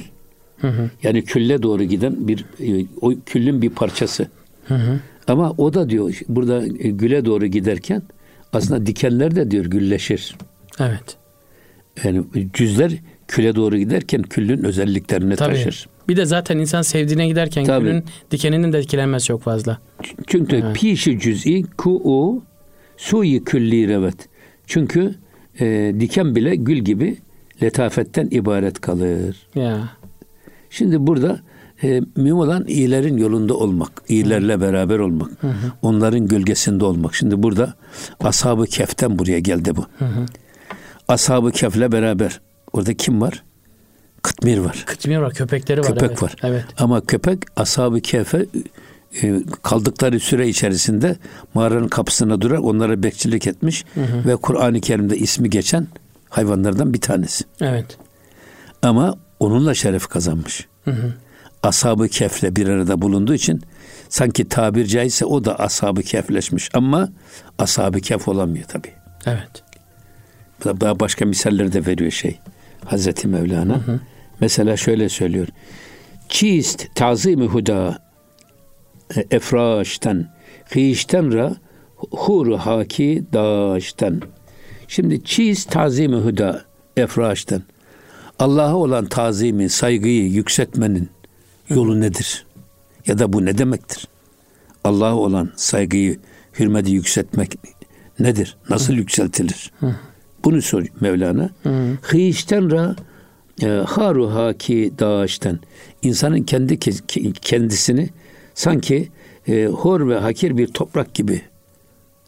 Hı 0.60 0.68
hı. 0.68 0.90
Yani 1.02 1.24
külle 1.24 1.62
doğru 1.62 1.84
giden 1.84 2.28
bir 2.28 2.44
e, 2.60 2.86
o 3.00 3.12
küllün 3.26 3.62
bir 3.62 3.70
parçası. 3.70 4.28
Hı 4.68 4.74
hı. 4.74 5.00
Ama 5.26 5.50
o 5.50 5.74
da 5.74 5.90
diyor 5.90 6.20
burada 6.28 6.66
e, 6.66 6.90
güle 6.90 7.24
doğru 7.24 7.46
giderken 7.46 8.02
aslında 8.52 8.86
dikenler 8.86 9.36
de 9.36 9.50
diyor 9.50 9.64
gülleşir. 9.64 10.36
Evet. 10.80 11.16
Yani 12.04 12.24
cüzler 12.54 12.92
küle 13.28 13.54
doğru 13.54 13.78
giderken 13.78 14.22
küllün 14.22 14.64
özelliklerini 14.64 15.36
Tabii. 15.36 15.54
taşır. 15.54 15.88
Bir 16.08 16.16
de 16.16 16.24
zaten 16.24 16.58
insan 16.58 16.82
sevdiğine 16.82 17.28
giderken 17.28 17.64
Tabii. 17.64 17.84
külün 17.86 18.04
dikeninin 18.30 18.72
de 18.72 18.78
etkilenmesi 18.78 19.26
çok 19.26 19.42
fazla. 19.42 19.78
Çünkü 20.26 20.56
evet. 20.56 20.76
pişi 20.76 21.18
cüz'i 21.18 21.64
ku'u 21.76 22.42
suyi 22.96 23.44
külli 23.44 23.88
revet. 23.88 24.28
Çünkü 24.68 25.14
e, 25.60 25.94
diken 26.00 26.34
bile 26.34 26.56
gül 26.56 26.78
gibi 26.78 27.16
letafetten 27.62 28.28
ibaret 28.30 28.80
kalır. 28.80 29.36
Ya. 29.54 29.90
Şimdi 30.70 31.06
burada 31.06 31.40
e, 31.82 32.00
mühim 32.16 32.36
olan 32.36 32.64
iyilerin 32.66 33.16
yolunda 33.16 33.54
olmak, 33.54 34.02
iyilerle 34.08 34.54
hı. 34.54 34.60
beraber 34.60 34.98
olmak, 34.98 35.42
hı 35.42 35.48
hı. 35.48 35.72
onların 35.82 36.28
gölgesinde 36.28 36.84
olmak. 36.84 37.14
Şimdi 37.14 37.42
burada 37.42 37.74
ashab-ı 38.20 38.66
keften 38.66 39.18
buraya 39.18 39.38
geldi 39.38 39.76
bu. 39.76 39.86
Hı 39.98 40.04
hı. 40.04 40.26
Ashab-ı 41.08 41.52
kefle 41.52 41.92
beraber 41.92 42.40
Orada 42.72 42.94
kim 42.94 43.20
var? 43.20 43.44
Kıtmir 44.22 44.58
var. 44.58 44.84
Kıtmir 44.86 45.16
var, 45.16 45.34
köpekleri 45.34 45.80
var. 45.80 45.86
Köpek 45.86 46.02
evet. 46.08 46.22
var. 46.22 46.36
Evet. 46.42 46.64
Ama 46.78 47.00
köpek 47.00 47.38
ashab-ı 47.56 48.00
kehfe 48.00 48.38
e, 48.38 48.46
kaldıkları 49.62 50.20
süre 50.20 50.48
içerisinde 50.48 51.16
mağaranın 51.54 51.88
kapısına 51.88 52.40
durar, 52.40 52.58
onlara 52.58 53.02
bekçilik 53.02 53.46
etmiş 53.46 53.84
hı 53.94 54.00
hı. 54.00 54.28
ve 54.28 54.36
Kur'an-ı 54.36 54.80
Kerim'de 54.80 55.16
ismi 55.16 55.50
geçen 55.50 55.86
hayvanlardan 56.28 56.94
bir 56.94 57.00
tanesi. 57.00 57.44
Evet. 57.60 57.98
Ama 58.82 59.14
onunla 59.40 59.74
şeref 59.74 60.06
kazanmış. 60.06 60.66
Hı 60.84 60.90
hı. 60.90 61.14
Ashab-ı 61.62 62.08
kefle 62.08 62.56
bir 62.56 62.68
arada 62.68 63.02
bulunduğu 63.02 63.34
için 63.34 63.62
sanki 64.08 64.48
tabir 64.48 64.86
caizse 64.86 65.24
o 65.24 65.44
da 65.44 65.58
ashab-ı 65.58 66.02
kefleşmiş 66.02 66.70
ama 66.74 67.08
ashab-ı 67.58 68.00
kef 68.00 68.28
olamıyor 68.28 68.64
tabii. 68.64 68.92
Evet. 69.26 69.62
Daha 70.64 71.00
başka 71.00 71.26
misaller 71.26 71.72
de 71.72 71.86
veriyor 71.86 72.10
şey. 72.10 72.38
Hazreti 72.84 73.28
Mevlana. 73.28 73.74
Hı 73.74 73.92
hı. 73.92 74.00
Mesela 74.40 74.76
şöyle 74.76 75.08
söylüyor. 75.08 75.48
Çist 76.28 76.94
tazimi 76.94 77.46
huda 77.46 77.98
e, 77.98 78.07
efraşten 79.30 80.28
hişten 80.74 81.32
ra 81.32 81.56
huru 82.10 82.56
haki 82.56 83.24
daşten. 83.32 84.20
Şimdi 84.88 85.24
çiz 85.24 85.64
tazimi 85.64 86.16
huda 86.16 86.64
efraşten. 86.96 87.62
Allah'a 88.38 88.76
olan 88.76 89.06
tazimi, 89.06 89.68
saygıyı 89.68 90.28
yükseltmenin 90.28 91.08
yolu 91.68 92.00
nedir? 92.00 92.46
Ya 93.06 93.18
da 93.18 93.32
bu 93.32 93.44
ne 93.44 93.58
demektir? 93.58 94.08
Allah'a 94.84 95.14
olan 95.14 95.52
saygıyı, 95.56 96.18
hürmeti 96.58 96.90
yükseltmek 96.90 97.54
nedir? 98.18 98.56
Nasıl 98.70 98.94
yükseltilir? 98.94 99.72
Bunu 100.44 100.62
sor 100.62 100.84
Mevlana. 101.00 101.50
Hıyişten 102.02 102.70
ra 102.70 102.96
e, 103.62 103.66
haru 103.66 104.34
haki 104.34 104.92
dağıştan. 104.98 105.60
İnsanın 106.02 106.42
kendi 106.42 106.78
kendisini 107.32 108.08
sanki 108.58 109.08
e, 109.48 109.66
hor 109.66 110.08
ve 110.08 110.18
hakir 110.18 110.56
bir 110.56 110.66
toprak 110.66 111.14
gibi 111.14 111.42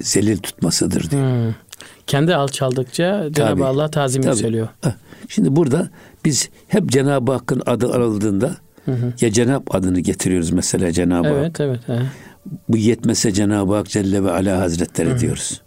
zelil 0.01 0.39
tutmasıdır 0.39 1.11
diyor. 1.11 1.23
Hmm. 1.23 1.55
Kendi 2.07 2.35
alçaldıkça 2.35 3.29
Cenab-ı 3.33 3.67
Allah 3.67 3.91
tazim 3.91 4.23
yükseliyor. 4.23 4.69
Şimdi 5.29 5.57
burada 5.57 5.91
biz 6.25 6.51
hep 6.69 6.89
Cenab-ı 6.89 7.33
Hakk'ın 7.33 7.63
adı 7.67 7.93
anıldığında 7.93 8.57
hı 8.85 8.93
hı. 8.93 9.13
ya 9.21 9.33
Cenab 9.33 9.63
adını 9.71 10.01
getiriyoruz 10.01 10.51
mesela 10.51 10.93
Cenab-ı 10.93 11.29
evet, 11.29 11.45
Hak. 11.49 11.61
Evet, 11.61 11.81
evet. 11.89 12.03
Bu 12.69 12.77
yetmese 12.77 13.33
Cenab-ı 13.33 13.75
Hak 13.75 13.89
Celle 13.89 14.25
ve 14.25 14.31
Ala 14.31 14.61
Hazretleri 14.61 15.11
hı. 15.11 15.19
diyoruz. 15.19 15.63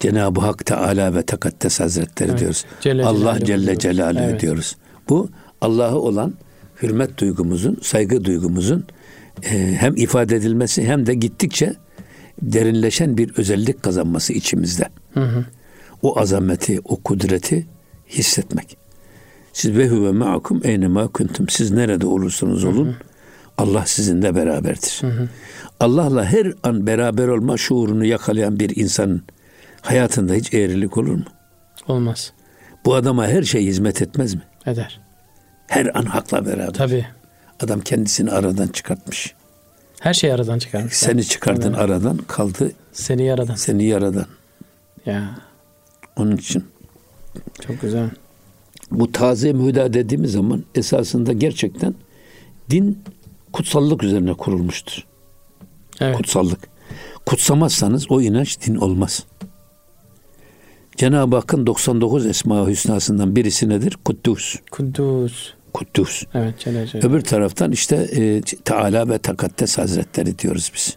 Cenab-ı 0.00 0.40
Hak 0.40 0.66
Teala 0.66 1.14
ve 1.14 1.22
Tekaddes 1.22 1.80
Hazretleri 1.80 2.30
evet. 2.30 2.40
diyoruz. 2.40 2.64
Celle 2.80 3.04
Allah 3.04 3.38
Celle 3.44 3.78
Celaluhu, 3.78 3.80
Celaluhu 3.80 4.30
evet. 4.30 4.40
diyoruz. 4.40 4.76
Bu 5.08 5.28
Allah'a 5.60 5.94
olan 5.94 6.34
hürmet 6.82 7.18
duygumuzun, 7.18 7.78
saygı 7.82 8.24
duygumuzun 8.24 8.84
hem 9.78 9.96
ifade 9.96 10.36
edilmesi 10.36 10.84
hem 10.84 11.06
de 11.06 11.14
gittikçe 11.14 11.74
derinleşen 12.42 13.18
bir 13.18 13.38
özellik 13.38 13.82
kazanması 13.82 14.32
içimizde. 14.32 14.88
Hı 15.14 15.20
hı. 15.20 15.44
O 16.02 16.20
azameti, 16.20 16.80
o 16.84 16.96
kudreti 16.96 17.66
hissetmek. 18.08 18.76
Siz 19.52 19.76
ve 19.76 19.88
huve 19.88 20.10
ma'akum 20.10 20.60
eyne 20.64 20.88
ma 20.88 21.08
kuntum. 21.08 21.48
Siz 21.48 21.70
nerede 21.70 22.06
olursanız 22.06 22.64
olun 22.64 22.86
hı 22.86 22.90
hı. 22.90 22.94
Allah 23.58 23.86
sizinle 23.86 24.34
beraberdir. 24.34 24.98
Hı 25.00 25.06
hı. 25.06 25.28
Allah'la 25.80 26.24
her 26.24 26.52
an 26.62 26.86
beraber 26.86 27.28
olma 27.28 27.56
şuurunu 27.56 28.04
yakalayan 28.04 28.60
bir 28.60 28.76
insanın 28.76 29.22
hayatında 29.80 30.34
hiç 30.34 30.54
eğrilik 30.54 30.96
olur 30.96 31.14
mu? 31.14 31.24
Olmaz. 31.88 32.32
Bu 32.84 32.94
adama 32.94 33.26
her 33.26 33.42
şey 33.42 33.66
hizmet 33.66 34.02
etmez 34.02 34.34
mi? 34.34 34.42
Eder. 34.66 35.00
Her 35.66 35.98
an 35.98 36.04
hakla 36.04 36.46
beraber. 36.46 36.72
Tabii. 36.72 37.06
Adam 37.60 37.80
kendisini 37.80 38.30
aradan 38.30 38.68
çıkartmış. 38.68 39.34
Her 40.00 40.14
şey 40.14 40.32
aradan 40.32 40.58
çıkarmış. 40.58 40.94
Seni 40.94 41.24
çıkardın 41.24 41.68
evet. 41.68 41.78
aradan 41.78 42.16
kaldı. 42.16 42.72
Seni 42.92 43.24
yaradan. 43.24 43.54
Seni 43.54 43.84
yaradan. 43.84 44.26
Ya. 45.06 45.34
Onun 46.16 46.36
için. 46.36 46.64
Çok 47.66 47.80
güzel. 47.80 48.10
Bu 48.90 49.12
taze 49.12 49.52
mühda 49.52 49.92
dediğimiz 49.92 50.32
zaman 50.32 50.64
esasında 50.74 51.32
gerçekten 51.32 51.94
din 52.70 52.98
kutsallık 53.52 54.02
üzerine 54.04 54.34
kurulmuştur. 54.34 55.04
Evet. 56.00 56.16
Kutsallık. 56.16 56.68
Kutsamazsanız 57.26 58.10
o 58.10 58.20
inanç 58.20 58.66
din 58.66 58.74
olmaz. 58.74 59.24
Cenab-ı 60.96 61.36
Hakk'ın 61.36 61.66
99 61.66 62.26
Esma 62.26 62.68
Hüsna'sından 62.68 63.36
birisi 63.36 63.68
nedir? 63.68 63.98
Kuddus. 64.04 64.56
Kuddus. 64.70 65.54
Kuddus. 65.72 66.24
Evet 66.34 66.58
Celle 66.58 66.86
Celle. 66.86 67.06
Öbür 67.06 67.20
taraftan 67.20 67.72
işte 67.72 67.96
e, 67.96 68.40
Teala 68.40 69.08
ve 69.08 69.18
Takaddes 69.18 69.78
Hazretleri 69.78 70.38
diyoruz 70.38 70.72
biz. 70.74 70.96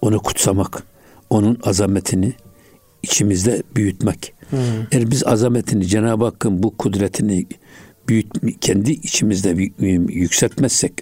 Onu 0.00 0.18
kutsamak, 0.18 0.82
onun 1.30 1.58
azametini 1.62 2.32
içimizde 3.02 3.62
büyütmek. 3.76 4.34
Hmm. 4.50 4.58
Eğer 4.92 5.10
biz 5.10 5.26
azametini, 5.26 5.86
Cenab-ı 5.86 6.24
Hakk'ın 6.24 6.62
bu 6.62 6.76
kudretini 6.76 7.46
büyüt, 8.08 8.26
kendi 8.60 8.92
içimizde 8.92 9.70
yükseltmezsek, 10.12 10.92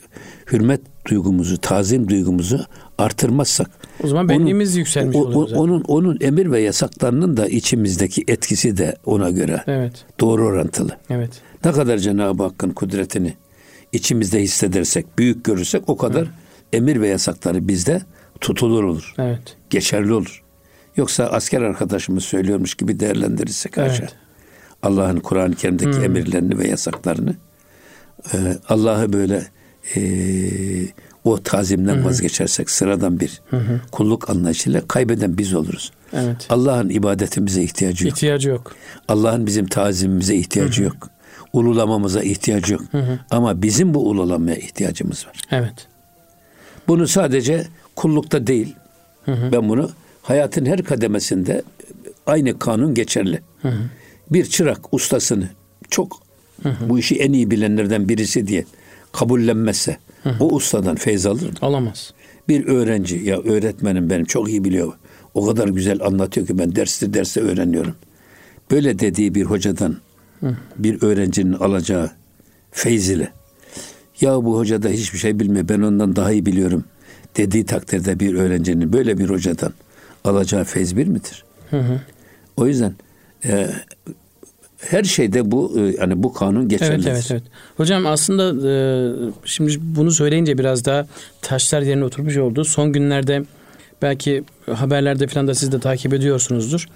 hürmet 0.53 0.81
duygumuzu, 1.09 1.59
tazim 1.59 2.09
duygumuzu 2.09 2.65
artırmazsak, 2.99 3.71
o 4.05 4.07
zaman 4.07 4.29
benliğimiz 4.29 4.71
onun, 4.71 4.79
yükselmiş 4.79 5.17
o, 5.17 5.21
oluyor. 5.21 5.57
Onun 5.57 5.83
onun 5.83 6.19
emir 6.21 6.51
ve 6.51 6.61
yasaklarının 6.61 7.37
da 7.37 7.47
içimizdeki 7.47 8.25
etkisi 8.29 8.77
de 8.77 8.97
ona 9.05 9.31
göre 9.31 9.63
evet. 9.67 10.05
doğru 10.21 10.47
orantılı. 10.47 10.97
Evet. 11.11 11.31
Ne 11.65 11.73
kadar 11.73 11.99
Cenab-ı 11.99 12.43
Hakk'ın 12.43 12.71
kudretini 12.71 13.35
içimizde 13.93 14.43
hissedersek, 14.43 15.19
büyük 15.19 15.45
görürsek 15.45 15.89
o 15.89 15.97
kadar 15.97 16.23
evet. 16.23 16.33
emir 16.73 17.01
ve 17.01 17.09
yasakları 17.09 17.69
bizde 17.69 18.03
tutulur 18.41 18.85
olur. 18.85 19.15
Evet. 19.19 19.57
Geçerli 19.71 20.13
olur. 20.13 20.43
Yoksa 20.97 21.25
asker 21.25 21.63
arkadaşımız 21.63 22.25
söylüyormuş 22.25 22.75
gibi 22.75 23.01
değerlendirirsek 23.01 23.79
evet. 23.79 24.17
Allah'ın 24.83 25.21
Kur'an-ı 25.21 25.55
Kerim'deki 25.55 25.97
hmm. 25.97 26.05
emirlerini 26.05 26.59
ve 26.59 26.69
yasaklarını 26.69 27.35
e, 28.35 28.37
Allah'ı 28.69 29.13
böyle 29.13 29.47
e, 29.97 30.03
o 31.25 31.43
tazimden 31.43 31.97
hı 31.97 32.05
vazgeçersek 32.05 32.71
sıradan 32.71 33.21
bir 33.21 33.41
hı 33.51 33.81
kulluk 33.93 34.31
anlayışıyla 34.31 34.89
kaybeden 34.89 35.39
biz 35.39 35.55
oluruz. 35.55 35.93
Evet. 36.13 36.47
Allah'ın 36.51 36.89
ibadetimize 36.89 37.63
ihtiyacı 37.63 38.07
yok. 38.07 38.17
İhtiyacı 38.17 38.49
yok. 38.49 38.75
Allah'ın 39.09 39.47
bizim 39.47 39.67
tazimimize 39.67 40.35
ihtiyacı 40.35 40.81
hı 40.81 40.85
yok. 40.85 41.11
Ululamamıza 41.53 42.23
ihtiyacı 42.23 42.73
yok. 42.73 42.83
Hı 42.91 43.19
Ama 43.31 43.63
bizim 43.63 43.95
bu 43.95 44.09
ululamaya 44.09 44.57
ihtiyacımız 44.57 45.27
var. 45.27 45.41
Evet. 45.51 45.87
Bunu 46.89 47.09
sadece 47.09 47.67
kullukta 47.97 48.47
değil. 48.47 48.75
Hı 49.25 49.33
hı. 49.33 49.53
Ben 49.53 49.69
bunu 49.69 49.91
hayatın 50.23 50.67
her 50.67 50.83
kademesinde 50.83 51.63
aynı 52.27 52.59
kanun 52.59 52.95
geçerli. 52.95 53.41
Hı 53.63 53.69
hı. 53.69 53.81
Bir 54.31 54.45
çırak 54.47 54.95
ustasını 54.95 55.49
çok 55.91 56.23
hı 56.63 56.69
hı. 56.69 56.89
bu 56.89 56.99
işi 56.99 57.17
en 57.17 57.33
iyi 57.33 57.51
bilenlerden 57.51 58.09
birisi 58.09 58.47
diye 58.47 58.65
kabullenmezse 59.13 59.97
hı 60.23 60.31
hı. 60.31 60.45
o 60.45 60.49
ustadan 60.55 60.97
feyz 60.97 61.27
alır 61.27 61.47
mı? 61.47 61.55
Alamaz. 61.63 62.15
Bir 62.49 62.67
öğrenci 62.67 63.17
ya 63.17 63.41
öğretmenim 63.41 64.11
benim 64.11 64.25
çok 64.25 64.49
iyi 64.49 64.65
biliyor. 64.65 64.93
O 65.35 65.47
kadar 65.47 65.69
güzel 65.69 66.03
anlatıyor 66.03 66.47
ki 66.47 66.59
ben 66.59 66.77
derste 66.77 67.15
derste 67.15 67.41
öğreniyorum. 67.41 67.95
Böyle 68.71 68.99
dediği 68.99 69.35
bir 69.35 69.45
hocadan 69.45 69.91
hı. 69.91 69.97
Bir 70.77 71.03
öğrencinin 71.03 71.53
alacağı 71.53 72.11
feyz 72.71 73.11
ile 73.11 73.33
ya 74.21 74.45
bu 74.45 74.59
hoca 74.59 74.83
da 74.83 74.89
hiçbir 74.89 75.19
şey 75.19 75.41
bilmiyor 75.41 75.69
ben 75.69 75.81
ondan 75.81 76.17
daha 76.17 76.33
iyi 76.33 76.47
biliyorum 76.47 76.85
dediği 77.37 77.67
takdirde 77.67 78.21
bir 78.21 78.35
öğrencinin 78.35 78.93
böyle 78.93 79.19
bir 79.19 79.29
hocadan 79.29 79.73
alacağı 80.25 80.65
feyz 80.65 80.97
bir 80.97 81.07
midir? 81.07 81.45
Hı 81.71 81.81
hı. 81.81 82.01
O 82.57 82.67
yüzden 82.67 82.95
e, 83.45 83.71
her 84.79 85.05
şeyde 85.05 85.51
bu 85.51 85.75
e, 85.79 85.97
yani 86.01 86.23
bu 86.23 86.33
kanun 86.33 86.69
geçerlidir. 86.69 87.11
Evet 87.11 87.17
evet 87.17 87.31
evet. 87.31 87.43
Hocam 87.77 88.07
aslında 88.07 88.69
e, 88.69 88.75
şimdi 89.45 89.79
bunu 89.83 90.11
söyleyince 90.11 90.59
biraz 90.59 90.85
daha 90.85 91.07
taşlar 91.43 91.83
yerine 91.83 92.05
oturmuş 92.05 92.37
oldu. 92.37 92.65
Son 92.65 92.93
günlerde 92.93 93.45
belki 94.03 94.45
haberlerde 94.73 95.27
falan 95.27 95.49
da 95.49 95.55
siz 95.55 95.73
de 95.73 95.81
takip 95.81 96.15
ediyorsunuzdur. 96.15 96.87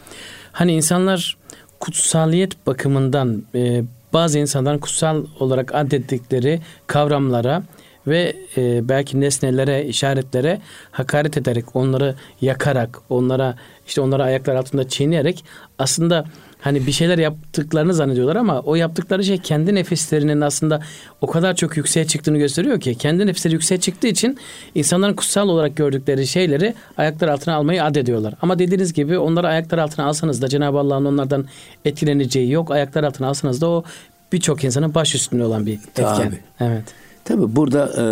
Hani 0.52 0.72
insanlar 0.72 1.36
kutsaliyet 1.84 2.66
bakımından 2.66 3.42
e, 3.54 3.82
bazı 4.12 4.38
insanların 4.38 4.78
kutsal 4.78 5.24
olarak 5.40 5.74
adettikleri 5.74 6.60
kavramlara 6.86 7.62
ve 8.06 8.36
e, 8.56 8.88
belki 8.88 9.20
nesnelere, 9.20 9.84
işaretlere 9.84 10.60
hakaret 10.90 11.36
ederek, 11.36 11.76
onları 11.76 12.14
yakarak, 12.40 13.00
onlara 13.10 13.54
işte 13.86 14.00
onları 14.00 14.22
ayaklar 14.22 14.54
altında 14.54 14.88
çiğneyerek 14.88 15.44
aslında 15.78 16.24
hani 16.64 16.86
bir 16.86 16.92
şeyler 16.92 17.18
yaptıklarını 17.18 17.94
zannediyorlar 17.94 18.36
ama 18.36 18.60
o 18.60 18.74
yaptıkları 18.74 19.24
şey 19.24 19.38
kendi 19.38 19.74
nefislerinin 19.74 20.40
aslında 20.40 20.80
o 21.20 21.26
kadar 21.26 21.56
çok 21.56 21.76
yükseğe 21.76 22.06
çıktığını 22.06 22.38
gösteriyor 22.38 22.80
ki 22.80 22.94
kendi 22.94 23.26
nefisleri 23.26 23.54
yükseğe 23.54 23.80
çıktığı 23.80 24.06
için 24.06 24.38
insanların 24.74 25.14
kutsal 25.14 25.48
olarak 25.48 25.76
gördükleri 25.76 26.26
şeyleri 26.26 26.74
ayaklar 26.96 27.28
altına 27.28 27.54
almayı 27.54 27.84
ad 27.84 27.94
ediyorlar. 27.94 28.34
Ama 28.42 28.58
dediğiniz 28.58 28.92
gibi 28.92 29.18
onları 29.18 29.48
ayaklar 29.48 29.78
altına 29.78 30.06
alsanız 30.06 30.42
da 30.42 30.48
Cenab-ı 30.48 30.78
Allah'ın 30.78 31.04
onlardan 31.04 31.46
etkileneceği 31.84 32.50
yok. 32.50 32.70
Ayaklar 32.70 33.04
altına 33.04 33.26
alsanız 33.26 33.60
da 33.60 33.68
o 33.68 33.84
birçok 34.32 34.64
insanın 34.64 34.94
baş 34.94 35.14
üstünde 35.14 35.44
olan 35.44 35.66
bir 35.66 35.72
etken. 35.72 36.16
Tabii. 36.16 36.40
Evet. 36.60 36.84
Tabii 37.24 37.56
burada 37.56 37.90
e, 37.98 38.04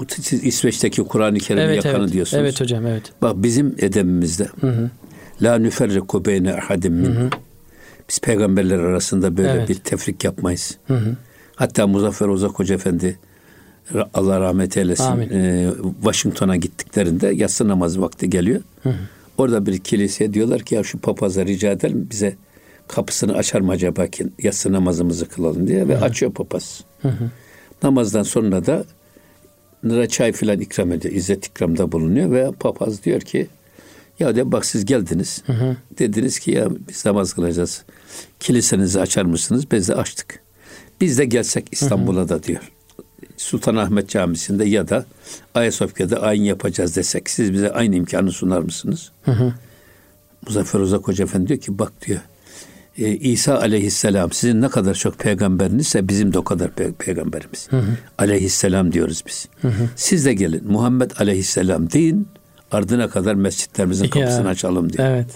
bu 0.00 0.04
siz 0.08 0.44
İsveç'teki 0.44 1.04
Kur'an-ı 1.04 1.38
Kerim'in 1.38 1.66
evet, 1.66 1.84
yakanı 1.84 2.02
evet. 2.02 2.12
diyorsunuz. 2.12 2.42
Evet 2.42 2.60
hocam 2.60 2.86
evet. 2.86 3.12
Bak 3.22 3.42
bizim 3.42 3.74
edebimizde 3.78 4.48
hı 4.60 4.66
hı. 4.66 4.90
La 5.42 5.58
nüferriku 5.58 6.24
beyne 6.24 6.54
ahadim 6.54 6.94
min. 6.94 7.30
Biz 8.08 8.18
peygamberler 8.18 8.78
arasında 8.78 9.36
böyle 9.36 9.48
evet. 9.48 9.68
bir 9.68 9.74
tefrik 9.74 10.24
yapmayız. 10.24 10.78
Hı 10.86 10.94
hı. 10.94 11.16
Hatta 11.56 11.86
Muzaffer 11.86 12.28
Ozak 12.28 12.50
Hoca 12.50 12.74
Efendi 12.74 13.18
Allah 14.14 14.40
rahmet 14.40 14.76
eylesin 14.76 15.20
e, 15.20 15.70
Washington'a 16.02 16.56
gittiklerinde 16.56 17.28
yatsı 17.28 17.68
namazı 17.68 18.02
vakti 18.02 18.30
geliyor. 18.30 18.60
Hı 18.82 18.88
hı. 18.88 18.94
Orada 19.38 19.66
bir 19.66 19.78
kiliseye 19.78 20.34
diyorlar 20.34 20.60
ki 20.60 20.74
ya 20.74 20.84
şu 20.84 20.98
papaza 20.98 21.46
rica 21.46 21.70
edelim 21.70 22.08
bize 22.10 22.36
kapısını 22.88 23.34
açar 23.36 23.60
mı 23.60 23.72
acaba 23.72 24.06
ki 24.06 24.26
yatsı 24.42 24.72
namazımızı 24.72 25.28
kılalım 25.28 25.66
diye 25.66 25.88
ve 25.88 25.94
hı 25.94 25.98
hı. 25.98 26.04
açıyor 26.04 26.32
papaz. 26.32 26.84
Hı 27.02 27.08
hı. 27.08 27.30
Namazdan 27.82 28.22
sonra 28.22 28.66
da 28.66 28.84
çay 30.08 30.32
filan 30.32 30.60
ikram 30.60 30.92
ediyor. 30.92 31.14
İzzet 31.14 31.46
ikramda 31.46 31.92
bulunuyor 31.92 32.30
ve 32.30 32.50
papaz 32.60 33.04
diyor 33.04 33.20
ki 33.20 33.46
ya 34.18 34.36
de 34.36 34.52
bak 34.52 34.66
siz 34.66 34.84
geldiniz. 34.84 35.42
Hı 35.46 35.52
hı. 35.52 35.76
Dediniz 35.98 36.38
ki 36.38 36.50
ya 36.50 36.68
biz 36.88 37.06
namaz 37.06 37.32
kılacağız. 37.32 37.84
Kilisenizi 38.40 39.00
açar 39.00 39.24
mısınız? 39.24 39.70
Biz 39.72 39.88
de 39.88 39.94
açtık. 39.94 40.40
Biz 41.00 41.18
de 41.18 41.24
gelsek 41.24 41.68
İstanbul'a 41.72 42.28
da 42.28 42.42
diyor. 42.42 42.72
Sultanahmet 43.36 44.08
Camisi'nde 44.08 44.64
ya 44.64 44.88
da 44.88 45.06
Ayasofya'da 45.54 46.22
ayin 46.22 46.42
yapacağız 46.42 46.96
desek 46.96 47.30
siz 47.30 47.52
bize 47.52 47.72
aynı 47.72 47.96
imkanı 47.96 48.32
sunar 48.32 48.60
mısınız? 48.60 49.12
Hı 49.24 49.32
hı. 49.32 49.52
Muzaffer 50.46 50.80
Uzak 50.80 51.08
Hoca 51.08 51.24
Efendi 51.24 51.48
diyor 51.48 51.60
ki 51.60 51.78
bak 51.78 51.92
diyor 52.06 52.20
e, 52.98 53.16
İsa 53.16 53.58
aleyhisselam 53.58 54.32
sizin 54.32 54.62
ne 54.62 54.68
kadar 54.68 54.94
çok 54.94 55.18
peygamberinizse 55.18 56.08
bizim 56.08 56.32
de 56.32 56.38
o 56.38 56.44
kadar 56.44 56.68
pe- 56.68 56.92
peygamberimiz. 56.92 57.66
Hı 57.70 57.76
hı. 57.76 57.96
Aleyhisselam 58.18 58.92
diyoruz 58.92 59.22
biz. 59.26 59.48
Hı 59.62 59.68
hı. 59.68 59.88
Siz 59.96 60.24
de 60.24 60.34
gelin 60.34 60.72
Muhammed 60.72 61.10
aleyhisselam 61.18 61.90
deyin 61.90 62.28
ardına 62.74 63.08
kadar 63.08 63.34
mescitlerimizin 63.34 64.08
kapısını 64.08 64.44
ya, 64.44 64.50
açalım 64.50 64.92
diyor. 64.92 65.08
Evet. 65.08 65.26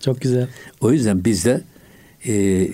Çok 0.00 0.20
güzel. 0.20 0.48
O 0.80 0.92
yüzden 0.92 1.24
biz 1.24 1.44
de 1.44 1.60
e, 2.26 2.68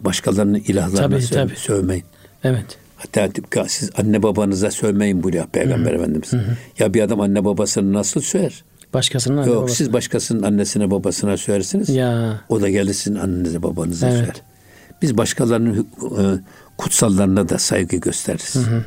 başkalarının 0.00 0.58
ilahlarına 0.58 1.08
tabii, 1.08 1.22
söv- 1.22 1.34
tabii. 1.34 1.56
sövmeyin. 1.56 2.04
Evet. 2.44 2.78
Hatta 2.96 3.28
siz 3.68 3.90
anne 3.96 4.22
babanıza 4.22 4.70
sövmeyin 4.70 5.22
buyuruyor 5.22 5.46
Peygamber 5.46 5.90
Hı-hı. 5.90 6.00
Efendimiz. 6.00 6.32
Hı-hı. 6.32 6.56
Ya 6.78 6.94
bir 6.94 7.02
adam 7.02 7.20
anne 7.20 7.44
babasını 7.44 7.92
nasıl 7.92 8.20
söver? 8.20 8.64
Başkasının 8.94 9.36
anne 9.36 9.46
Yok 9.46 9.56
babasına. 9.56 9.76
siz 9.76 9.92
başkasının 9.92 10.42
annesine 10.42 10.90
babasına 10.90 11.36
söylersiniz. 11.36 11.88
Ya. 11.88 12.40
O 12.48 12.60
da 12.60 12.68
gelir 12.68 12.94
sizin 12.94 13.16
annenize 13.16 13.62
babanıza 13.62 14.08
evet. 14.08 14.18
söyler. 14.18 14.42
Biz 15.02 15.18
başkalarının 15.18 15.88
e, 16.02 16.24
kutsallarına 16.78 17.48
da 17.48 17.58
saygı 17.58 17.96
gösteririz. 17.96 18.54
Hı 18.54 18.58
hı. 18.58 18.84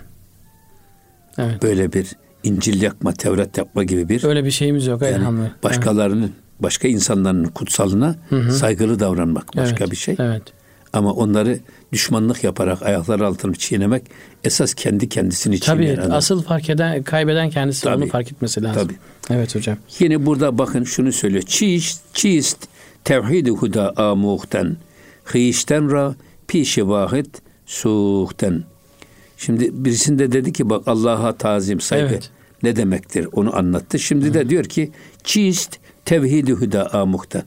Evet. 1.38 1.64
Böyle 1.64 1.94
bir 1.94 2.08
İncil 2.44 2.82
yakma, 2.82 3.14
Tevrat 3.14 3.58
yapma 3.58 3.84
gibi 3.84 4.10
bir 4.10 4.24
öyle 4.24 4.46
bir 4.46 4.52
şeyimiz 4.52 4.88
yok 4.88 5.02
yani 5.02 5.16
elhamdülillah. 5.16 5.64
Başkalarının, 5.64 6.22
evet. 6.22 6.32
başka 6.60 6.88
insanların 6.88 7.46
kutsalına 7.46 8.16
hı 8.30 8.36
hı. 8.36 8.52
saygılı 8.52 9.00
davranmak 9.00 9.58
başka 9.58 9.78
evet. 9.84 9.92
bir 9.92 9.98
şey. 9.98 10.16
Evet. 10.20 10.44
Ama 10.94 11.14
onları 11.14 11.60
düşmanlık 11.94 12.44
yaparak 12.44 12.82
ayaklar 12.84 13.20
altını 13.20 13.56
çiğnemek 13.56 14.04
esas 14.44 14.74
kendi 14.74 15.10
kendisini 15.10 15.60
çiğneyen 15.60 15.96
Tabii 15.96 16.14
asıl 16.14 16.44
fark 16.44 16.70
eden, 16.70 17.04
kaybeden 17.04 17.50
kendisi 17.50 17.84
Tabii. 17.84 18.04
onu 18.04 18.08
fark 18.08 18.32
etmesi 18.32 18.64
lazım. 18.64 18.82
Tabii. 18.82 18.96
Evet 19.30 19.56
hocam. 19.56 19.78
Yine 20.00 20.26
burada 20.26 20.58
bakın 20.58 20.84
şunu 20.84 21.12
söylüyor. 21.12 21.44
Çiğist, 21.44 22.02
çiğist 22.14 22.58
tevhid 23.04 23.48
huda 23.48 23.94
amuhten 23.98 24.78
hiyişten 25.34 25.92
ra 25.92 26.16
pişi 26.48 26.88
vahid 26.88 27.26
suhten. 27.66 28.64
Şimdi 29.38 29.86
birisinde 29.86 30.32
dedi 30.32 30.54
ki 30.54 30.70
bak 30.70 30.88
Allah'a 30.88 31.38
tazim 31.38 31.82
saygı 31.82 32.08
evet. 32.14 32.30
ne 32.64 32.76
demektir 32.76 33.28
onu 33.32 33.58
anlattı. 33.58 34.00
Şimdi 34.00 34.30
Hı. 34.30 34.34
de 34.34 34.50
diyor 34.50 34.64
ki 34.64 34.92
çist 35.24 35.80
tevhid-i 36.06 36.56
hüda 36.56 37.06
muhten. 37.06 37.44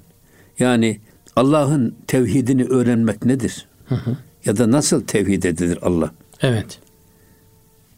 Yani 0.59 1.01
Allah'ın 1.37 1.95
tevhidini 2.07 2.65
öğrenmek 2.65 3.25
nedir? 3.25 3.67
Hı 3.89 3.95
hı. 3.95 4.17
Ya 4.45 4.57
da 4.57 4.71
nasıl 4.71 5.05
tevhid 5.05 5.43
edilir 5.43 5.79
Allah? 5.83 6.11
Evet. 6.43 6.79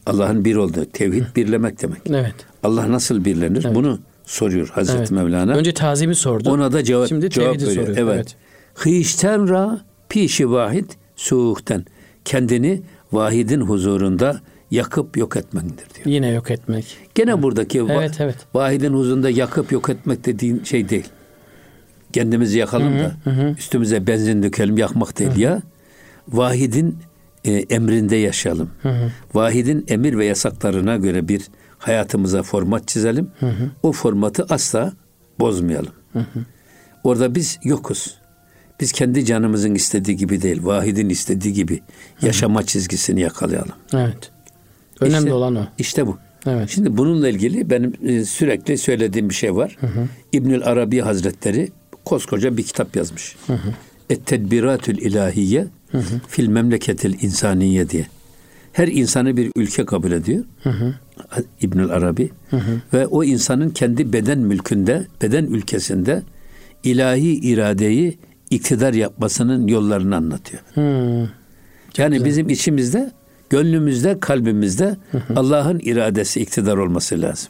Allah'ın 0.05 0.45
bir 0.45 0.55
olduğu 0.55 0.85
tevhid 0.85 1.23
birlemek 1.35 1.81
demek. 1.81 2.01
Evet. 2.09 2.35
Allah 2.63 2.91
nasıl 2.91 3.25
birlenir? 3.25 3.65
Evet. 3.65 3.75
Bunu 3.75 3.99
soruyor 4.25 4.69
Hazreti 4.69 4.97
evet. 4.97 5.11
Mevlana. 5.11 5.53
Önce 5.53 5.73
tazimi 5.73 6.15
sordu. 6.15 6.51
Ona 6.51 6.71
da 6.71 6.83
cevap 6.83 7.07
Şimdi 7.07 7.29
cevap 7.29 7.55
veriyor. 7.55 7.71
Soruyor. 7.71 7.97
Evet. 7.97 8.35
evet. 8.85 9.23
Ra 9.25 9.81
pişi 10.09 10.51
vahid 10.51 10.89
suhten. 11.15 11.85
Kendini 12.25 12.81
vahidin 13.13 13.61
huzurunda 13.61 14.41
yakıp 14.71 15.17
yok 15.17 15.37
etmendir 15.37 15.85
diyor. 15.95 16.05
Yine 16.05 16.29
yok 16.29 16.51
etmek. 16.51 16.97
Gene 17.15 17.31
evet. 17.31 17.43
buradaki 17.43 17.79
evet, 17.79 18.15
evet. 18.19 18.37
vahidin 18.53 18.93
huzurunda 18.93 19.29
yakıp 19.29 19.71
yok 19.71 19.89
etmek 19.89 20.25
dediğin 20.25 20.63
şey 20.63 20.89
değil. 20.89 21.07
Kendimizi 22.13 22.59
yakalım 22.59 22.93
hı 22.93 23.11
hı, 23.23 23.31
da 23.31 23.31
hı. 23.31 23.55
üstümüze 23.57 24.07
benzin 24.07 24.43
dökelim 24.43 24.77
yakmak 24.77 25.19
değil 25.19 25.35
hı. 25.35 25.39
ya. 25.39 25.61
Vahidin 26.27 26.97
e, 27.45 27.51
emrinde 27.51 28.15
yaşayalım. 28.15 28.69
Hı 28.81 28.89
hı. 28.89 29.11
Vahidin 29.33 29.85
emir 29.87 30.17
ve 30.17 30.25
yasaklarına 30.25 30.97
göre 30.97 31.27
bir 31.27 31.41
hayatımıza 31.77 32.43
format 32.43 32.87
çizelim. 32.87 33.31
Hı 33.39 33.45
hı. 33.45 33.69
O 33.83 33.91
formatı 33.91 34.45
asla 34.49 34.93
bozmayalım. 35.39 35.93
Hı 36.13 36.19
hı. 36.19 36.39
Orada 37.03 37.35
biz 37.35 37.59
yokuz. 37.63 38.17
Biz 38.83 38.91
kendi 38.91 39.25
canımızın 39.25 39.75
istediği 39.75 40.17
gibi 40.17 40.41
değil, 40.41 40.59
vahidin 40.63 41.09
istediği 41.09 41.53
gibi 41.53 41.81
yaşama 42.21 42.61
hı 42.61 42.65
çizgisini 42.65 43.21
yakalayalım. 43.21 43.71
Evet. 43.93 44.31
Önemli 44.99 45.17
işte, 45.17 45.33
olan 45.33 45.55
o. 45.55 45.65
İşte 45.77 46.07
bu. 46.07 46.17
Evet. 46.45 46.69
Şimdi 46.69 46.97
bununla 46.97 47.29
ilgili 47.29 47.69
benim 47.69 47.93
e, 48.05 48.25
sürekli 48.25 48.77
söylediğim 48.77 49.29
bir 49.29 49.33
şey 49.33 49.55
var. 49.55 49.77
Hı 49.79 49.87
hı. 49.87 50.07
İbnül 50.31 50.63
Arabi 50.63 50.99
Hazretleri 50.99 51.71
koskoca 52.05 52.57
bir 52.57 52.63
kitap 52.63 52.95
yazmış. 52.95 53.35
Hı 53.47 53.53
hı. 53.53 53.73
Et 54.09 54.25
tedbiratül 54.25 54.97
ilahiye 54.97 55.67
hı 55.91 55.97
hı. 55.97 56.21
fil 56.27 56.47
memleketil 56.47 57.23
insaniye 57.23 57.89
diye. 57.89 58.07
Her 58.73 58.87
insanı 58.87 59.37
bir 59.37 59.51
ülke 59.55 59.85
kabul 59.85 60.11
ediyor. 60.11 60.43
Hı 60.63 60.69
hı. 60.69 60.93
İbnül 61.61 61.89
Arabi 61.89 62.29
hı 62.49 62.57
hı. 62.57 62.81
ve 62.93 63.07
o 63.07 63.23
insanın 63.23 63.69
kendi 63.69 64.13
beden 64.13 64.39
mülkünde, 64.39 65.07
beden 65.21 65.45
ülkesinde 65.45 66.21
ilahi 66.83 67.33
iradeyi 67.33 68.17
iktidar 68.55 68.93
yapmasının 68.93 69.67
yollarını 69.67 70.15
anlatıyor. 70.15 70.63
Hı. 70.73 71.29
Yani 71.97 72.13
güzel. 72.13 72.25
bizim 72.25 72.49
içimizde, 72.49 73.11
gönlümüzde, 73.49 74.19
kalbimizde 74.19 74.97
Allah'ın 75.35 75.79
iradesi 75.79 76.41
iktidar 76.41 76.77
olması 76.77 77.21
lazım. 77.21 77.49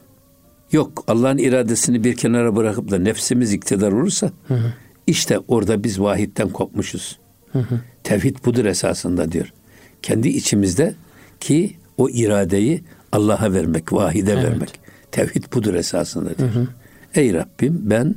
Yok 0.72 1.04
Allah'ın 1.08 1.38
iradesini 1.38 2.04
bir 2.04 2.16
kenara 2.16 2.56
bırakıp 2.56 2.91
da 2.91 2.99
nefsimiz 2.99 3.54
iktidar 3.54 3.91
olursa 3.91 4.32
hı 4.47 4.54
hı. 4.54 4.74
işte 5.08 5.39
orada 5.47 5.84
biz 5.84 5.99
vahitten 5.99 6.49
kopmuşuz. 6.49 7.20
Hı 7.51 7.60
hı. 7.60 7.82
Tevhid 8.04 8.36
budur 8.45 8.66
esasında 8.66 9.32
diyor. 9.32 9.54
Kendi 10.01 10.30
içimizde 10.30 10.95
ki 11.39 11.76
o 11.97 12.10
iradeyi 12.10 12.84
Allah'a 13.12 13.54
vermek, 13.54 13.93
vahide 13.93 14.34
evet. 14.34 14.43
vermek. 14.43 14.80
Tevhid 15.12 15.43
budur 15.54 15.74
esasında 15.74 16.38
diyor. 16.38 16.49
Hı 16.49 16.60
hı. 16.60 16.68
Ey 17.16 17.34
Rabbim 17.34 17.82
ben 17.84 18.16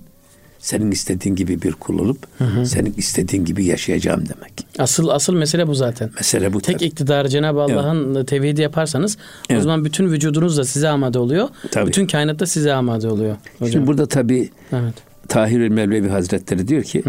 senin 0.66 0.90
istediğin 0.90 1.36
gibi 1.36 1.62
bir 1.62 1.72
kul 1.72 1.98
olup 1.98 2.18
hı 2.38 2.44
hı. 2.44 2.66
senin 2.66 2.94
istediğin 2.96 3.44
gibi 3.44 3.64
yaşayacağım 3.64 4.20
demek. 4.20 4.66
Asıl 4.78 5.08
asıl 5.08 5.34
mesele 5.34 5.66
bu 5.66 5.74
zaten. 5.74 6.10
Mesele 6.16 6.52
bu. 6.52 6.60
Tek 6.60 6.78
tabii. 6.78 6.88
iktidarı 6.88 7.28
Cenab-ı 7.28 7.60
Allah'ın 7.60 8.14
evet. 8.14 8.28
tevhidi 8.28 8.62
yaparsanız 8.62 9.18
evet. 9.50 9.60
o 9.60 9.62
zaman 9.62 9.84
bütün 9.84 10.12
vücudunuz 10.12 10.58
da 10.58 10.64
size 10.64 10.88
amade 10.88 11.18
oluyor. 11.18 11.48
Tabii. 11.70 11.86
Bütün 11.86 12.06
kainat 12.06 12.38
da 12.40 12.46
size 12.46 12.72
amade 12.72 13.08
oluyor. 13.08 13.36
Hocam. 13.58 13.72
Şimdi 13.72 13.86
burada 13.86 14.06
tabii 14.06 14.50
evet. 14.72 14.94
Tahir 15.28 15.68
Mevlevi 15.68 16.08
Hazretleri 16.08 16.68
diyor 16.68 16.82
ki 16.82 17.02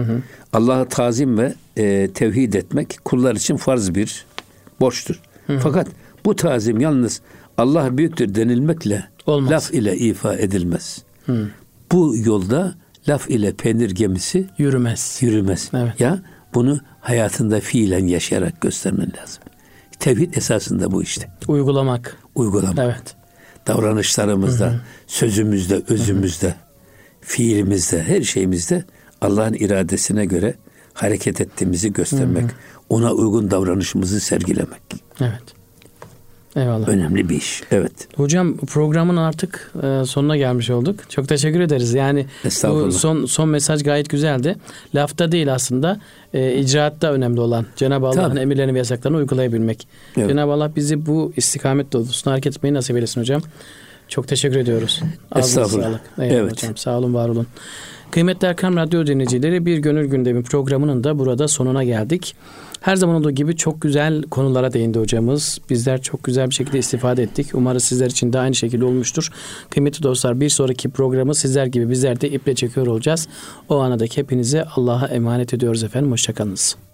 Allah'a 0.54 0.88
tazim 0.88 1.38
ve 1.38 1.54
e, 1.78 2.10
tevhid 2.14 2.54
etmek 2.54 2.98
kullar 3.06 3.36
için 3.36 3.58
farz 3.58 3.96
bir 3.96 4.26
borçtur. 4.80 5.22
Hı 5.48 5.54
hı. 5.54 5.60
Fakat 5.60 5.88
bu 6.26 6.36
tazim 6.36 6.80
yalnız 6.80 7.22
Allah 7.58 7.98
büyüktür 7.98 8.36
denilmekle 8.36 9.04
Olmaz. 9.26 9.52
laf 9.52 9.74
ile 9.74 9.98
ifa 9.98 10.36
edilmez. 10.36 11.04
Hı. 11.26 11.48
Bu 11.92 12.16
yolda 12.26 12.76
laf 13.08 13.30
ile 13.30 13.54
peynir 13.54 13.92
gemisi 13.92 14.48
yürümez. 14.58 15.18
Yürümez. 15.22 15.70
Evet. 15.74 16.00
Ya 16.00 16.20
bunu 16.54 16.80
hayatında 17.02 17.60
fiilen 17.60 18.08
yaşayarak 18.08 18.62
göstermen 18.62 19.12
lazım. 19.22 19.44
Tevhid 20.00 20.34
esasında 20.34 20.92
bu 20.92 21.04
işte. 21.04 21.30
Uygulamak. 21.48 22.18
Uygulamak. 22.36 22.80
Evet. 22.80 23.16
Davranışlarımızda, 23.68 24.68
hı 24.68 24.72
hı. 24.72 24.82
sözümüzde, 25.08 25.82
özümüzde, 25.90 26.48
hı 26.48 26.52
hı. 26.52 26.56
fiilimizde, 27.22 28.04
her 28.04 28.22
şeyimizde 28.22 28.86
Allah'ın 29.22 29.54
iradesine 29.54 30.26
göre 30.26 30.56
hareket 30.94 31.42
ettiğimizi 31.42 31.94
göstermek, 31.94 32.44
hı 32.44 32.48
hı. 32.48 32.52
ona 32.90 33.12
uygun 33.14 33.52
davranışımızı 33.52 34.20
sergilemek. 34.20 34.82
Evet. 35.22 35.57
Eyvallah. 36.58 36.88
Önemli 36.88 37.30
bir 37.30 37.36
iş. 37.36 37.64
Evet. 37.72 37.92
Hocam 38.16 38.58
programın 38.58 39.18
artık 39.18 39.72
e, 39.84 40.06
sonuna 40.06 40.38
gelmiş 40.38 40.70
olduk. 40.70 41.00
Çok 41.10 41.28
teşekkür 41.28 41.60
ederiz. 41.60 41.94
Yani 41.94 42.26
bu 42.64 42.92
son 42.92 43.26
son 43.26 43.50
mesaj 43.50 43.84
gayet 43.84 44.10
güzeldi. 44.10 44.56
Lafta 44.96 45.32
değil 45.32 45.54
aslında 45.54 46.00
e, 46.34 46.56
icraatta 46.56 47.12
önemli 47.12 47.40
olan 47.40 47.66
Cenab-ı 47.76 48.08
Allah'ın 48.08 48.36
emirlerini 48.36 48.74
ve 48.74 48.78
yasaklarını 48.78 49.18
uygulayabilmek. 49.18 49.88
Evet. 50.18 50.30
Cenab-ı 50.30 50.52
Allah 50.52 50.76
bizi 50.76 51.06
bu 51.06 51.34
istikamet 51.38 51.94
doğrultusunda 51.94 52.34
hareket 52.34 52.58
etmeyi 52.58 52.74
nasip 52.74 52.96
eylesin 52.96 53.22
hocam. 53.22 53.42
Çok 54.08 54.28
teşekkür 54.28 54.58
ediyoruz. 54.58 55.02
Estağfurullah. 55.36 56.00
evet. 56.18 56.52
hocam. 56.52 56.78
Sağ 56.78 56.98
olun, 56.98 57.14
var 57.14 57.30
olun. 57.30 57.48
Kıymetli 58.12 58.48
Erkam 58.48 58.76
Radyo 58.76 59.08
dinleyicileri 59.08 59.66
bir 59.66 59.78
gönül 59.78 60.06
gündemi 60.06 60.44
programının 60.44 61.04
da 61.04 61.20
burada 61.20 61.48
sonuna 61.48 61.84
geldik. 61.84 62.36
Her 62.82 62.96
zaman 62.96 63.16
olduğu 63.16 63.32
gibi 63.32 63.56
çok 63.56 63.82
güzel 63.82 64.24
konulara 64.24 64.74
değindi 64.74 65.00
hocamız. 65.00 65.60
Bizler 65.70 66.02
çok 66.02 66.24
güzel 66.24 66.50
bir 66.50 66.56
şekilde 66.56 66.80
istifade 66.80 67.24
ettik. 67.24 67.48
Umarız 67.54 67.84
sizler 67.84 68.10
için 68.10 68.34
de 68.34 68.40
aynı 68.40 68.56
şekilde 68.56 68.86
olmuştur. 68.86 69.30
Kıymetli 69.70 70.04
dostlar 70.04 70.40
bir 70.40 70.50
sonraki 70.50 70.90
programı 70.90 71.36
sizler 71.36 71.66
gibi 71.66 71.90
bizler 71.90 72.22
de 72.22 72.30
iple 72.30 72.56
çekiyor 72.56 72.88
olacağız. 72.88 73.28
O 73.70 73.78
anadaki 73.78 74.18
hepinize 74.18 74.64
Allah'a 74.76 75.08
emanet 75.08 75.54
ediyoruz 75.54 75.84
efendim. 75.84 76.12
Hoşçakalınız. 76.12 76.87